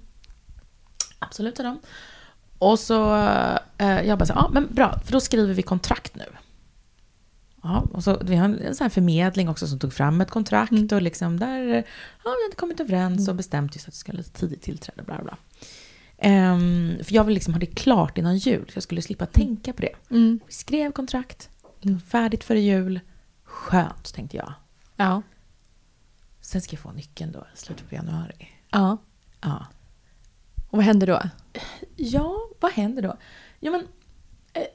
Absolut, 1.20 1.58
sa 1.58 1.64
de. 1.64 1.80
Och 2.60 2.80
så, 2.80 3.16
eh, 3.78 4.02
jag 4.02 4.18
bara 4.20 4.26
så, 4.26 4.34
ja 4.36 4.50
men 4.54 4.68
bra, 4.72 5.00
för 5.06 5.12
då 5.12 5.20
skriver 5.20 5.54
vi 5.54 5.62
kontrakt 5.62 6.16
nu. 6.16 6.26
Ja, 7.68 7.88
och 7.94 8.04
så, 8.04 8.18
vi 8.24 8.36
har 8.36 8.46
en 8.46 8.76
sån 8.76 8.86
här 8.86 8.90
förmedling 8.90 9.50
också 9.50 9.68
som 9.68 9.80
tog 9.80 9.94
fram 9.94 10.22
ett 10.22 10.32
kontrakt 10.32 10.72
Mm. 10.72 10.88
och 10.92 11.02
liksom 11.02 11.40
där, 11.40 11.64
ja 12.24 12.32
vi 12.38 12.44
hade 12.46 12.56
kommit 12.56 12.80
överens 12.80 13.28
och 13.28 13.36
bestämt 13.36 13.76
just 13.76 13.88
att 13.88 13.94
det 13.94 13.98
skulle 14.00 14.18
lite 14.18 14.32
tidigt 14.40 14.62
tillträde, 14.62 15.04
bla 15.04 15.24
bla. 15.24 15.38
Ehm, 16.18 16.98
för 17.04 17.14
jag 17.16 17.24
vill 17.24 17.34
liksom 17.34 17.54
ha 17.54 17.60
det 17.60 17.66
klart 17.66 18.18
innan 18.18 18.38
jul, 18.38 18.66
så 18.70 18.78
jag 18.78 18.84
skulle 18.84 19.02
slippa 19.02 19.26
tänka 19.26 19.74
på 19.74 19.82
det. 19.82 19.94
Mm. 20.12 20.40
Vi 20.48 20.54
skrev 20.54 20.92
kontrakt, 20.92 21.50
var 21.82 22.00
färdigt 22.00 22.44
före 22.44 22.60
jul. 22.60 23.00
Skönt, 23.44 24.14
tänkte 24.14 24.38
jag. 24.38 24.54
Ja. 24.96 25.22
Sen 26.42 26.62
ska 26.62 26.74
jag 26.74 26.82
få 26.82 26.92
nyckeln 26.92 27.32
då, 27.32 27.48
slutet 27.54 27.90
på 27.90 27.96
januari. 27.96 28.48
ja. 28.72 28.98
Ja. 29.42 29.66
Och 30.70 30.78
vad 30.78 30.86
händer 30.86 31.08
då? 31.08 31.22
Ja, 31.96 32.38
vad 32.60 32.72
händer 32.72 33.02
då? 33.02 33.18
Ja, 33.60 33.72
men, 33.72 33.88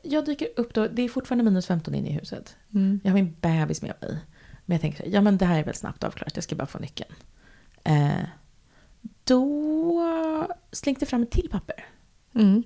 jag 0.02 0.24
dyker 0.24 0.48
upp 0.56 0.74
då, 0.74 0.88
det 0.88 1.02
är 1.02 1.08
fortfarande 1.08 1.44
minus 1.44 1.66
15 1.66 1.94
inne 1.94 2.08
i 2.08 2.12
huset. 2.12 2.56
Mm. 2.74 3.00
Jag 3.04 3.10
har 3.10 3.14
min 3.14 3.36
bebis 3.40 3.82
med 3.82 3.94
mig. 4.00 4.18
Men 4.66 4.74
jag 4.74 4.80
tänker 4.80 4.98
så 4.98 5.04
här, 5.04 5.10
ja 5.14 5.20
men 5.20 5.38
det 5.38 5.46
här 5.46 5.58
är 5.58 5.64
väl 5.64 5.74
snabbt 5.74 6.04
avklarat, 6.04 6.36
jag 6.36 6.44
ska 6.44 6.54
bara 6.54 6.66
få 6.66 6.78
nyckeln. 6.78 7.10
Eh, 7.84 8.24
då 9.24 10.48
slängde 10.72 11.00
jag 11.00 11.08
fram 11.08 11.22
ett 11.22 11.30
till 11.30 11.48
papper. 11.50 11.84
Mm. 12.34 12.62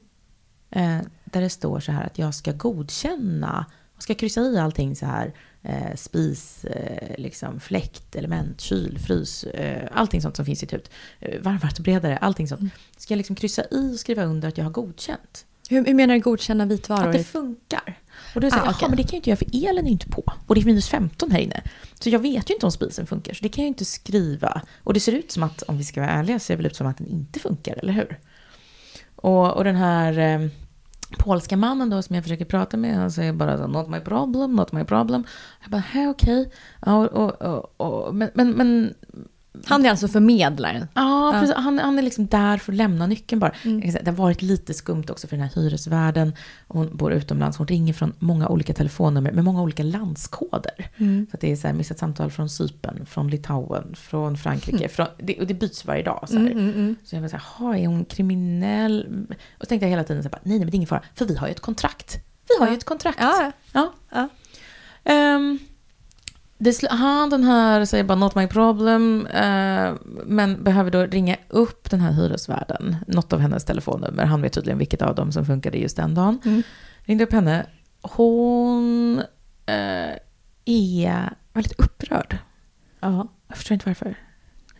Eh, 0.70 1.00
där 1.24 1.40
det 1.40 1.50
står 1.50 1.80
så 1.80 1.92
här 1.92 2.06
att 2.06 2.18
jag 2.18 2.34
ska 2.34 2.52
godkänna, 2.52 3.66
jag 3.94 4.02
ska 4.02 4.14
kryssa 4.14 4.40
i 4.40 4.58
allting 4.58 4.96
så 4.96 5.06
här, 5.06 5.34
eh, 5.62 5.94
spis, 5.94 6.64
eh, 6.64 7.14
liksom 7.18 7.60
fläkt, 7.60 8.16
element, 8.16 8.60
kyl, 8.60 8.98
frys, 8.98 9.44
eh, 9.44 9.88
allting 9.92 10.22
sånt 10.22 10.36
som 10.36 10.44
finns 10.44 10.62
i 10.62 10.66
ett 10.66 10.72
hus. 10.72 10.90
Eh, 11.20 11.40
varmvattenberedare, 11.42 12.16
allting 12.16 12.48
sånt. 12.48 12.72
Ska 12.96 13.14
jag 13.14 13.18
liksom 13.18 13.36
kryssa 13.36 13.64
i 13.70 13.94
och 13.94 14.00
skriva 14.00 14.24
under 14.24 14.48
att 14.48 14.58
jag 14.58 14.64
har 14.64 14.72
godkänt? 14.72 15.46
Hur, 15.70 15.84
hur 15.84 15.94
menar 15.94 16.14
du 16.14 16.20
godkänna 16.20 16.66
vitvaror? 16.66 17.06
Att 17.06 17.12
det 17.12 17.24
funkar. 17.24 17.98
Och 18.34 18.40
då 18.40 18.48
här, 18.48 18.58
Ah, 18.58 18.64
jaha, 18.64 18.74
okej. 18.76 18.88
men 18.88 18.96
det 18.96 19.02
kan 19.02 19.10
jag 19.12 19.18
inte 19.18 19.30
göra 19.30 19.36
för 19.36 19.68
elen 19.70 19.86
är 19.86 19.90
inte 19.90 20.08
på. 20.08 20.24
Och 20.46 20.54
det 20.54 20.60
är 20.60 20.64
minus 20.64 20.88
15 20.88 21.30
här 21.30 21.38
inne. 21.38 21.62
Så 22.00 22.08
jag 22.10 22.18
vet 22.18 22.50
ju 22.50 22.54
inte 22.54 22.66
om 22.66 22.72
spisen 22.72 23.06
funkar, 23.06 23.34
så 23.34 23.42
det 23.42 23.48
kan 23.48 23.64
jag 23.64 23.68
inte 23.68 23.84
skriva. 23.84 24.60
Och 24.84 24.94
det 24.94 25.00
ser 25.00 25.12
ut 25.12 25.32
som 25.32 25.42
att, 25.42 25.62
om 25.62 25.78
vi 25.78 25.84
ska 25.84 26.00
vara 26.00 26.10
ärliga, 26.10 26.38
ser 26.38 26.54
det 26.54 26.56
väl 26.56 26.66
ut 26.66 26.76
som 26.76 26.86
att 26.86 26.98
den 26.98 27.06
inte 27.06 27.40
funkar, 27.40 27.78
eller 27.82 27.92
hur? 27.92 28.18
Och, 29.16 29.56
och 29.56 29.64
den 29.64 29.76
här 29.76 30.50
polska 31.18 31.56
mannen 31.56 31.90
då 31.90 32.02
som 32.02 32.14
jag 32.14 32.24
försöker 32.24 32.44
prata 32.44 32.76
med, 32.76 32.96
han 32.96 33.10
säger 33.10 33.32
bara 33.32 33.58
så, 33.58 33.66
not 33.66 33.88
my 33.88 34.00
problem, 34.00 34.56
not 34.56 34.72
my 34.72 34.84
problem. 34.84 35.24
Jag 35.62 35.70
bara, 35.70 35.82
hej 35.88 36.08
okej. 36.08 36.50
Ja, 36.86 37.08
och, 37.08 37.42
och, 37.42 37.80
och, 37.80 38.14
men, 38.14 38.30
men, 38.34 38.50
men 38.50 38.94
Han 39.64 39.86
är 39.86 39.90
alltså 39.90 40.08
förmedlaren. 40.08 40.88
Ja, 40.94 41.30
precis. 41.40 41.56
Han, 41.56 41.78
han 41.78 41.98
är 41.98 42.02
liksom 42.02 42.26
där 42.26 42.58
för 42.58 42.72
att 42.72 42.76
lämna 42.76 43.06
nyckeln 43.06 43.40
bara. 43.40 43.52
Det 44.02 44.06
har 44.06 44.12
varit 44.12 44.42
lite 44.42 44.74
skumt 44.74 45.04
också 45.10 45.26
för 45.26 45.36
den 45.36 45.48
här 45.48 45.54
hyresvärden. 45.62 46.32
Hon 46.68 46.96
bor 46.96 47.12
utomlands. 47.12 47.58
Hon 47.58 47.66
ringer 47.66 47.92
från 47.92 48.12
många 48.18 48.48
olika 48.48 48.74
telefonnummer 48.74 49.32
med 49.32 49.44
många 49.44 49.62
olika 49.62 49.82
landskoder. 49.82 50.90
Så 51.30 51.34
att 51.36 51.40
det 51.40 51.52
är 51.52 51.56
så 51.56 51.66
här, 51.66 51.74
missat 51.74 51.98
samtal 51.98 52.30
från 52.30 52.48
Cypern, 52.48 53.06
från 53.06 53.28
Litauen, 53.28 53.94
från 53.94 54.36
Frankrike. 54.36 54.88
Från, 54.88 55.06
det, 55.18 55.40
och 55.40 55.46
det 55.46 55.54
byts 55.54 55.84
varje 55.86 56.02
dag. 56.02 56.24
Så, 56.28 56.38
här. 56.38 56.94
så 57.04 57.16
jag 57.16 57.20
var 57.22 57.28
så 57.28 57.36
här, 57.36 57.44
"Ha, 57.58 57.76
är 57.76 57.86
hon 57.86 58.04
kriminell? 58.04 59.26
Och 59.58 59.60
så 59.60 59.66
tänkte 59.66 59.86
jag 59.86 59.90
hela 59.90 60.04
tiden 60.04 60.22
så 60.22 60.28
här, 60.28 60.38
nej, 60.42 60.50
nej, 60.50 60.58
men 60.58 60.66
det 60.70 60.74
är 60.74 60.76
ingen 60.76 60.88
fara. 60.88 61.02
För 61.14 61.24
vi 61.24 61.36
har 61.36 61.46
ju 61.46 61.50
ett 61.50 61.60
kontrakt. 61.60 62.16
Vi 62.48 62.64
har 62.64 62.70
ju 62.70 62.76
ett 62.76 62.84
kontrakt. 62.84 63.18
Ja, 63.20 63.52
ja. 63.72 63.92
ja. 64.10 64.28
Ehm, 65.04 65.58
det 66.58 66.90
han 66.90 67.30
den 67.30 67.44
här 67.44 67.84
säger 67.84 68.04
bara 68.04 68.18
not 68.18 68.34
my 68.34 68.46
problem, 68.46 69.26
eh, 69.26 69.92
men 70.26 70.64
behöver 70.64 70.90
då 70.90 71.06
ringa 71.06 71.36
upp 71.48 71.90
den 71.90 72.00
här 72.00 72.12
hyresvärden, 72.12 72.96
något 73.06 73.32
av 73.32 73.40
hennes 73.40 73.64
telefonnummer. 73.64 74.24
Han 74.24 74.42
vet 74.42 74.52
tydligen 74.52 74.78
vilket 74.78 75.02
av 75.02 75.14
dem 75.14 75.32
som 75.32 75.46
funkade 75.46 75.78
just 75.78 75.96
den 75.96 76.14
dagen. 76.14 76.62
Ringde 76.98 77.24
upp 77.24 77.32
henne. 77.32 77.66
Hon 78.02 79.18
eh, 79.66 80.18
är 80.64 81.34
väldigt 81.52 81.80
upprörd. 81.80 82.38
Ja. 83.00 83.28
Jag 83.48 83.56
förstår 83.56 83.74
inte 83.74 83.88
varför. 83.88 84.14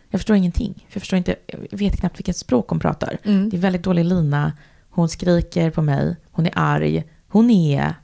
Jag 0.09 0.19
förstår 0.19 0.35
ingenting. 0.35 0.73
För 0.73 0.95
jag, 0.95 1.01
förstår 1.01 1.17
inte, 1.17 1.35
jag 1.69 1.77
vet 1.77 1.99
knappt 1.99 2.19
vilket 2.19 2.37
språk 2.37 2.69
hon 2.69 2.79
pratar. 2.79 3.17
Mm. 3.23 3.49
Det 3.49 3.57
är 3.57 3.61
väldigt 3.61 3.83
dålig 3.83 4.05
lina. 4.05 4.53
Hon 4.89 5.09
skriker 5.09 5.69
på 5.69 5.81
mig. 5.81 6.15
Hon 6.31 6.45
är 6.45 6.51
arg. 6.55 7.03
Hon 7.27 7.49
är 7.49 7.95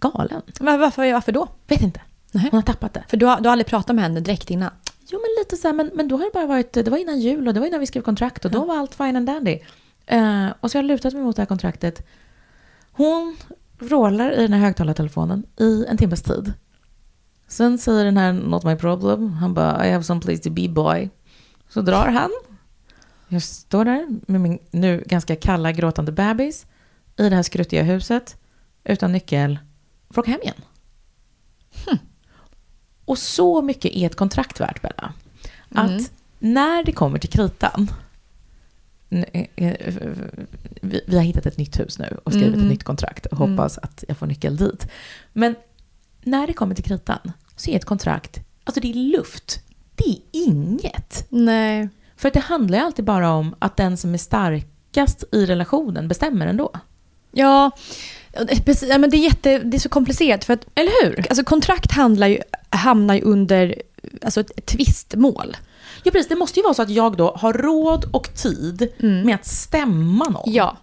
galen. 0.00 0.42
Men 0.60 0.80
varför, 0.80 1.12
varför 1.12 1.32
då? 1.32 1.48
Vet 1.66 1.82
inte. 1.82 2.00
Nej. 2.32 2.48
Hon 2.50 2.58
har 2.58 2.62
tappat 2.62 2.94
det. 2.94 3.04
För 3.08 3.16
du 3.16 3.26
har, 3.26 3.40
du 3.40 3.48
har 3.48 3.52
aldrig 3.52 3.66
pratat 3.66 3.96
med 3.96 4.04
henne 4.04 4.20
direkt 4.20 4.50
innan? 4.50 4.70
Jo, 5.10 5.18
men 5.18 5.42
lite 5.44 5.56
så 5.56 5.68
här, 5.68 5.74
men, 5.74 5.90
men 5.94 6.08
då 6.08 6.16
har 6.16 6.24
det 6.24 6.30
bara 6.32 6.46
varit, 6.46 6.72
det 6.72 6.88
var 6.88 6.98
innan 6.98 7.20
jul 7.20 7.48
och 7.48 7.54
det 7.54 7.60
var 7.60 7.66
innan 7.66 7.80
vi 7.80 7.86
skrev 7.86 8.02
kontrakt 8.02 8.44
och 8.44 8.50
då 8.50 8.64
var 8.64 8.78
allt 8.78 8.94
fine 8.94 9.16
and 9.16 9.26
dandy. 9.26 9.58
Eh, 10.06 10.48
och 10.60 10.70
så 10.70 10.78
har 10.78 10.82
jag 10.82 10.88
lutat 10.88 11.14
mig 11.14 11.22
mot 11.22 11.36
det 11.36 11.42
här 11.42 11.46
kontraktet. 11.46 12.06
Hon 12.92 13.36
vrålar 13.78 14.32
i 14.32 14.42
den 14.42 14.52
här 14.52 14.60
högtalartelefonen 14.60 15.46
i 15.56 15.84
en 15.88 15.96
timmes 15.96 16.22
tid. 16.22 16.52
Sen 17.48 17.78
säger 17.78 18.04
den 18.04 18.16
här 18.16 18.32
not 18.32 18.64
my 18.64 18.76
problem, 18.76 19.32
han 19.32 19.54
bara 19.54 19.86
I 19.86 19.90
have 19.90 20.04
some 20.04 20.20
place 20.20 20.42
to 20.42 20.50
be 20.50 20.68
boy. 20.68 21.10
Så 21.68 21.80
drar 21.80 22.06
han. 22.06 22.30
Jag 23.28 23.42
står 23.42 23.84
där 23.84 24.06
med 24.26 24.40
min 24.40 24.58
nu 24.70 25.04
ganska 25.06 25.36
kalla 25.36 25.72
gråtande 25.72 26.12
bebis 26.12 26.66
i 27.16 27.28
det 27.28 27.36
här 27.36 27.42
skruttiga 27.42 27.82
huset 27.82 28.36
utan 28.84 29.12
nyckel 29.12 29.58
får 30.10 30.22
åka 30.22 30.30
hem 30.30 30.40
igen. 30.42 30.56
Och 33.04 33.18
så 33.18 33.62
mycket 33.62 33.92
är 33.92 34.06
ett 34.06 34.16
kontrakt 34.16 34.60
värt, 34.60 34.82
Bella. 34.82 35.12
Att 35.74 36.10
när 36.38 36.84
det 36.84 36.92
kommer 36.92 37.18
till 37.18 37.30
kritan, 37.30 37.90
eh, 39.10 39.46
eh, 39.56 39.76
vi, 40.82 41.00
vi 41.06 41.16
har 41.16 41.22
hittat 41.22 41.46
ett 41.46 41.58
nytt 41.58 41.80
hus 41.80 41.98
nu 41.98 42.18
och 42.24 42.32
skrivit 42.32 42.56
ett 42.56 42.68
nytt 42.68 42.84
kontrakt 42.84 43.26
och 43.26 43.38
hoppas 43.38 43.78
att 43.78 44.04
jag 44.08 44.16
får 44.16 44.26
nyckel 44.26 44.56
dit. 44.56 44.86
Men 45.32 45.54
när 46.22 46.46
det 46.46 46.52
kommer 46.52 46.74
till 46.74 46.84
kritan 46.84 47.32
så 47.56 47.70
är 47.70 47.76
ett 47.76 47.84
kontrakt, 47.84 48.40
alltså 48.64 48.80
det 48.80 48.90
är 48.90 48.94
luft. 48.94 49.60
Det 49.94 50.10
är 50.10 50.18
inget. 50.32 51.26
Nej. 51.28 51.88
För 52.16 52.28
att 52.28 52.34
det 52.34 52.40
handlar 52.40 52.78
ju 52.78 52.84
alltid 52.84 53.04
bara 53.04 53.30
om 53.30 53.54
att 53.58 53.76
den 53.76 53.96
som 53.96 54.14
är 54.14 54.18
starkast 54.18 55.24
i 55.32 55.46
relationen 55.46 56.08
bestämmer 56.08 56.46
ändå. 56.46 56.70
Ja, 57.32 57.70
precis, 58.64 58.88
ja, 58.88 58.98
men 58.98 59.10
det 59.10 59.16
är, 59.16 59.24
jätte, 59.24 59.58
det 59.58 59.76
är 59.76 59.78
så 59.78 59.88
komplicerat. 59.88 60.44
För 60.44 60.52
att, 60.52 60.66
Eller 60.74 61.04
hur? 61.04 61.26
alltså, 61.28 61.44
kontrakt 61.44 61.92
handlar 61.92 62.26
ju, 62.26 62.38
hamnar 62.72 63.14
ju 63.14 63.20
under 63.20 63.82
alltså, 64.22 64.40
ett 64.40 64.66
tvistmål. 64.66 65.56
Ja, 66.02 66.10
precis. 66.10 66.28
Det 66.28 66.36
måste 66.36 66.60
ju 66.60 66.64
vara 66.64 66.74
så 66.74 66.82
att 66.82 66.90
jag 66.90 67.16
då 67.16 67.36
har 67.36 67.52
råd 67.52 68.04
och 68.12 68.34
tid 68.34 68.92
med 68.98 69.34
att 69.34 69.46
stämma 69.46 70.24
någon. 70.24 70.52
Ja. 70.52 70.76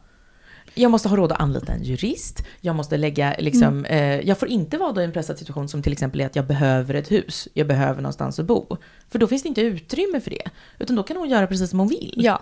Jag 0.73 0.91
måste 0.91 1.09
ha 1.09 1.15
råd 1.15 1.31
att 1.31 1.41
anlita 1.41 1.73
en 1.73 1.83
jurist. 1.83 2.43
Jag 2.61 2.75
måste 2.75 2.97
lägga, 2.97 3.35
liksom, 3.39 3.85
eh, 3.85 4.19
jag 4.19 4.37
får 4.37 4.47
inte 4.47 4.77
vara 4.77 4.91
då 4.91 5.01
i 5.01 5.03
en 5.03 5.11
pressad 5.11 5.39
situation 5.39 5.69
som 5.69 5.83
till 5.83 5.91
exempel 5.93 6.21
är 6.21 6.25
att 6.25 6.35
jag 6.35 6.47
behöver 6.47 6.93
ett 6.93 7.11
hus. 7.11 7.47
Jag 7.53 7.67
behöver 7.67 8.01
någonstans 8.01 8.39
att 8.39 8.45
bo. 8.45 8.77
För 9.09 9.19
då 9.19 9.27
finns 9.27 9.43
det 9.43 9.49
inte 9.49 9.61
utrymme 9.61 10.21
för 10.21 10.29
det. 10.29 10.43
Utan 10.79 10.95
då 10.95 11.03
kan 11.03 11.17
hon 11.17 11.29
göra 11.29 11.47
precis 11.47 11.69
som 11.69 11.79
hon 11.79 11.87
vill. 11.87 12.13
Ja. 12.17 12.41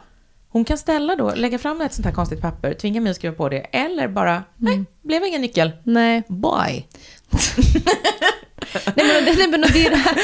Hon 0.50 0.66
kan 0.66 0.78
ställa 0.78 1.16
då, 1.16 1.36
lägga 1.36 1.60
fram 1.60 1.82
ett 1.82 1.94
sånt 1.94 2.06
här 2.06 2.14
konstigt 2.14 2.42
papper, 2.42 2.74
tvinga 2.74 3.02
mig 3.02 3.10
att 3.10 3.16
skriva 3.16 3.36
på 3.36 3.50
det. 3.50 3.60
Eller 3.60 4.08
bara, 4.08 4.44
nej, 4.56 4.84
blev 5.02 5.24
ingen 5.24 5.42
nyckel. 5.42 5.72
Nej. 5.84 6.24
Bye. 6.28 6.86
Nej, 8.74 9.06
men, 9.26 9.36
nej, 9.38 9.48
men 9.48 9.62
det 9.62 9.86
är 9.86 9.90
det 9.90 9.96
här. 9.96 10.18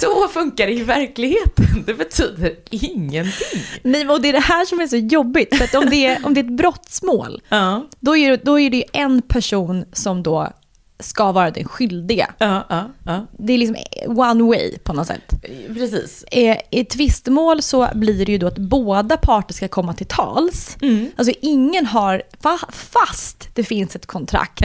Så 0.00 0.28
funkar 0.28 0.66
det 0.66 0.72
i 0.72 0.82
verkligheten. 0.82 1.84
Det 1.86 1.94
betyder 1.94 2.54
ingenting. 2.70 3.62
Nej, 3.82 4.08
och 4.08 4.20
det 4.22 4.28
är 4.28 4.32
det 4.32 4.40
här 4.40 4.64
som 4.64 4.80
är 4.80 4.86
så 4.86 4.96
jobbigt. 4.96 5.56
För 5.56 5.78
om 5.78 5.90
det 5.90 6.06
är, 6.06 6.26
om 6.26 6.34
det 6.34 6.40
är 6.40 6.44
ett 6.44 6.56
brottsmål, 6.56 7.42
Ja, 7.48 7.86
då 8.00 8.16
är, 8.16 8.30
det, 8.30 8.44
då 8.44 8.60
är 8.60 8.70
det 8.70 8.84
en 8.92 9.22
person 9.22 9.84
som 9.92 10.22
då 10.22 10.48
ska 10.98 11.32
vara 11.32 11.50
den 11.50 11.64
skyldiga. 11.68 12.34
ja, 12.38 12.66
ja. 12.68 12.90
ja. 13.06 13.26
Det 13.38 13.52
är 13.52 13.58
liksom 13.58 13.76
one 14.18 14.42
way 14.44 14.78
på 14.78 14.92
något 14.92 15.06
sätt. 15.06 15.30
Precis. 15.74 16.24
Eh, 16.30 16.56
I 16.70 16.80
ett 16.80 16.90
tvistmål 16.90 17.62
så 17.62 17.88
blir 17.94 18.26
det 18.26 18.32
ju 18.32 18.38
då 18.38 18.46
att 18.46 18.58
båda 18.58 19.16
parter 19.16 19.54
ska 19.54 19.68
komma 19.68 19.94
till 19.94 20.06
tals. 20.06 20.76
Mm. 20.82 21.10
Alltså 21.16 21.34
ingen 21.42 21.86
har, 21.86 22.22
fa- 22.42 22.72
fast 22.72 23.48
det 23.54 23.64
finns 23.64 23.96
ett 23.96 24.06
kontrakt, 24.06 24.60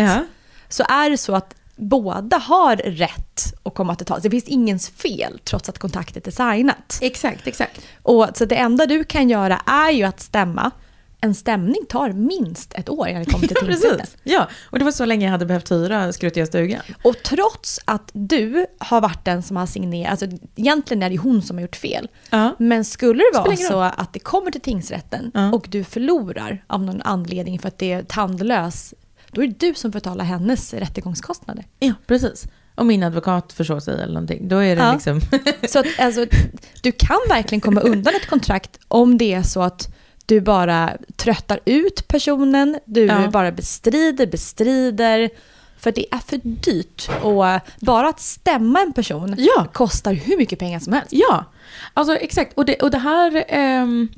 så 0.70 0.84
är 0.90 1.10
det 1.10 1.18
så 1.18 1.36
att 1.36 1.56
båda 1.76 2.38
har 2.38 2.76
rätt 2.76 3.54
att 3.64 3.76
komma 3.76 3.96
till 3.96 4.06
tals. 4.06 4.24
Det 4.24 4.30
finns 4.30 4.48
ingens 4.48 4.90
fel 4.90 5.40
trots 5.44 5.70
att 5.70 5.80
kontraktet 5.80 6.28
är 6.28 6.32
signat. 6.32 6.98
Exakt, 7.02 7.48
exakt. 7.48 7.82
Och 8.04 8.28
så 8.36 8.46
det 8.46 8.56
enda 8.56 8.86
du 8.86 9.04
kan 9.04 9.30
göra 9.30 9.58
är 9.66 9.92
ju 9.92 10.04
att 10.04 10.20
stämma. 10.20 10.72
En 11.22 11.36
stämning 11.36 11.86
tar 11.90 12.10
minst 12.12 12.74
ett 12.74 12.90
år 12.90 13.08
innan 13.08 13.24
det 13.24 13.32
kommer 13.32 13.48
till 13.48 13.58
Ja, 13.62 13.68
tingsrätten. 13.68 13.98
precis. 14.00 14.18
Ja, 14.24 14.48
och 14.70 14.80
det 14.80 14.86
var 14.86 14.92
så 14.92 15.06
länge 15.06 15.26
jag 15.26 15.32
hade 15.32 15.46
behövt 15.46 15.72
hyra 15.72 16.14
skruttiga 16.14 16.46
stugan. 16.46 16.82
Och 17.04 17.16
trots 17.24 17.80
att 17.86 18.10
du 18.14 18.66
har 18.78 19.02
varit 19.02 19.26
den 19.26 19.44
som 19.44 19.58
har 19.58 19.66
signerat, 19.66 20.12
alltså 20.24 20.38
egentligen 20.56 21.04
är 21.04 21.10
det 21.10 21.18
hon 21.18 21.42
som 21.42 21.58
har 21.58 21.62
gjort 21.62 21.76
fel. 21.76 22.08
Ja. 22.30 22.56
Men 22.60 22.86
skulle 22.86 23.24
det 23.34 23.40
vara 23.40 23.56
så 23.56 23.80
att 23.82 24.14
det 24.14 24.20
kommer 24.20 24.52
till 24.52 24.62
tingsrätten 24.62 25.32
Ja. 25.34 25.52
och 25.54 25.66
du 25.70 25.84
förlorar 25.84 26.64
av 26.68 26.84
någon 26.84 27.02
anledning 27.02 27.60
för 27.60 27.68
att 27.68 27.78
det 27.78 27.92
är 27.92 28.04
tandlös, 28.04 28.94
då 29.36 29.44
är 29.44 29.48
det 29.48 29.60
du 29.60 29.74
som 29.74 29.92
får 29.92 30.00
betala 30.00 30.24
hennes 30.24 30.74
rättegångskostnader. 30.74 31.66
Ja, 31.80 31.94
precis. 32.08 32.46
Om 32.76 32.88
min 32.88 33.04
advokat 33.04 33.54
försåg 33.54 33.82
sig 33.82 33.94
eller 33.94 34.14
någonting, 34.14 34.48
då 34.48 34.58
är 34.58 34.76
det 34.76 34.82
Ja. 34.82 34.94
liksom... 34.94 35.22
Så 35.70 35.80
att, 35.80 35.86
alltså, 36.00 36.26
du 36.82 36.92
kan 36.92 37.18
verkligen 37.30 37.62
komma 37.62 37.82
undan 37.82 38.16
ett 38.16 38.28
kontrakt 38.30 38.80
om 38.88 39.18
det 39.18 39.34
är 39.34 39.42
så 39.44 39.62
att 39.62 39.88
du 40.26 40.42
bara 40.42 40.98
tröttar 41.16 41.60
ut 41.66 42.08
personen, 42.08 42.80
du 42.86 43.06
Ja. 43.06 43.28
bara 43.32 43.52
bestrider, 43.52 44.28
bestrider. 44.28 45.30
För 45.78 45.92
det 45.92 46.14
är 46.14 46.18
för 46.18 46.38
dyrt. 46.44 47.10
Och 47.22 47.44
bara 47.82 48.10
att 48.10 48.20
stämma 48.20 48.82
en 48.82 48.94
person 48.94 49.36
Ja. 49.38 49.68
kostar 49.74 50.14
hur 50.14 50.38
mycket 50.38 50.60
pengar 50.60 50.80
som 50.80 50.94
helst. 50.94 51.08
Ja, 51.12 51.46
alltså 51.94 52.16
exakt. 52.16 52.58
Och 52.58 52.66
det, 52.66 52.76
och 52.76 52.92
det 52.92 52.98
här... 52.98 53.44
ehm, 53.48 54.10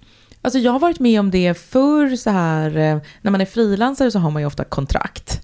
alltså 0.48 0.60
jag 0.60 0.72
har 0.72 0.80
varit 0.80 1.00
med 1.00 1.20
om 1.20 1.32
det 1.32 1.54
förr 1.58 2.16
så 2.16 2.30
här... 2.30 2.78
Eh, 2.78 2.98
när 3.22 3.32
man 3.32 3.41
är 3.41 3.45
frilansare 3.45 4.12
så 4.12 4.20
har 4.20 4.32
man 4.32 4.41
ju 4.41 4.45
ofta 4.45 4.64
kontrakt. 4.64 5.41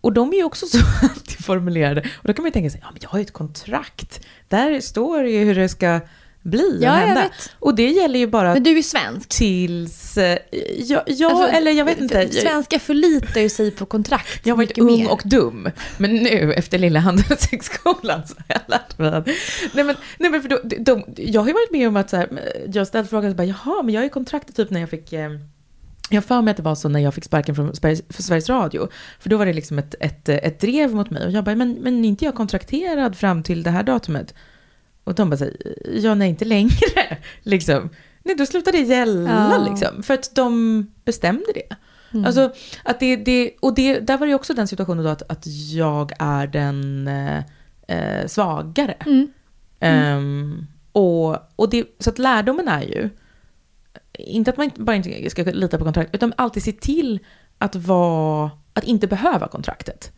Och 0.00 0.12
de 0.12 0.32
är 0.32 0.36
ju 0.36 0.44
också 0.44 0.66
så 0.72 0.78
alltid 1.02 1.44
formulerade. 1.44 2.00
Och 2.00 2.28
då 2.28 2.32
kan 2.32 2.42
man 2.42 2.48
ju 2.48 2.52
tänka 2.52 2.70
sig, 2.70 2.80
ja 2.82 2.90
men 2.90 2.98
jag 3.02 3.08
har 3.08 3.18
ju 3.18 3.22
ett 3.22 3.32
kontrakt. 3.32 4.20
Där 4.48 4.80
står 4.80 5.22
det 5.22 5.30
ju 5.30 5.44
hur 5.44 5.54
det 5.54 5.68
ska 5.68 6.00
bli 6.46 6.78
och 6.78 6.82
Ja, 6.82 7.00
jag 7.00 7.06
hända. 7.06 7.28
Och 7.58 7.74
det 7.74 7.90
gäller 7.90 8.18
ju 8.18 8.26
bara 8.26 8.52
Men 8.54 8.62
du 8.62 8.78
är 8.78 8.82
svensk. 8.82 9.28
tills... 9.28 10.16
eh, 10.16 10.38
Ja, 10.78 11.02
ja 11.06 11.30
Alltså, 11.30 11.46
eller 11.56 11.70
jag 11.72 11.84
vet 11.84 11.98
inte. 12.00 12.28
Svenskar 12.28 12.78
förlitar 12.78 13.40
ju 13.40 13.48
sig 13.48 13.70
på 13.70 13.86
kontrakt 13.86 14.46
Jag 14.46 14.52
har 14.54 14.56
varit 14.56 14.78
ung 14.78 14.86
mer. 14.86 15.10
och 15.10 15.22
dum. 15.24 15.70
Men 15.98 16.14
nu 16.14 16.52
efter 16.52 16.78
lilla 16.78 17.00
handelshögskolan 17.00 18.26
så 18.26 18.34
har 18.36 18.44
jag 18.48 18.60
lärt 18.66 18.98
mig 18.98 19.08
att... 19.08 19.26
Nej 19.74 19.84
men, 19.84 19.94
nej, 20.18 20.30
men 20.30 20.42
för 20.42 20.48
då, 20.48 20.58
de, 20.78 21.04
jag 21.16 21.40
har 21.40 21.48
ju 21.48 21.52
varit 21.54 21.70
med 21.72 21.88
om 21.88 21.96
att 21.96 22.10
så 22.10 22.16
här, 22.16 22.28
jag 22.72 22.86
ställt 22.86 23.10
frågan 23.10 23.30
så 23.30 23.36
bara, 23.36 23.44
jaha, 23.44 23.82
men 23.82 23.94
jag 23.94 24.00
har 24.00 24.04
ju 24.04 24.10
kontrakt 24.10 24.56
typ 24.56 24.70
när 24.70 24.80
jag 24.80 24.90
fick... 24.90 25.12
Eh, 25.12 25.30
jag 26.10 26.24
för 26.24 26.42
mig 26.42 26.50
att 26.50 26.56
det 26.56 26.62
var 26.62 26.74
så 26.74 26.88
när 26.88 27.00
jag 27.00 27.14
fick 27.14 27.24
sparken 27.24 27.54
från 27.54 27.76
Sveriges, 27.76 28.02
för 28.10 28.22
Sveriges 28.22 28.48
Radio. 28.48 28.88
För 29.20 29.28
då 29.28 29.36
var 29.36 29.46
det 29.46 29.52
liksom 29.52 29.78
ett, 29.78 29.94
ett, 30.00 30.28
ett 30.28 30.60
drev 30.60 30.94
mot 30.94 31.10
mig. 31.10 31.26
Och 31.26 31.32
jag 31.32 31.44
bara, 31.44 31.54
men, 31.56 31.72
men 31.72 32.04
är 32.04 32.08
inte 32.08 32.24
jag 32.24 32.34
kontrakterad 32.34 33.16
fram 33.16 33.42
till 33.42 33.62
det 33.62 33.70
här 33.70 33.82
datumet? 33.82 34.34
Och 35.06 35.14
de 35.14 35.30
bara, 35.30 35.36
här, 35.36 35.56
ja 36.02 36.14
nej 36.14 36.28
inte 36.28 36.44
längre. 36.44 36.70
liksom. 37.42 37.90
Nej, 38.22 38.36
då 38.36 38.46
slutar 38.46 38.72
det 38.72 38.78
gälla 38.78 39.30
Ja. 39.30 39.68
liksom. 39.70 40.02
För 40.02 40.14
att 40.14 40.34
de 40.34 40.86
bestämde 41.04 41.52
det. 41.54 41.76
Alltså, 42.26 42.52
att 42.82 43.00
det, 43.00 43.16
det, 43.16 43.52
och 43.60 43.74
det, 43.74 44.00
där 44.00 44.18
var 44.18 44.26
det 44.26 44.30
ju 44.30 44.34
också 44.34 44.54
den 44.54 44.68
situationen 44.68 45.04
då 45.04 45.10
att, 45.10 45.22
att 45.30 45.46
jag 45.72 46.12
är 46.18 46.46
den 46.46 47.08
eh, 47.08 47.38
eh, 47.88 48.26
svagare. 48.26 48.92
Mm. 48.92 49.28
Ehm, 49.80 50.66
och, 50.92 51.36
och 51.56 51.70
det, 51.70 51.84
så 51.98 52.10
att 52.10 52.18
lärdomen 52.18 52.68
är 52.68 52.82
ju, 52.82 53.10
inte 54.12 54.50
att 54.50 54.56
man 54.56 54.70
bara 54.74 54.96
inte 54.96 55.30
ska 55.30 55.42
lita 55.42 55.78
på 55.78 55.84
kontrakt, 55.84 56.14
utan 56.14 56.32
alltid 56.36 56.62
se 56.62 56.72
till 56.72 57.18
att 57.58 57.74
vara 57.74 58.50
att 58.72 58.84
inte 58.84 59.06
behöva 59.06 59.48
kontraktet. 59.48 60.12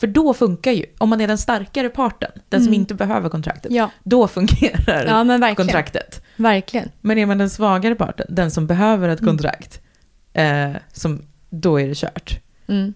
För 0.00 0.06
då 0.06 0.34
funkar 0.34 0.72
ju, 0.72 0.84
om 0.98 1.08
man 1.08 1.20
är 1.20 1.28
den 1.28 1.38
starkare 1.38 1.88
parten, 1.88 2.30
den 2.48 2.64
som 2.64 2.74
inte 2.74 2.94
behöver 2.94 3.28
kontraktet, 3.28 3.72
Ja. 3.72 3.90
då 4.02 4.28
fungerar 4.28 5.06
Ja, 5.06 5.24
verkligen. 5.24 5.56
kontraktet. 5.56 6.22
Verkligen. 6.36 6.88
Men 7.00 7.18
är 7.18 7.26
man 7.26 7.38
den 7.38 7.50
svagare 7.50 7.94
parten, 7.94 8.26
den 8.28 8.50
som 8.50 8.66
behöver 8.66 9.08
ett 9.08 9.20
kontrakt, 9.24 9.80
eh, 10.32 10.70
som, 10.92 11.22
då 11.50 11.80
är 11.80 11.88
det 11.88 11.94
kört. 11.96 12.40
Mm. 12.68 12.94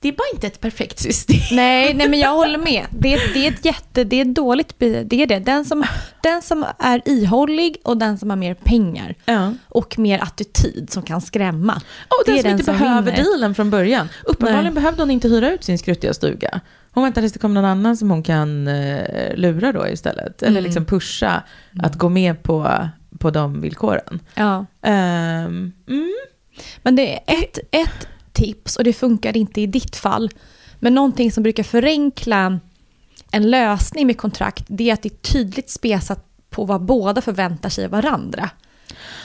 Det 0.00 0.08
är 0.08 0.12
bara 0.12 0.28
inte 0.34 0.46
ett 0.46 0.60
perfekt 0.60 0.98
system. 0.98 1.56
Nej, 1.56 1.94
nej, 1.94 2.08
men 2.08 2.18
jag 2.18 2.34
håller 2.34 2.58
med. 2.58 2.86
Det 2.90 3.14
är, 3.14 3.34
det 3.34 3.46
är 3.46 3.50
ett 3.52 3.64
jätte, 3.64 4.04
det 4.04 4.16
är 4.16 4.22
ett 4.22 4.34
dåligt, 4.34 4.74
det 4.78 5.12
är 5.22 5.26
det. 5.26 5.38
Den 5.38 5.64
som, 5.64 5.84
den 6.22 6.42
som 6.42 6.64
är 6.78 7.02
ihållig 7.08 7.76
och 7.84 7.96
den 7.96 8.18
som 8.18 8.30
har 8.30 8.36
mer 8.36 8.54
pengar 8.54 9.14
Ja. 9.24 9.52
och 9.68 9.98
mer 9.98 10.22
attityd 10.22 10.90
som 10.92 11.02
kan 11.02 11.20
skrämma. 11.20 11.72
Och 12.08 12.22
den 12.26 12.42
som 12.42 12.50
inte 12.50 12.64
som 12.64 12.78
behöver 12.78 13.12
vinner. 13.12 13.24
dealen 13.24 13.54
från 13.54 13.70
början. 13.70 14.08
Uppenbarligen 14.24 14.64
Nej. 14.64 14.82
behövde 14.82 15.02
hon 15.02 15.10
inte 15.10 15.28
hyra 15.28 15.50
ut 15.52 15.64
sin 15.64 15.78
skruttiga 15.78 16.14
stuga. 16.14 16.60
Hon 16.92 17.04
väntar 17.04 17.22
tills 17.22 17.32
det 17.32 17.38
kommer 17.38 17.54
någon 17.54 17.70
annan 17.70 17.96
som 17.96 18.10
hon 18.10 18.22
kan 18.22 18.68
eh, 18.68 19.34
lura 19.36 19.72
då 19.72 19.88
istället. 19.88 20.42
Eller 20.42 20.50
Mm. 20.50 20.64
liksom 20.64 20.84
pusha 20.84 21.42
att 21.82 21.94
gå 21.94 22.08
med 22.08 22.42
på, 22.42 22.88
på 23.18 23.30
de 23.30 23.60
villkoren. 23.60 24.20
Ja. 24.34 24.66
Ehm, 24.82 25.72
mm. 25.88 26.12
Men 26.82 26.96
det 26.96 27.12
är 27.14 27.20
ett, 27.42 27.58
ett 27.70 28.08
tips, 28.38 28.76
och 28.76 28.84
det 28.84 28.92
funkar 28.92 29.36
inte 29.36 29.60
i 29.60 29.66
ditt 29.66 29.96
fall, 29.96 30.30
men 30.78 30.94
någonting 30.94 31.32
som 31.32 31.42
brukar 31.42 31.62
förenkla 31.62 32.58
en 33.30 33.50
lösning 33.50 34.06
med 34.06 34.16
kontrakt, 34.18 34.64
det 34.68 34.90
är 34.90 34.94
att 34.94 35.02
det 35.02 35.08
är 35.08 35.32
tydligt 35.32 35.70
spesat 35.70 36.24
på 36.50 36.64
vad 36.64 36.80
båda 36.82 37.20
förväntar 37.20 37.68
sig 37.68 37.84
av 37.84 37.90
varandra. 37.90 38.50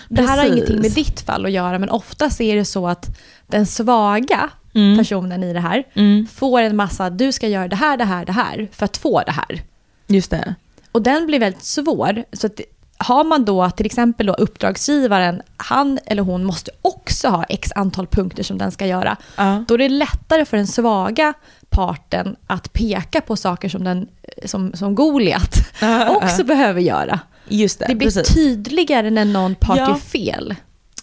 Det 0.09 0.21
här 0.21 0.37
har 0.37 0.45
ingenting 0.53 0.81
med 0.81 0.91
ditt 0.91 1.21
fall 1.21 1.45
att 1.45 1.51
göra, 1.51 1.79
men 1.79 1.89
oftast 1.89 2.41
är 2.41 2.55
det 2.55 2.65
så 2.65 2.87
att 2.87 3.17
den 3.47 3.65
svaga 3.65 4.49
Mm. 4.75 4.97
personen 4.97 5.43
i 5.43 5.53
det 5.53 5.59
här 5.59 5.83
Mm. 5.93 6.27
får 6.27 6.61
en 6.61 6.75
massa, 6.75 7.09
du 7.09 7.31
ska 7.31 7.47
göra 7.47 7.67
det 7.67 7.75
här, 7.75 7.97
det 7.97 8.03
här, 8.05 8.25
det 8.25 8.31
här, 8.31 8.67
för 8.71 8.85
att 8.85 8.97
få 8.97 9.23
det 9.25 9.31
här. 9.31 9.61
Just 10.07 10.31
det. 10.31 10.55
Och 10.91 11.01
den 11.01 11.25
blir 11.27 11.39
väldigt 11.39 11.63
svår. 11.63 12.23
Så 12.33 12.47
att 12.47 12.59
har 13.03 13.23
man 13.23 13.45
då 13.45 13.69
till 13.69 13.85
exempel 13.85 14.25
då 14.25 14.33
uppdragsgivaren, 14.33 15.41
han 15.57 15.99
eller 16.05 16.23
hon 16.23 16.43
måste 16.43 16.71
också 16.81 17.27
ha 17.27 17.43
x 17.43 17.69
antal 17.75 18.07
punkter 18.07 18.43
som 18.43 18.57
den 18.57 18.71
ska 18.71 18.85
göra. 18.85 19.17
Ja. 19.37 19.63
Då 19.67 19.73
är 19.73 19.77
det 19.77 19.89
lättare 19.89 20.45
för 20.45 20.57
den 20.57 20.67
svaga 20.67 21.33
parten 21.69 22.35
att 22.47 22.73
peka 22.73 23.21
på 23.21 23.35
saker 23.35 23.69
som, 23.69 23.83
den, 23.83 24.07
som, 24.45 24.71
som 24.73 24.95
Goliat 24.95 25.55
Ja, 25.81 26.15
också 26.15 26.37
ja. 26.37 26.43
behöver 26.43 26.81
göra. 26.81 27.19
Just 27.47 27.79
det, 27.79 27.85
Det 27.87 27.95
blir 27.95 28.07
precis. 28.07 28.33
tydligare 28.35 29.09
när 29.09 29.25
någon 29.25 29.55
part 29.55 29.77
Ja. 29.77 29.87
gör 29.89 29.95
fel. 29.95 30.55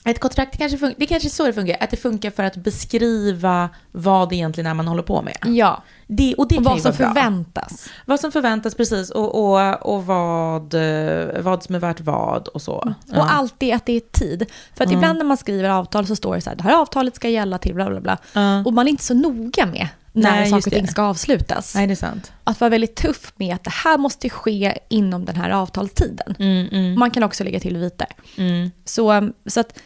Ett 0.05 0.21
kontrakt 0.21 0.59
kanske 0.59 0.79
funkar, 0.79 1.01
det 1.01 1.07
kanske 1.07 1.29
är 1.29 1.31
så 1.31 1.47
det 1.47 1.53
funkar, 1.53 1.77
att 1.81 1.91
det 1.91 1.97
funkar 1.97 2.31
för 2.31 2.43
att 2.43 2.57
beskriva 2.57 3.69
vad 3.93 4.29
det 4.29 4.37
egentligen 4.37 4.71
är 4.71 4.75
man 4.75 4.89
håller 4.89 5.03
på 5.03 5.23
med. 5.23 5.37
Ja, 5.47 5.83
Det, 6.07 6.35
och 6.35 6.49
det 6.49 6.57
och 6.59 6.65
vad 6.65 6.83
som 6.83 6.93
bra. 6.97 7.07
förväntas. 7.09 7.89
Vad 8.07 8.21
som 8.21 8.33
förväntas 8.33 8.75
precis 8.75 9.11
och, 9.11 9.35
och, 9.35 9.95
och 9.95 10.07
vad, 10.07 10.75
eh, 10.75 11.41
vad 11.43 11.63
som 11.63 11.75
är 11.75 11.79
värt 11.79 12.01
vad 12.01 12.49
och 12.49 12.63
så. 12.63 12.95
Ja. 13.07 13.19
Och 13.19 13.33
alltid 13.35 13.75
att 13.75 13.87
det 13.87 13.97
är 13.97 14.01
tid. 14.01 14.47
För 14.77 14.85
att 14.85 14.91
Mm. 14.91 14.99
ibland 14.99 15.19
när 15.19 15.25
man 15.25 15.37
skriver 15.37 15.69
avtal 15.69 16.07
så 16.07 16.17
står 16.17 16.35
det 16.35 16.41
så 16.41 16.51
här, 16.51 16.57
det 16.57 16.63
här 16.63 16.81
avtalet 16.81 17.17
ska 17.17 17.29
gälla 17.29 17.59
till 17.59 17.75
bla 17.75 17.91
bla 17.91 18.01
bla. 18.01 18.19
Ja. 18.33 18.59
Och 18.65 18.73
man 18.73 18.87
är 18.87 18.91
inte 18.91 19.05
så 19.05 19.15
noga 19.15 19.67
med 19.67 19.89
när 20.13 20.31
Nej, 20.31 20.51
saker 20.51 20.67
och 20.67 20.73
ting 20.73 20.87
ska 20.89 21.03
avslutas. 21.03 21.75
Nej, 21.75 21.87
det 21.87 21.93
är 21.93 21.97
sant. 21.97 22.33
Att 22.45 22.61
vara 22.61 22.69
väldigt 22.71 22.97
tuff 22.97 23.33
med 23.37 23.55
att 23.55 23.65
det 23.65 23.71
här 23.71 23.99
måste 23.99 24.31
ske 24.31 24.79
inom 24.89 25.25
den 25.25 25.37
här 25.37 25.51
avtalstiden. 25.51 26.35
Mm, 26.39 26.69
mm, 26.73 26.99
Man 26.99 27.11
kan 27.11 27.23
också 27.23 27.45
lägga 27.45 27.61
till 27.61 27.77
vite. 27.77 28.07
mm. 28.37 28.71
Så, 28.85 29.13
um, 29.13 29.33
så 29.47 29.61
att, 29.61 29.79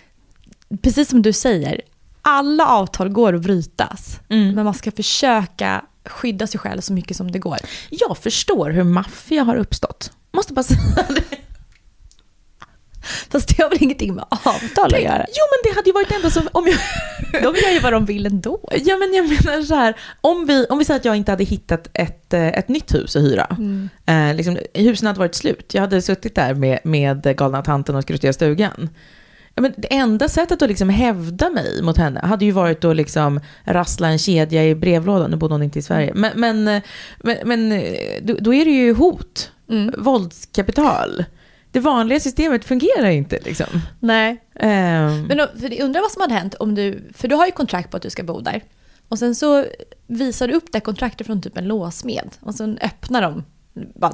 precis 0.82 1.08
som 1.08 1.22
du 1.22 1.32
säger, 1.32 1.80
alla 2.22 2.66
avtal 2.66 3.08
går 3.08 3.34
att 3.34 3.42
brytas. 3.42 4.20
Mm. 4.28 4.54
Men 4.54 4.64
man 4.64 4.74
ska 4.74 4.90
försöka 4.90 5.84
skydda 6.04 6.46
sig 6.46 6.60
själv 6.60 6.80
så 6.80 6.92
mycket 6.92 7.16
som 7.16 7.30
det 7.32 7.38
går. 7.38 7.58
Jag 7.90 8.18
förstår 8.18 8.70
hur 8.70 8.84
maffia 8.84 9.42
har 9.42 9.56
uppstått. 9.56 10.12
Måste 10.32 10.52
bara 10.52 10.62
säga 10.62 11.06
det. 11.08 11.36
Fast 13.30 13.48
det 13.48 13.62
har 13.62 13.70
väl 13.70 13.82
ingenting 13.82 14.14
med 14.14 14.24
avtal 14.30 14.94
att 14.94 15.02
göra? 15.02 15.26
Jo, 15.28 15.44
men 15.50 15.58
det 15.64 15.76
hade 15.76 15.88
ju 15.88 15.92
varit 15.92 16.12
ändå 16.12 16.30
så... 16.30 16.40
Om 16.52 16.66
jag, 16.66 16.78
De 17.42 17.54
gör 17.60 17.70
ju 17.72 17.80
vad 17.80 17.92
de 17.92 18.04
vill 18.04 18.26
ändå. 18.26 18.60
ja, 18.84 18.96
men 18.96 19.14
jag 19.14 19.28
menar 19.28 19.62
så 19.62 19.74
här. 19.74 19.94
Om 20.20 20.46
vi, 20.46 20.66
om 20.70 20.78
vi 20.78 20.84
säger 20.84 21.00
att 21.00 21.04
jag 21.04 21.16
inte 21.16 21.32
hade 21.32 21.44
hittat 21.44 21.88
ett, 21.94 22.34
eh, 22.34 22.46
ett 22.46 22.68
nytt 22.68 22.94
hus 22.94 23.16
att 23.16 23.22
hyra. 23.22 23.56
Mm. 23.58 23.88
Eh, 24.06 24.36
liksom, 24.36 24.58
husen 24.74 25.06
hade 25.06 25.18
varit 25.18 25.34
slut. 25.34 25.74
Jag 25.74 25.80
hade 25.80 26.02
suttit 26.02 26.34
där 26.34 26.54
med, 26.54 26.78
med 26.84 27.36
galna 27.36 27.62
tanten 27.62 27.96
och 27.96 28.02
skruttiga 28.02 28.32
stugan. 28.32 28.88
Ja, 29.54 29.62
men 29.62 29.72
det 29.76 29.94
enda 29.94 30.28
sättet 30.28 30.62
att 30.62 30.68
liksom 30.68 30.88
hävda 30.88 31.50
mig 31.50 31.82
mot 31.82 31.96
henne 31.96 32.20
hade 32.20 32.44
ju 32.44 32.50
varit 32.50 32.84
att 32.84 32.96
liksom 32.96 33.40
rassla 33.64 34.08
en 34.08 34.18
kedja 34.18 34.64
i 34.64 34.74
brevlådan. 34.74 35.30
Nu 35.30 35.36
bodde 35.36 35.54
hon 35.54 35.62
inte 35.62 35.78
i 35.78 35.82
Sverige. 35.82 36.12
Men, 36.14 36.32
men, 36.34 36.68
eh, 36.68 36.82
men, 37.18 37.36
men 37.44 37.72
eh, 37.72 37.94
då, 38.22 38.36
då 38.40 38.54
är 38.54 38.64
det 38.64 38.70
ju 38.70 38.94
hot. 38.94 39.50
Mm. 39.70 39.94
Våldskapital. 39.98 41.24
Det 41.74 41.80
vanliga 41.80 42.20
systemet 42.20 42.64
fungerar 42.64 43.10
inte 43.10 43.38
liksom. 43.44 43.66
Nej. 44.00 44.44
Ehm, 44.54 45.22
Men 45.22 45.36
då, 45.36 45.48
för 45.60 45.82
undrar 45.82 46.00
vad 46.00 46.10
som 46.10 46.20
hade 46.22 46.34
hänt 46.34 46.54
om 46.54 46.74
du, 46.74 47.10
för 47.14 47.28
du 47.28 47.34
har 47.34 47.46
ju 47.46 47.52
kontrakt 47.52 47.90
på 47.90 47.96
att 47.96 48.02
du 48.02 48.10
ska 48.10 48.22
bo 48.22 48.40
där. 48.40 48.62
Och 49.08 49.18
sen 49.18 49.34
så 49.34 49.64
visar 50.06 50.48
du 50.48 50.54
upp 50.54 50.72
det 50.72 50.80
kontraktet 50.80 51.26
från 51.26 51.42
typ 51.42 51.56
en 51.56 51.64
låsmed. 51.68 52.30
Och 52.40 52.54
sen 52.54 52.78
öppnar 52.82 53.22
de, 53.22 53.44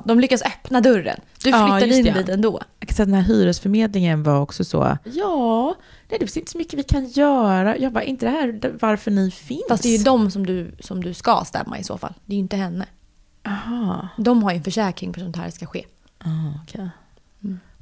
de 0.05 0.21
lyckas 0.21 0.43
öppna 0.43 0.81
dörren. 0.81 1.21
Du 1.45 1.51
Ja, 1.51 1.67
flyttar 1.67 1.87
just 1.87 1.99
in 1.99 2.05
det. 2.05 2.13
dit 2.21 2.29
ändå. 2.29 2.61
Jag 2.81 2.89
kan 2.89 2.97
säga 2.97 3.03
att 3.05 3.09
den 3.09 3.15
här 3.23 3.35
hyresförmedlingen 3.35 4.23
var 4.23 4.41
också 4.41 4.65
så, 4.65 4.99
ja, 5.05 5.75
nej, 6.09 6.19
det 6.19 6.27
finns 6.27 6.37
inte 6.37 6.51
så 6.53 6.59
mycket 6.59 6.79
vi 6.79 6.83
kan 6.83 7.09
göra. 7.09 7.77
Jag 7.79 7.93
bara, 7.93 8.05
inte 8.05 8.27
det 8.27 8.31
här 8.33 8.73
varför 8.81 9.11
ni 9.11 9.31
finns? 9.31 9.63
Fast 9.69 9.83
det 9.83 9.89
är 9.89 9.99
ju 9.99 10.05
de 10.05 10.31
som 10.31 10.47
du, 10.47 10.73
som 10.81 11.03
du 11.05 11.15
ska 11.15 11.43
stämma 11.47 11.79
i 11.79 11.85
så 11.85 11.99
fall. 11.99 12.15
Det 12.25 12.33
är 12.33 12.37
ju 12.37 12.41
inte 12.41 12.57
henne. 12.57 12.87
Aha, 13.47 14.09
De 14.17 14.43
har 14.43 14.51
ju 14.51 14.57
en 14.57 14.65
försäkring 14.65 15.15
för 15.15 15.21
sånt 15.21 15.37
här 15.37 15.51
ska 15.51 15.67
ske. 15.67 15.85
ah, 16.19 16.29
okej. 16.63 16.89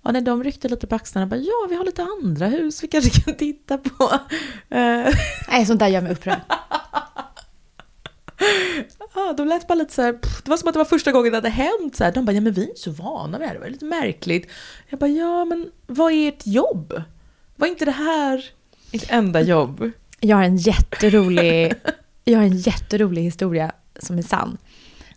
Ja, 0.08 0.12
när 0.12 0.20
de 0.20 0.44
ryckte 0.44 0.68
lite 0.68 0.86
på 0.86 0.94
axlarna, 0.94 1.26
bara, 1.26 1.36
ja, 1.36 1.66
vi 1.68 1.74
har 1.76 1.84
lite 1.84 2.02
andra 2.22 2.46
hus 2.46 2.82
vi 2.82 2.88
kanske 2.88 3.20
kan 3.20 3.34
titta 3.34 3.78
på. 3.78 4.04
Eh, 4.70 5.14
Nej, 5.48 5.66
sånt 5.66 5.80
där 5.80 5.88
gör 5.88 6.00
mig 6.00 6.12
upprörd. 6.12 6.40
ja, 9.14 9.32
de 9.36 9.48
lät 9.48 9.68
bara 9.68 9.74
lite 9.74 9.94
så 9.94 10.02
här, 10.02 10.12
pff, 10.12 10.42
det 10.42 10.50
var 10.50 10.56
som 10.56 10.68
att 10.68 10.72
det 10.74 10.78
var 10.78 10.84
första 10.84 11.12
gången 11.12 11.30
det 11.32 11.36
hade 11.36 11.48
hänt. 11.48 11.96
Så 11.96 12.04
här. 12.04 12.12
De 12.12 12.24
bara, 12.24 12.32
ja 12.32 12.40
men 12.40 12.52
vi 12.52 12.62
är 12.64 12.68
inte 12.68 12.80
så 12.80 12.90
vana 12.90 13.38
med 13.38 13.48
det, 13.48 13.52
det 13.54 13.58
var 13.60 13.68
lite 13.68 13.84
märkligt. 13.84 14.50
Jag 14.88 14.98
bara, 15.00 15.10
ja 15.10 15.44
men 15.44 15.70
vad 15.86 16.12
är 16.12 16.28
ert 16.28 16.46
jobb? 16.46 17.02
Var 17.56 17.66
inte 17.68 17.84
det 17.84 17.90
här 17.90 18.44
ert 18.92 19.06
enda 19.10 19.40
jobb? 19.40 19.90
Jag 20.20 20.36
har 20.36 20.44
en 20.44 20.56
jätterolig, 20.56 21.74
jag 22.24 22.38
har 22.38 22.44
en 22.44 22.58
jätterolig 22.58 23.22
historia 23.22 23.72
som 24.00 24.18
är 24.18 24.22
sann. 24.22 24.58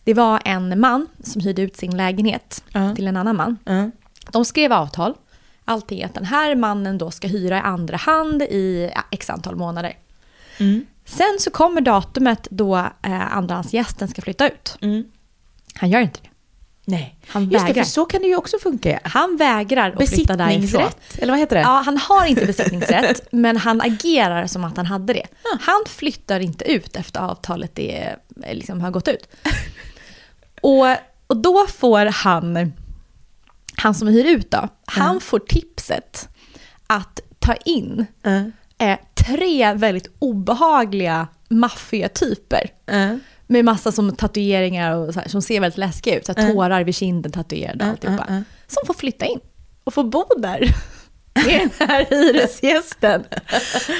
Det 0.03 0.13
var 0.13 0.41
en 0.45 0.79
man 0.79 1.07
som 1.23 1.41
hyrde 1.41 1.61
ut 1.61 1.77
sin 1.77 1.97
lägenhet 1.97 2.63
Ja. 2.73 2.95
till 2.95 3.07
en 3.07 3.17
annan 3.17 3.35
man. 3.35 3.57
Ja. 3.65 3.91
De 4.31 4.45
skrev 4.45 4.73
avtal. 4.73 5.13
Allting 5.65 6.03
att 6.03 6.13
den 6.13 6.25
här 6.25 6.55
mannen 6.55 6.97
då 6.97 7.11
ska 7.11 7.27
hyra 7.27 7.57
i 7.57 7.61
andra 7.61 7.97
hand 7.97 8.41
i 8.41 8.91
x 9.11 9.29
antal 9.29 9.55
månader. 9.55 9.97
Mm. 10.57 10.85
Sen 11.05 11.37
så 11.39 11.51
kommer 11.51 11.81
datumet 11.81 12.47
då 12.51 12.77
eh, 12.77 13.37
andrahandsgästen 13.37 14.07
ska 14.07 14.21
flytta 14.21 14.47
ut. 14.49 14.77
Mm. 14.81 15.03
Han 15.73 15.89
gör 15.89 15.99
inte 16.01 16.19
det. 16.23 16.29
Nej, 16.85 17.17
Han 17.27 17.43
just 17.43 17.53
det, 17.53 17.59
vägrar. 17.59 17.83
för 17.83 17.89
så 17.89 18.05
kan 18.05 18.21
det 18.21 18.27
ju 18.27 18.35
också 18.35 18.57
funka. 18.59 18.99
Han 19.03 19.37
vägrar 19.37 19.91
att 19.97 20.09
flytta 20.09 20.35
därifrån. 20.35 20.61
Besittningsrätt, 20.61 21.17
eller 21.19 21.33
vad 21.33 21.39
heter 21.39 21.55
det? 21.55 21.61
Ja, 21.61 21.81
han 21.85 21.97
har 21.97 22.25
inte 22.25 22.45
besittningsrätt, 22.45 23.27
men 23.31 23.57
han 23.57 23.81
agerar 23.81 24.47
som 24.47 24.63
att 24.63 24.77
han 24.77 24.85
hade 24.85 25.13
det. 25.13 25.27
Han 25.61 25.83
flyttar 25.87 26.39
inte 26.39 26.71
ut 26.71 26.95
efter 26.95 27.19
avtalet 27.19 27.79
är, 27.79 28.17
eh, 28.43 28.55
liksom, 28.55 28.81
har 28.81 28.91
gått 28.91 29.07
ut. 29.07 29.27
Och, 30.61 30.85
och 31.27 31.37
då 31.37 31.67
får 31.67 32.05
han, 32.05 32.73
han 33.81 33.93
som 33.93 34.07
hyr 34.07 34.25
ut 34.25 34.51
då, 34.51 34.67
han 34.85 35.19
får 35.21 35.39
tipset 35.39 36.29
att 36.87 37.19
ta 37.39 37.53
in 37.53 38.05
Ja. 38.23 38.41
eh, 38.85 38.99
tre 39.27 39.73
väldigt 39.73 40.07
obehagliga 40.19 41.27
maffiatyper. 41.49 42.69
Ja. 42.85 43.17
Med 43.47 43.65
massa 43.65 43.91
som 43.91 44.15
tatueringar 44.15 44.95
och 44.95 45.13
så 45.13 45.19
här, 45.19 45.27
som 45.27 45.41
ser 45.41 45.59
väldigt 45.59 45.77
läskiga 45.77 46.17
ut. 46.17 46.25
Så 46.25 46.33
här, 46.33 46.43
Mm. 46.43 46.55
tårar 46.55 46.83
vid 46.83 46.95
kinden 46.95 47.31
tatuerade 47.31 47.73
och 47.75 47.81
Mm, 47.81 47.91
alltihopa. 47.91 48.23
mm, 48.23 48.33
mm. 48.33 48.43
Som 48.67 48.83
får 48.87 48.93
flytta 48.93 49.25
in 49.25 49.39
och 49.83 49.93
få 49.93 50.03
bo 50.03 50.25
där. 50.37 50.59
Med 51.45 51.69
den 51.79 51.87
här 51.89 52.05
hyresgästen. 52.09 53.23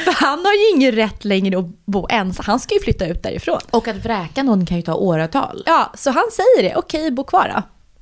För 0.06 0.12
han 0.26 0.40
har 0.46 0.54
ju 0.54 0.76
ingen 0.78 0.92
rätt 0.92 1.26
längre 1.26 1.60
att 1.60 1.86
bo 1.86 2.08
ensam. 2.10 2.44
Han 2.48 2.60
ska 2.60 2.74
ju 2.76 2.82
flytta 2.82 3.06
ut 3.08 3.24
därifrån. 3.24 3.60
Och 3.72 3.88
att 3.88 3.96
vräka 4.06 4.44
någon 4.44 4.66
kan 4.66 4.78
ju 4.78 4.84
ta 4.84 4.94
åratal. 4.94 5.64
Ja, 5.66 5.94
så 5.98 6.12
han 6.12 6.24
säger 6.32 6.70
det. 6.70 6.76
Okej, 6.76 7.12
bo 7.12 7.24
kvar 7.24 7.54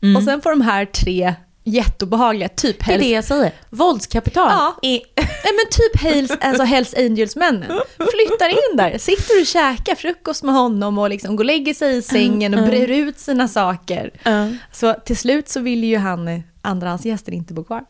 då. 0.02 0.18
Och 0.18 0.24
sen 0.24 0.42
får 0.42 0.50
de 0.50 0.62
här 0.62 0.86
tre 0.86 1.34
jätteobehagliga, 1.70 2.50
typ 2.50 2.86
Det 2.86 2.94
är 2.94 3.00
det 3.00 3.10
jag 3.10 3.24
säger. 3.24 3.52
Våldskapital. 3.70 4.48
Ja. 4.52 4.76
är- 4.82 5.02
Nej 5.16 5.54
men 5.54 5.70
typ 5.72 6.02
Hells, 6.02 6.32
alltså 6.42 6.64
Hells 6.64 6.94
Angels-männen. 6.98 7.80
Flyttar 7.98 8.50
in 8.50 8.78
där, 8.78 8.98
sitter 8.98 9.40
och 9.42 9.46
käkar 9.48 9.96
frukost 9.96 10.44
med 10.44 10.56
honom 10.56 10.98
och 10.98 11.10
liksom 11.10 11.36
går 11.36 11.44
och 11.44 11.46
lägger 11.46 11.74
sig 11.74 11.98
i 11.98 12.02
sängen 12.02 12.54
och 12.54 12.66
brer 12.68 12.88
ut 12.92 13.20
sina 13.20 13.48
saker. 13.48 14.12
Ja. 14.24 14.48
Så 14.72 14.94
till 14.94 15.18
slut 15.18 15.50
så 15.50 15.60
vill 15.60 15.84
ju 15.84 15.98
han, 15.98 16.44
andrahandsgästen, 16.62 17.34
inte 17.34 17.54
bo 17.54 17.64
kvar. 17.64 17.84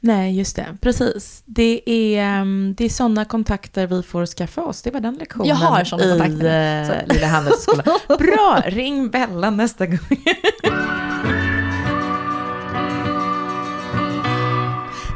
Nej, 0.00 0.38
just 0.38 0.56
det. 0.56 0.66
Precis. 0.80 1.42
Det 1.44 1.82
är, 1.90 2.22
ehm, 2.22 2.74
det 2.78 2.84
är 2.84 2.88
sådana 2.88 3.24
kontakter 3.24 3.86
vi 3.86 4.02
får 4.02 4.26
skaffa 4.26 4.62
oss. 4.62 4.82
Det 4.82 4.90
var 4.90 5.00
den 5.00 5.14
lektionen 5.14 5.48
Jag 5.48 5.56
har 5.56 5.84
såna 5.84 6.04
i 6.04 6.18
kontakter. 6.18 6.82
eh, 7.08 7.14
Lilla 7.14 7.26
Handelsskolan. 7.26 7.84
Bra, 8.18 8.62
ring 8.66 9.10
Bella 9.10 9.50
nästa 9.50 9.86
gång. 9.86 9.98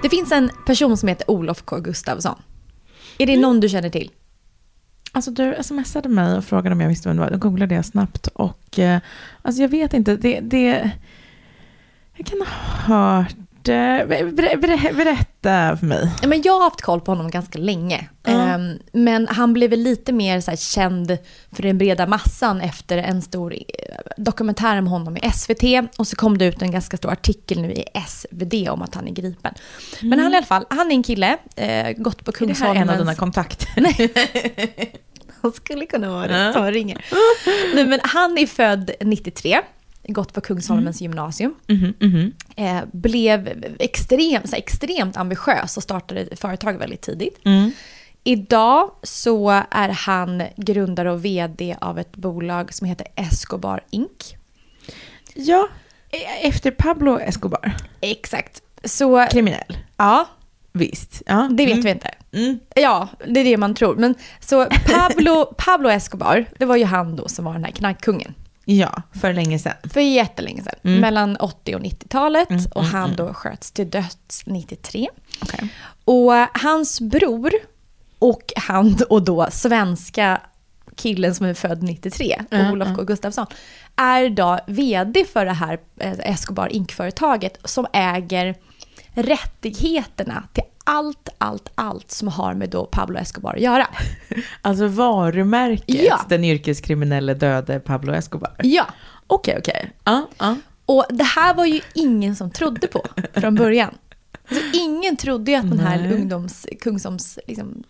Det 0.03 0.09
finns 0.09 0.33
en 0.33 0.51
person 0.67 0.97
som 0.97 1.09
heter 1.09 1.31
Olof 1.31 1.63
K 1.63 1.81
Gustafsson. 1.81 2.43
Är 3.19 3.27
det 3.27 3.37
någon 3.37 3.61
du 3.61 3.69
känner 3.69 3.91
till? 3.91 4.11
Alltså 5.13 5.31
du 5.31 5.57
smsade 5.63 6.09
mig 6.09 6.37
och 6.37 6.45
frågade 6.45 6.75
om 6.75 6.81
jag 6.81 6.89
visste 6.89 7.09
vem 7.09 7.17
det 7.17 7.23
var. 7.23 7.31
Då 7.31 7.39
googlade 7.39 7.75
jag 7.75 7.85
snabbt 7.85 8.27
och 8.27 8.79
eh, 8.79 9.01
alltså 9.43 9.63
jag 9.63 9.69
vet 9.69 9.95
inte. 9.95 10.17
Det, 10.17 10.41
det, 10.41 10.91
jag 12.17 12.27
kan 12.27 12.39
ha 12.39 12.47
hört. 12.47 13.37
Ber, 13.69 14.57
ber, 14.57 14.93
berätta 14.93 15.77
för 15.77 15.87
mig. 15.87 16.11
Men 16.27 16.43
jag 16.43 16.53
har 16.53 16.65
haft 16.65 16.81
koll 16.81 17.01
på 17.01 17.11
honom 17.11 17.31
ganska 17.31 17.59
länge. 17.59 18.09
Ehm, 18.27 18.79
men 18.93 19.29
han 19.29 19.53
blev 19.53 19.71
väl 19.71 19.81
lite 19.81 20.13
mer 20.13 20.41
så 20.41 20.57
känd 20.57 21.19
för 21.53 21.63
den 21.63 21.79
breda 21.79 22.07
massan 22.07 22.61
efter 22.61 22.99
en 22.99 23.23
stor 23.23 23.55
eh, 23.55 23.61
dokumentär 24.17 24.79
om 24.79 24.87
honom 24.87 25.17
i 25.17 25.31
SVT. 25.33 25.63
Och 25.99 26.07
så 26.07 26.17
kom 26.17 26.39
det 26.39 26.45
ut 26.45 26.63
en 26.63 26.71
ganska 26.71 26.97
stor 26.97 27.13
artikel 27.13 27.63
nu 27.63 27.73
i 27.73 27.85
SvD 28.07 28.69
om 28.71 28.83
att 28.83 28.95
han 28.95 29.09
är 29.09 29.13
gripen. 29.13 29.55
Men 30.03 30.19
han 30.19 30.33
i 30.33 30.37
alla 30.37 30.47
fall, 30.47 30.65
han 30.71 30.91
är 30.91 30.95
en 30.95 31.03
kille, 31.03 31.37
eh, 31.57 31.93
gått 31.97 32.25
på 32.25 32.31
Är 32.31 32.47
det 32.47 32.59
här 32.59 32.75
en 32.75 32.91
av 32.91 32.99
dina 32.99 33.15
kontakter? 33.15 33.69
Han 35.41 35.53
skulle 35.53 35.87
kunna 35.87 36.11
vara 36.11 36.27
det, 36.27 36.53
ta 36.53 36.71
ringer. 36.71 37.05
Nej, 37.75 37.87
men 37.87 38.01
han 38.03 38.39
är 38.39 38.47
född 38.47 38.91
93, 39.01 39.59
gått 40.13 40.33
på 40.33 40.41
Kungsholmens 40.41 41.01
gymnasium. 41.01 41.55
Mhm, 41.67 41.95
mhm. 42.01 42.33
Eh, 42.57 42.81
blev 42.93 43.65
extremt, 43.79 44.49
så 44.49 44.57
här, 44.57 44.63
extremt 44.63 45.17
ambitiös 45.17 45.77
och 45.77 45.83
startade 45.83 46.21
ett 46.21 46.41
företag 46.41 46.79
väldigt 46.79 47.01
tidigt. 47.01 47.41
Mm. 47.45 47.71
Idag 48.25 48.91
så 49.03 49.51
är 49.71 49.89
han 49.89 50.43
grundare 50.57 51.13
och 51.13 51.25
vd 51.25 51.77
av 51.81 51.99
ett 51.99 52.17
bolag 52.17 52.75
som 52.75 52.87
heter 52.87 53.07
Escobar 53.15 53.85
Inc. 53.91 54.37
Ja, 55.35 55.69
e- 56.11 56.47
efter 56.49 56.71
Pablo 56.71 57.19
Escobar. 57.21 57.77
Exakt. 58.01 58.63
Så, 58.85 59.27
Kriminell. 59.31 59.79
ja, 59.97 60.29
Visst. 60.73 61.23
Ja. 61.27 61.49
det 61.51 61.67
vet 61.67 61.73
mm. 61.73 61.85
vi 61.85 61.91
inte. 61.91 62.11
Mm. 62.33 62.59
Ja, 62.75 63.09
det 63.27 63.41
är 63.41 63.45
det 63.45 63.57
man 63.57 63.75
tror. 63.75 63.97
Men 63.97 64.15
så 64.41 64.67
Pablo, 64.67 65.45
Pablo 65.59 65.91
Escobar, 65.91 66.45
det 66.59 66.65
var 66.65 66.77
ju 66.77 66.85
han 66.85 67.17
då 67.17 67.29
som 67.29 67.45
var 67.45 67.53
den 67.53 67.65
här 67.65 67.73
knarkkungen. 67.73 68.35
Ja, 68.71 69.03
för 69.13 69.33
länge 69.33 69.59
sedan. 69.59 69.73
För 69.93 70.01
jättelänge 70.01 70.63
sedan. 70.63 70.75
Mm. 70.83 71.01
Mellan 71.01 71.37
80 71.37 71.75
och 71.75 71.81
90-talet. 71.81 72.51
Mm, 72.51 72.65
och 72.75 72.83
mm, 72.83 72.95
han 72.95 73.05
mm. 73.05 73.17
då 73.17 73.35
sköts 73.35 73.73
till 73.73 73.91
döds 73.91 74.43
93. 74.47 75.09
Okej. 75.43 75.69
Och 76.05 76.33
hans 76.55 77.01
bror 77.01 77.53
och 78.19 78.53
han 78.57 78.99
och 79.09 79.23
då 79.23 79.49
svenska 79.51 80.41
killen 80.97 81.35
som 81.35 81.47
är 81.47 81.55
född 81.55 81.83
93, 81.83 82.43
Mm, 82.51 82.73
Olof 82.73 82.89
K. 82.97 83.03
Gustafsson, 83.05 83.47
är 83.97 84.23
idag 84.23 84.61
vd 84.67 85.25
för 85.25 85.45
det 85.45 85.53
här 85.53 85.79
eh, 86.01 86.19
Escobar 86.19 86.69
Inc-företaget 86.69 87.59
som 87.65 87.87
äger 87.93 88.55
rättigheterna 89.23 90.49
till 90.53 90.63
allt, 90.85 91.29
allt, 91.39 91.69
allt 91.75 92.11
som 92.11 92.29
har 92.29 92.55
med 92.55 92.71
då 92.71 92.87
Pablo 92.87 93.19
Escobar 93.19 93.55
att 93.55 93.61
göra. 93.61 93.87
Alltså 94.63 94.87
varumärket, 94.89 96.03
Ja. 96.05 96.21
den 96.29 96.45
yrkeskriminelle 96.45 97.35
döde 97.35 97.81
Pablo 97.81 98.13
Escobar. 98.13 98.55
Ja, 98.63 98.87
Okej, 99.27 99.57
okej. 99.59 99.91
Ja, 100.05 100.29
ja. 100.39 100.57
och 100.87 101.05
det 101.11 101.25
här 101.25 101.55
var 101.55 101.65
ju 101.65 101.81
ingen 101.95 102.37
som 102.37 102.51
trodde 102.51 102.87
på 102.87 103.05
från 103.33 103.55
början. 103.55 103.95
Alltså, 104.49 104.65
ingen 104.75 105.17
trodde 105.17 105.51
ju 105.51 105.57
att 105.57 105.71
den 105.71 105.79
här 105.81 105.99
Nej. 106.01 106.13
ungdoms, 106.13 106.67
liksom, 107.47 107.85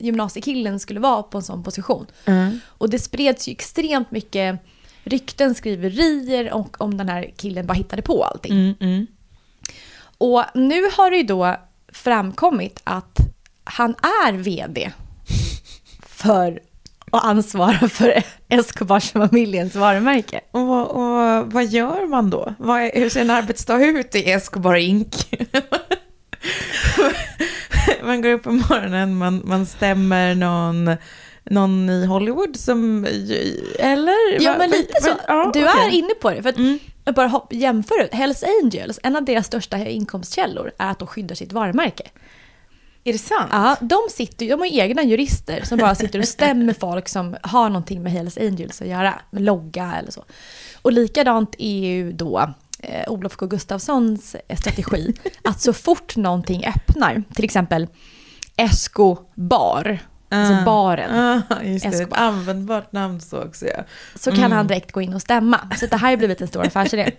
gymnasiekillen 0.00 0.80
skulle 0.80 1.00
vara 1.00 1.22
på 1.22 1.38
en 1.38 1.42
sån 1.44 1.62
position. 1.62 2.06
Mm. 2.24 2.60
Och 2.68 2.90
det 2.90 2.98
spreds 2.98 3.48
ju 3.48 3.52
extremt 3.52 4.10
mycket 4.10 4.60
rykten, 5.04 5.54
skriverier 5.54 6.52
och 6.52 6.80
om 6.80 6.96
den 6.96 7.08
här 7.08 7.30
killen 7.36 7.66
bara 7.66 7.74
hittade 7.74 8.02
på 8.02 8.24
allting. 8.24 8.52
Mm, 8.52 8.74
mm. 8.80 9.06
Och 10.24 10.44
nu 10.54 10.82
har 10.92 11.10
det 11.10 11.16
ju 11.16 11.22
då 11.22 11.56
framkommit 11.92 12.80
att 12.84 13.18
han 13.64 13.94
är 14.24 14.32
vd 14.32 14.92
för 16.06 16.60
och 17.10 17.26
ansvarar 17.26 17.88
för 17.88 18.22
Escobars-familjens 18.48 19.76
varumärke. 19.76 20.40
Och, 20.50 20.90
och 20.90 21.52
vad 21.52 21.64
gör 21.64 22.06
man 22.06 22.30
då? 22.30 22.54
Vad 22.58 22.80
är, 22.80 22.90
hur 22.94 23.08
ser 23.08 23.20
en 23.20 23.30
arbetsdag 23.30 23.84
ut 23.84 24.14
i 24.14 24.30
Escobar 24.30 24.74
Inc? 24.74 25.26
man 28.04 28.22
går 28.22 28.30
upp 28.30 28.42
på 28.42 28.52
morgonen, 28.52 29.16
man, 29.16 29.42
man 29.44 29.66
stämmer 29.66 30.34
någon, 30.34 30.96
någon 31.44 31.90
i 31.90 32.06
Hollywood 32.06 32.56
som... 32.56 33.06
Eller? 33.78 34.42
Ja, 34.42 34.54
men 34.58 34.70
lite 34.70 35.02
så. 35.02 35.10
ja, 35.28 35.50
du 35.54 35.66
är 35.66 35.90
inne 35.90 36.14
på 36.20 36.30
det. 36.30 36.42
För 36.42 36.58
Mm. 36.58 36.78
Jag 37.04 37.14
bara 37.14 37.28
hopp, 37.28 37.52
jämför. 37.52 38.08
Hells 38.12 38.44
Angels, 38.62 39.00
en 39.02 39.16
av 39.16 39.24
deras 39.24 39.46
största 39.46 39.78
inkomstkällor 39.78 40.72
är 40.78 40.90
att 40.90 40.98
de 40.98 41.08
skyddar 41.08 41.34
sitt 41.34 41.52
varumärke. 41.52 42.10
Är 43.04 43.12
det 43.12 43.18
sant? 43.18 43.48
Ja, 43.52 43.76
de, 43.80 43.98
sitter, 44.10 44.48
de 44.48 44.60
har 44.60 44.66
ju 44.66 44.78
egna 44.78 45.02
jurister 45.02 45.62
som 45.64 45.78
bara 45.78 45.94
sitter 45.94 46.18
och 46.18 46.28
stämmer 46.28 46.72
folk 46.72 47.08
som 47.08 47.36
har 47.42 47.68
någonting 47.68 48.02
med 48.02 48.12
Hells 48.12 48.38
Angels 48.38 48.82
att 48.82 48.88
göra, 48.88 49.14
med 49.30 49.42
logga 49.42 49.94
eller 49.98 50.10
så. 50.10 50.24
Och 50.82 50.92
likadant 50.92 51.54
är 51.58 51.78
ju 51.78 52.12
då 52.12 52.54
eh, 52.80 53.12
Olof 53.12 53.36
K 53.36 53.46
Gustafssons 53.46 54.36
eh, 54.48 54.56
strategi 54.56 55.14
att 55.42 55.60
så 55.60 55.72
fort 55.72 56.16
någonting 56.16 56.64
öppnar, 56.66 57.22
till 57.34 57.44
exempel 57.44 57.86
Esco 58.56 59.16
bar, 59.34 59.98
alltså 60.28 60.54
Ah. 60.54 60.64
baren, 60.64 61.42
Ah, 61.50 61.62
just 61.62 61.90
det, 61.90 62.00
ett 62.02 62.12
användbart 62.12 62.92
namn 62.92 63.20
så 63.20 63.42
också 63.42 63.66
ja. 63.66 63.84
så 64.14 64.32
kan 64.32 64.52
han 64.52 64.66
direkt 64.66 64.92
gå 64.92 65.00
in 65.02 65.14
och 65.14 65.22
stämma. 65.22 65.60
Så 65.80 65.86
det 65.86 65.96
här 65.96 66.10
har 66.10 66.16
blivit 66.16 66.40
en 66.40 66.48
stor 66.48 66.66
affärsidé. 66.66 67.10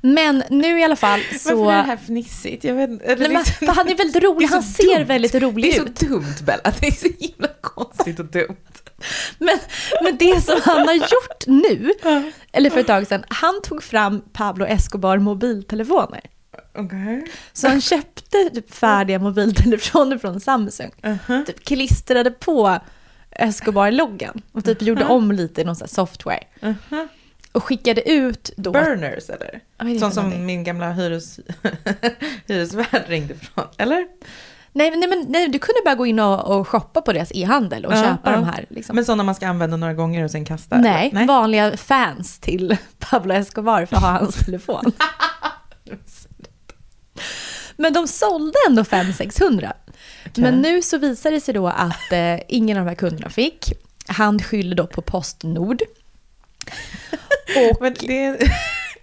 Men 0.00 0.42
nu 0.50 0.80
i 0.80 0.84
alla 0.84 0.96
fall 0.96 1.20
så... 1.40 1.64
Varför 1.64 1.72
är 1.72 1.76
det 1.82 1.88
här 1.88 1.96
fnissigt? 1.96 2.64
Jag 2.64 2.74
vet, 2.74 2.90
eller 2.90 3.16
Nej, 3.18 3.28
men, 3.28 3.30
liksom- 3.30 3.66
för 3.66 3.74
han 3.74 3.88
är 3.88 3.94
väldigt 3.96 4.22
rolig, 4.24 4.46
är 4.46 4.50
han 4.52 4.62
ser 4.62 4.98
dumt. 4.98 5.06
väldigt 5.06 5.34
rolig 5.34 5.72
Det 5.72 5.76
är 5.76 5.82
ut. 5.84 5.98
så 5.98 6.04
dumt 6.06 6.34
Bella, 6.44 6.72
det 6.80 6.86
är 6.86 6.92
så 6.92 7.08
himla 7.18 7.48
konstigt 7.60 8.18
och 8.18 8.26
dumt. 8.26 8.56
Men, 9.38 9.58
men 10.02 10.16
det 10.16 10.40
som 10.44 10.60
han 10.64 10.86
har 10.88 10.94
gjort 10.94 11.46
nu, 11.46 11.92
eller 12.52 12.70
för 12.70 12.80
ett 12.80 12.86
tag 12.86 13.06
sedan, 13.06 13.24
han 13.28 13.62
tog 13.62 13.82
fram 13.82 14.20
Pablo 14.32 14.66
Escobar 14.66 15.18
mobiltelefoner. 15.18 16.20
Okej. 16.78 17.26
Så 17.52 17.68
han 17.68 17.80
köpte 17.80 18.50
typ 18.54 18.74
färdiga 18.74 19.18
mobiltelefoner 19.18 20.18
från 20.18 20.40
Samsung. 20.40 20.90
Uh-huh. 21.02 21.44
Typ 21.44 21.64
klistrade 21.64 22.30
på 22.30 22.78
Escobar-loggan 23.30 24.42
och 24.52 24.64
typ 24.64 24.82
gjorde 24.82 25.04
om 25.04 25.32
lite 25.32 25.60
i 25.60 25.64
någon 25.64 25.76
sån 25.76 25.88
software. 25.88 26.44
Uh-huh. 26.60 27.08
Och 27.52 27.64
skickade 27.64 28.10
ut 28.10 28.50
då... 28.56 28.72
Burners 28.72 29.30
eller? 29.30 29.60
Sånt 29.98 30.14
som 30.14 30.32
är. 30.32 30.38
min 30.38 30.64
gamla 30.64 30.92
hyres... 30.92 31.40
hyresvärd 32.46 33.02
ringde 33.08 33.34
från, 33.34 33.64
eller? 33.78 34.06
Nej, 34.72 34.90
nej, 34.96 35.08
men 35.08 35.26
nej, 35.28 35.48
du 35.48 35.58
kunde 35.58 35.80
bara 35.84 35.94
gå 35.94 36.06
in 36.06 36.20
och, 36.20 36.58
och 36.58 36.68
shoppa 36.68 37.00
på 37.00 37.12
deras 37.12 37.32
e-handel 37.34 37.84
och 37.86 37.92
Ja, 37.92 38.02
köpa 38.02 38.30
ja. 38.30 38.32
de 38.32 38.44
här. 38.44 38.66
Liksom. 38.68 38.96
Men 38.96 39.04
sådana 39.04 39.22
man 39.22 39.34
ska 39.34 39.48
använda 39.48 39.76
några 39.76 39.94
gånger 39.94 40.24
och 40.24 40.30
sen 40.30 40.44
kasta? 40.44 40.78
nej, 40.78 41.10
eller? 41.12 41.26
vanliga 41.26 41.76
fans 41.76 42.38
till 42.38 42.76
Pablo 42.98 43.34
Escobar 43.34 43.86
för 43.86 43.96
att 43.96 44.02
ha 44.02 44.10
hans 44.10 44.44
telefon. 44.44 44.92
Men 47.76 47.92
de 47.92 48.08
sålde 48.08 48.58
ändå 48.68 48.82
500-600. 48.82 49.72
Men 50.36 50.62
nu 50.62 50.82
så 50.82 50.98
visar 50.98 51.30
det 51.30 51.40
sig 51.40 51.54
då 51.54 51.68
att 51.68 52.12
eh, 52.12 52.38
ingen 52.48 52.78
av 52.78 52.84
de 52.84 52.88
här 52.88 52.96
kunderna 52.96 53.30
fick. 53.30 53.72
Han 54.06 54.38
skyller 54.38 54.76
då 54.76 54.86
på 54.86 55.02
Postnord. 55.02 55.82
Och, 57.80 57.92
det, 58.00 58.50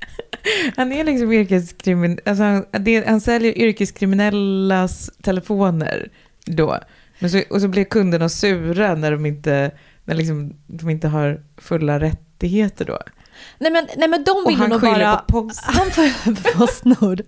han 0.76 0.92
är 0.92 1.04
liksom 1.04 1.32
yrkeskrimin... 1.32 2.20
Alltså 2.26 2.44
han, 2.44 2.66
det, 2.72 3.08
han 3.08 3.22
säljer 3.22 3.58
yrkeskriminellas 3.58 5.12
telefoner 5.22 6.10
då. 6.46 6.80
Men 7.20 7.30
så, 7.30 7.42
och 7.50 7.62
så 7.62 7.68
blir 7.68 7.84
kunderna 7.84 8.30
sura 8.30 8.96
när 8.96 9.12
de 9.12 9.26
inte, 9.26 9.72
när 10.04 10.16
liksom, 10.16 10.54
de 10.68 10.90
inte 10.90 11.08
har 11.08 11.44
fulla 11.58 12.00
rättigheter 12.00 12.86
då. 12.86 13.00
Nej, 13.58 13.72
men, 13.72 13.88
nej 13.98 14.08
men 14.08 14.24
de 14.24 14.32
Och 14.32 14.50
vill 14.50 14.56
han 14.56 14.70
nog 14.70 14.82
skyller 14.82 15.06
bara... 15.06 15.18
på 15.18 15.44
post. 15.44 15.64
Han 15.66 15.92
får 15.92 16.34
på 16.54 16.60
Postnord. 16.60 17.22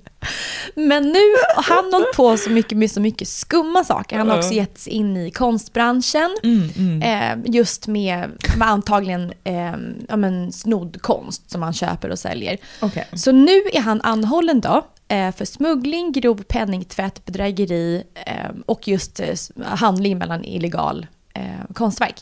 Men 0.75 1.03
nu 1.03 1.19
har 1.55 1.75
han 1.75 1.93
hållit 1.93 2.15
på 2.15 2.37
så 2.37 2.49
mycket 2.49 2.77
med 2.77 2.91
så 2.91 3.01
mycket 3.01 3.27
skumma 3.27 3.83
saker. 3.83 4.17
Han 4.17 4.29
har 4.29 4.37
också 4.37 4.53
gett 4.53 4.77
sig 4.77 4.93
in 4.93 5.17
i 5.17 5.31
konstbranschen. 5.31 6.37
Mm, 6.43 6.69
mm. 6.77 7.01
Eh, 7.01 7.51
just 7.53 7.87
med, 7.87 8.31
med 8.57 8.67
antagligen 8.67 9.33
eh, 9.43 9.73
ja, 10.07 10.15
men 10.15 10.51
snodd 10.51 11.01
konst 11.01 11.51
som 11.51 11.61
han 11.61 11.73
köper 11.73 12.09
och 12.09 12.19
säljer. 12.19 12.57
Okej. 12.79 13.07
Så 13.13 13.31
nu 13.31 13.61
är 13.73 13.81
han 13.81 14.01
anhållen 14.01 14.61
då 14.61 14.85
eh, 15.07 15.31
för 15.31 15.45
smuggling, 15.45 16.11
grov 16.11 16.43
penningtvätt, 16.43 17.25
bedrägeri 17.25 18.03
eh, 18.25 18.51
och 18.65 18.87
just 18.87 19.19
eh, 19.19 19.35
handling 19.63 20.17
mellan 20.17 20.45
illegal 20.45 21.07
eh, 21.33 21.73
konstverk. 21.73 22.15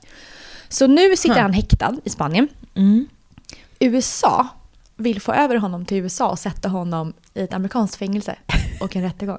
Så 0.70 0.88
nu 0.88 1.18
sitter 1.18 1.42
han 1.42 1.54
häktad 1.54 1.96
i 2.04 2.10
Spanien. 2.10 2.48
Mm. 2.76 3.08
USA 3.84 4.48
vill 4.96 5.22
få 5.22 5.34
över 5.34 5.56
honom 5.56 5.86
till 5.86 5.98
USA 5.98 6.30
och 6.30 6.40
sätta 6.40 6.70
honom 6.70 7.14
i 7.34 7.42
ett 7.42 7.54
amerikanskt 7.54 7.96
fängelse 7.96 8.36
och 8.80 8.96
en 8.96 9.02
rättegång. 9.04 9.38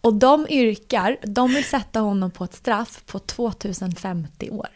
Och 0.00 0.14
de 0.14 0.46
yrkar, 0.48 1.16
de 1.22 1.48
vill 1.50 1.64
sätta 1.64 2.00
honom 2.00 2.30
på 2.30 2.44
ett 2.44 2.54
straff 2.54 3.02
på 3.06 3.18
2050 3.18 4.50
år. 4.50 4.68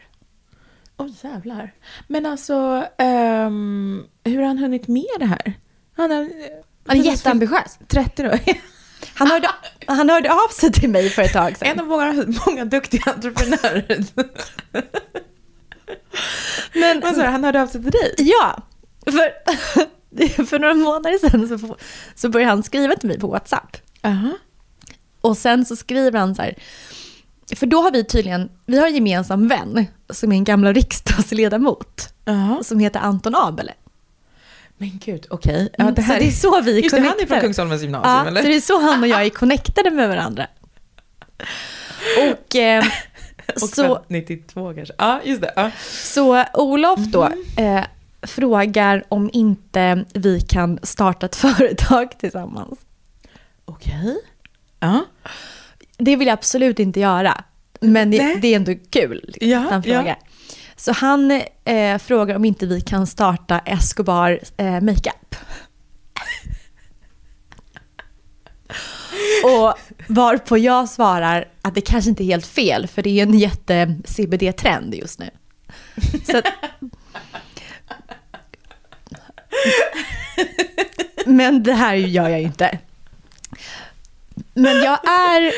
Åh 0.97 1.05
oh, 1.05 1.11
jävlar. 1.23 1.73
Men 2.07 2.25
alltså, 2.25 2.85
um, 2.97 4.05
hur 4.23 4.37
har 4.37 4.47
han 4.47 4.57
hunnit 4.57 4.87
med 4.87 5.15
det 5.19 5.25
här? 5.25 5.53
Han 5.95 6.11
är, 6.11 6.29
han 6.85 6.97
är 6.97 7.01
jätteambitiös. 7.01 7.79
30 7.87 8.23
då? 8.23 8.31
Han 9.13 9.31
hörde, 9.31 9.49
han 9.85 10.09
hörde 10.09 10.33
av 10.33 10.47
sig 10.51 10.71
till 10.71 10.89
mig 10.89 11.09
för 11.09 11.21
ett 11.21 11.33
tag 11.33 11.57
sedan. 11.57 11.67
En 11.67 11.79
av 11.79 11.87
många, 11.87 12.25
många 12.45 12.65
duktiga 12.65 13.11
entreprenörer. 13.11 14.05
Men, 16.73 16.99
Vad 16.99 17.15
sa 17.15 17.21
du, 17.21 17.27
han 17.27 17.43
hörde 17.43 17.61
av 17.61 17.67
sig 17.67 17.81
till 17.81 17.91
dig? 17.91 18.13
Ja, 18.17 18.61
för, 19.11 20.45
för 20.45 20.59
några 20.59 20.73
månader 20.73 21.29
sedan 21.29 21.59
så, 21.59 21.75
så 22.15 22.29
började 22.29 22.51
han 22.51 22.63
skriva 22.63 22.95
till 22.95 23.09
mig 23.09 23.19
på 23.19 23.27
WhatsApp. 23.27 23.77
Uh 24.05 24.11
-huh. 24.11 24.33
Och 25.21 25.37
sen 25.37 25.65
så 25.65 25.75
skriver 25.75 26.19
han 26.19 26.35
så 26.35 26.41
här, 26.41 26.55
för 27.55 27.65
då 27.65 27.81
har 27.81 27.91
vi 27.91 28.03
tydligen, 28.03 28.49
vi 28.65 28.79
har 28.79 28.87
en 28.87 28.93
gemensam 28.93 29.47
vän 29.47 29.85
som 30.09 30.31
är 30.31 30.35
en 30.35 30.43
gamla 30.43 30.73
riksdagsledamot 30.73 32.13
uh 32.29 32.35
-huh. 32.35 32.63
som 32.63 32.79
heter 32.79 32.99
Anton 32.99 33.35
Abele. 33.35 33.73
Men 34.77 34.99
gud, 35.05 35.25
okej. 35.29 35.53
Okay. 35.53 35.85
Ja, 35.85 35.91
det, 35.91 36.01
här... 36.01 36.19
det 36.19 36.27
är 36.27 36.31
så 36.31 36.61
vi 36.61 36.81
Just 36.81 36.95
det, 36.95 37.01
han 37.01 37.19
är 37.19 37.25
från 37.25 37.39
Kungsholmens 37.39 37.81
gymnasium 37.81 38.13
ja, 38.13 38.27
eller? 38.27 38.41
så 38.41 38.47
det 38.47 38.55
är 38.55 38.61
så 38.61 38.79
han 38.79 39.03
och 39.03 39.07
jag 39.07 39.25
är 39.25 39.29
connectade 39.29 39.91
med 39.91 40.09
varandra. 40.09 40.47
Och, 42.31 42.55
eh, 42.55 42.85
och 43.61 43.69
så, 43.69 44.03
92 44.07 44.73
kanske. 44.73 44.93
Ja, 44.97 45.21
just 45.23 45.41
det. 45.41 45.53
Ja. 45.55 45.71
Så 45.91 46.45
Olof 46.53 46.99
då 46.99 47.23
mm. 47.23 47.77
eh, 47.77 47.85
frågar 48.21 49.03
om 49.09 49.29
inte 49.33 50.05
vi 50.13 50.41
kan 50.41 50.79
starta 50.83 51.25
ett 51.25 51.35
företag 51.55 52.19
tillsammans. 52.19 52.79
Okej. 53.65 53.99
Okay. 54.01 54.15
Ja. 54.79 55.05
Det 55.97 56.15
vill 56.15 56.27
jag 56.27 56.33
absolut 56.33 56.79
inte 56.79 56.99
göra. 56.99 57.43
Men 57.81 58.11
det, 58.11 58.35
det 58.41 58.47
är 58.47 58.55
ändå 58.55 58.73
kul. 58.89 59.35
Ja, 59.39 59.67
han 59.71 59.83
frågar. 59.83 60.05
Ja. 60.05 60.15
Så 60.75 60.91
han 60.91 61.41
eh, 61.65 61.97
frågar 61.97 62.35
om 62.35 62.45
inte 62.45 62.65
vi 62.65 62.81
kan 62.81 63.07
starta 63.07 63.59
Escobar 63.59 64.39
eh, 64.57 64.81
Makeup. 64.81 65.35
Och 69.43 69.73
varpå 70.07 70.57
jag 70.57 70.89
svarar 70.89 71.47
att 71.61 71.75
det 71.75 71.81
kanske 71.81 72.09
inte 72.09 72.23
är 72.23 72.25
helt 72.25 72.47
fel, 72.47 72.87
för 72.87 73.01
det 73.01 73.19
är 73.19 73.23
en 73.23 73.39
jätte-CBD-trend 73.39 74.95
just 74.95 75.19
nu. 75.19 75.29
Så 76.23 76.37
att, 76.37 76.45
men 81.25 81.63
det 81.63 81.73
här 81.73 81.95
gör 81.95 82.29
jag 82.29 82.41
inte. 82.41 82.79
Men 84.53 84.77
jag 84.77 85.07
är 85.09 85.53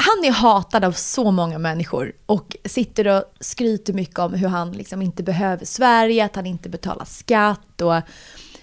han 0.00 0.24
är 0.24 0.32
hatad 0.32 0.84
av 0.84 0.92
så 0.92 1.30
många 1.30 1.58
människor 1.58 2.12
och 2.26 2.56
sitter 2.64 3.08
och 3.08 3.24
skryter 3.40 3.92
mycket 3.92 4.18
om 4.18 4.34
hur 4.34 4.48
han 4.48 4.72
liksom 4.72 5.02
inte 5.02 5.22
behöver 5.22 5.64
Sverige, 5.64 6.24
att 6.24 6.36
han 6.36 6.46
inte 6.46 6.68
betalar 6.68 7.04
skatt. 7.04 7.80
Och, 7.80 7.94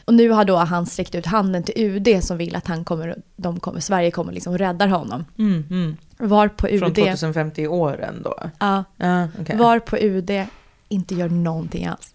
och 0.05 0.13
nu 0.13 0.30
har 0.30 0.45
då 0.45 0.55
han 0.55 0.86
sträckt 0.86 1.16
ut 1.16 1.26
handen 1.26 1.63
till 1.63 1.74
UD 1.78 2.24
som 2.24 2.38
vill 2.38 2.55
att 2.55 2.68
han 2.68 2.86
kommer, 2.86 3.16
de 3.36 3.59
kommer, 3.59 3.80
Sverige 3.80 4.11
kommer 4.11 4.34
liksom 4.34 4.57
räddar 4.57 4.88
honom. 4.88 5.26
Mm, 5.38 5.63
mm. 5.70 5.97
Var 6.18 6.47
på 6.47 6.68
UD... 6.68 6.80
Från 6.80 6.93
2050 6.93 7.68
åren 7.68 8.22
då? 8.24 8.36
Ja. 8.59 8.84
Ah, 8.97 9.28
okay. 9.41 9.57
Var 9.57 9.80
på 9.80 9.97
UD 9.97 10.32
inte 10.89 11.16
gör 11.16 11.30
någonting 11.30 11.86
alls. 11.86 12.14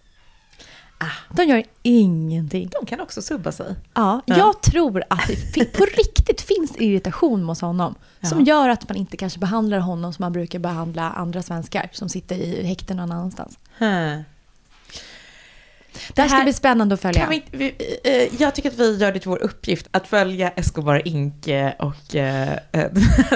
Ah, 1.03 1.33
de 1.35 1.43
gör 1.43 1.63
ingenting. 1.81 2.69
De 2.79 2.85
kan 2.85 3.01
också 3.01 3.21
subba 3.21 3.51
sig. 3.51 3.75
Ja, 3.93 4.21
ja. 4.25 4.37
jag 4.37 4.61
tror 4.61 5.03
att 5.09 5.27
det 5.53 5.65
på 5.65 5.85
riktigt 5.85 6.41
finns 6.41 6.75
irritation 6.77 7.43
hos 7.43 7.61
honom. 7.61 7.95
Ja. 8.19 8.29
Som 8.29 8.43
gör 8.43 8.69
att 8.69 8.89
man 8.89 8.97
inte 8.97 9.17
kanske 9.17 9.39
behandlar 9.39 9.79
honom 9.79 10.13
som 10.13 10.23
man 10.23 10.33
brukar 10.33 10.59
behandla 10.59 11.11
andra 11.11 11.41
svenskar 11.41 11.89
som 11.91 12.09
sitter 12.09 12.35
i 12.35 12.63
häkten 12.63 12.97
någon 12.97 13.11
annanstans. 13.11 13.59
Hmm. 13.77 14.23
Det 16.13 16.21
här 16.21 16.29
ska 16.29 16.43
bli 16.43 16.53
spännande 16.53 16.95
att 16.95 17.01
följa. 17.01 17.27
Vi, 17.29 17.43
vi, 17.51 17.75
eh, 18.03 18.41
jag 18.41 18.55
tycker 18.55 18.69
att 18.69 18.77
vi 18.77 18.97
gör 18.97 19.11
det 19.11 19.19
till 19.19 19.29
vår 19.29 19.43
uppgift 19.43 19.87
att 19.91 20.07
följa 20.07 20.49
Escobar 20.49 21.07
Inke 21.07 21.75
och 21.79 22.15
eh, 22.15 22.57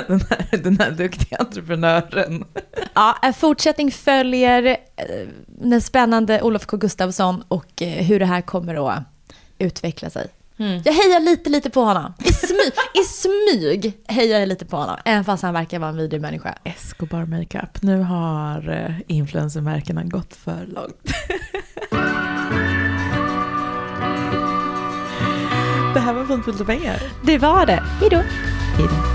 den, 0.08 0.22
här, 0.30 0.58
den 0.58 0.80
här 0.80 0.92
duktiga 0.92 1.38
entreprenören. 1.38 2.46
Ja, 2.94 3.18
en 3.22 3.34
fortsättning 3.34 3.92
följer 3.92 4.66
eh, 4.96 5.06
den 5.48 5.82
spännande 5.82 6.42
Olof 6.42 6.66
K 6.66 6.78
Gustafsson 6.78 7.44
och 7.48 7.82
hur 7.82 8.20
det 8.20 8.26
här 8.26 8.42
kommer 8.42 8.90
att 8.90 9.04
utveckla 9.58 10.10
sig. 10.10 10.28
Mm. 10.58 10.82
Jag 10.86 10.94
hejar 10.94 11.20
lite, 11.20 11.50
lite 11.50 11.70
på 11.70 11.82
honom. 11.82 12.14
I 12.20 12.34
smyg, 12.34 12.74
I 12.94 13.04
smyg 13.04 13.94
hejar 14.08 14.40
jag 14.40 14.50
lite 14.50 14.66
på 14.66 14.78
honom, 14.78 14.96
även 15.06 15.24
fast 15.26 15.44
han 15.44 15.54
verkar 15.54 15.80
vara 15.80 15.90
en 15.90 15.98
vidrig 15.98 16.22
människa. 16.22 16.58
Escobar 16.64 17.26
Makeup. 17.26 17.82
Nu 17.82 18.02
har 18.02 18.96
influencermärkena 19.08 20.04
gått 20.04 20.36
för 20.36 20.66
långt. 20.66 21.12
Det 25.94 26.02
här 26.02 26.14
var 26.14 26.26
fint 26.26 26.46
fyllt 26.46 26.62
av 26.62 26.66
pengar. 26.66 27.02
Det 27.26 27.38
var 27.38 27.66
det. 27.66 27.84
Hej 28.00 28.10
då. 28.10 29.15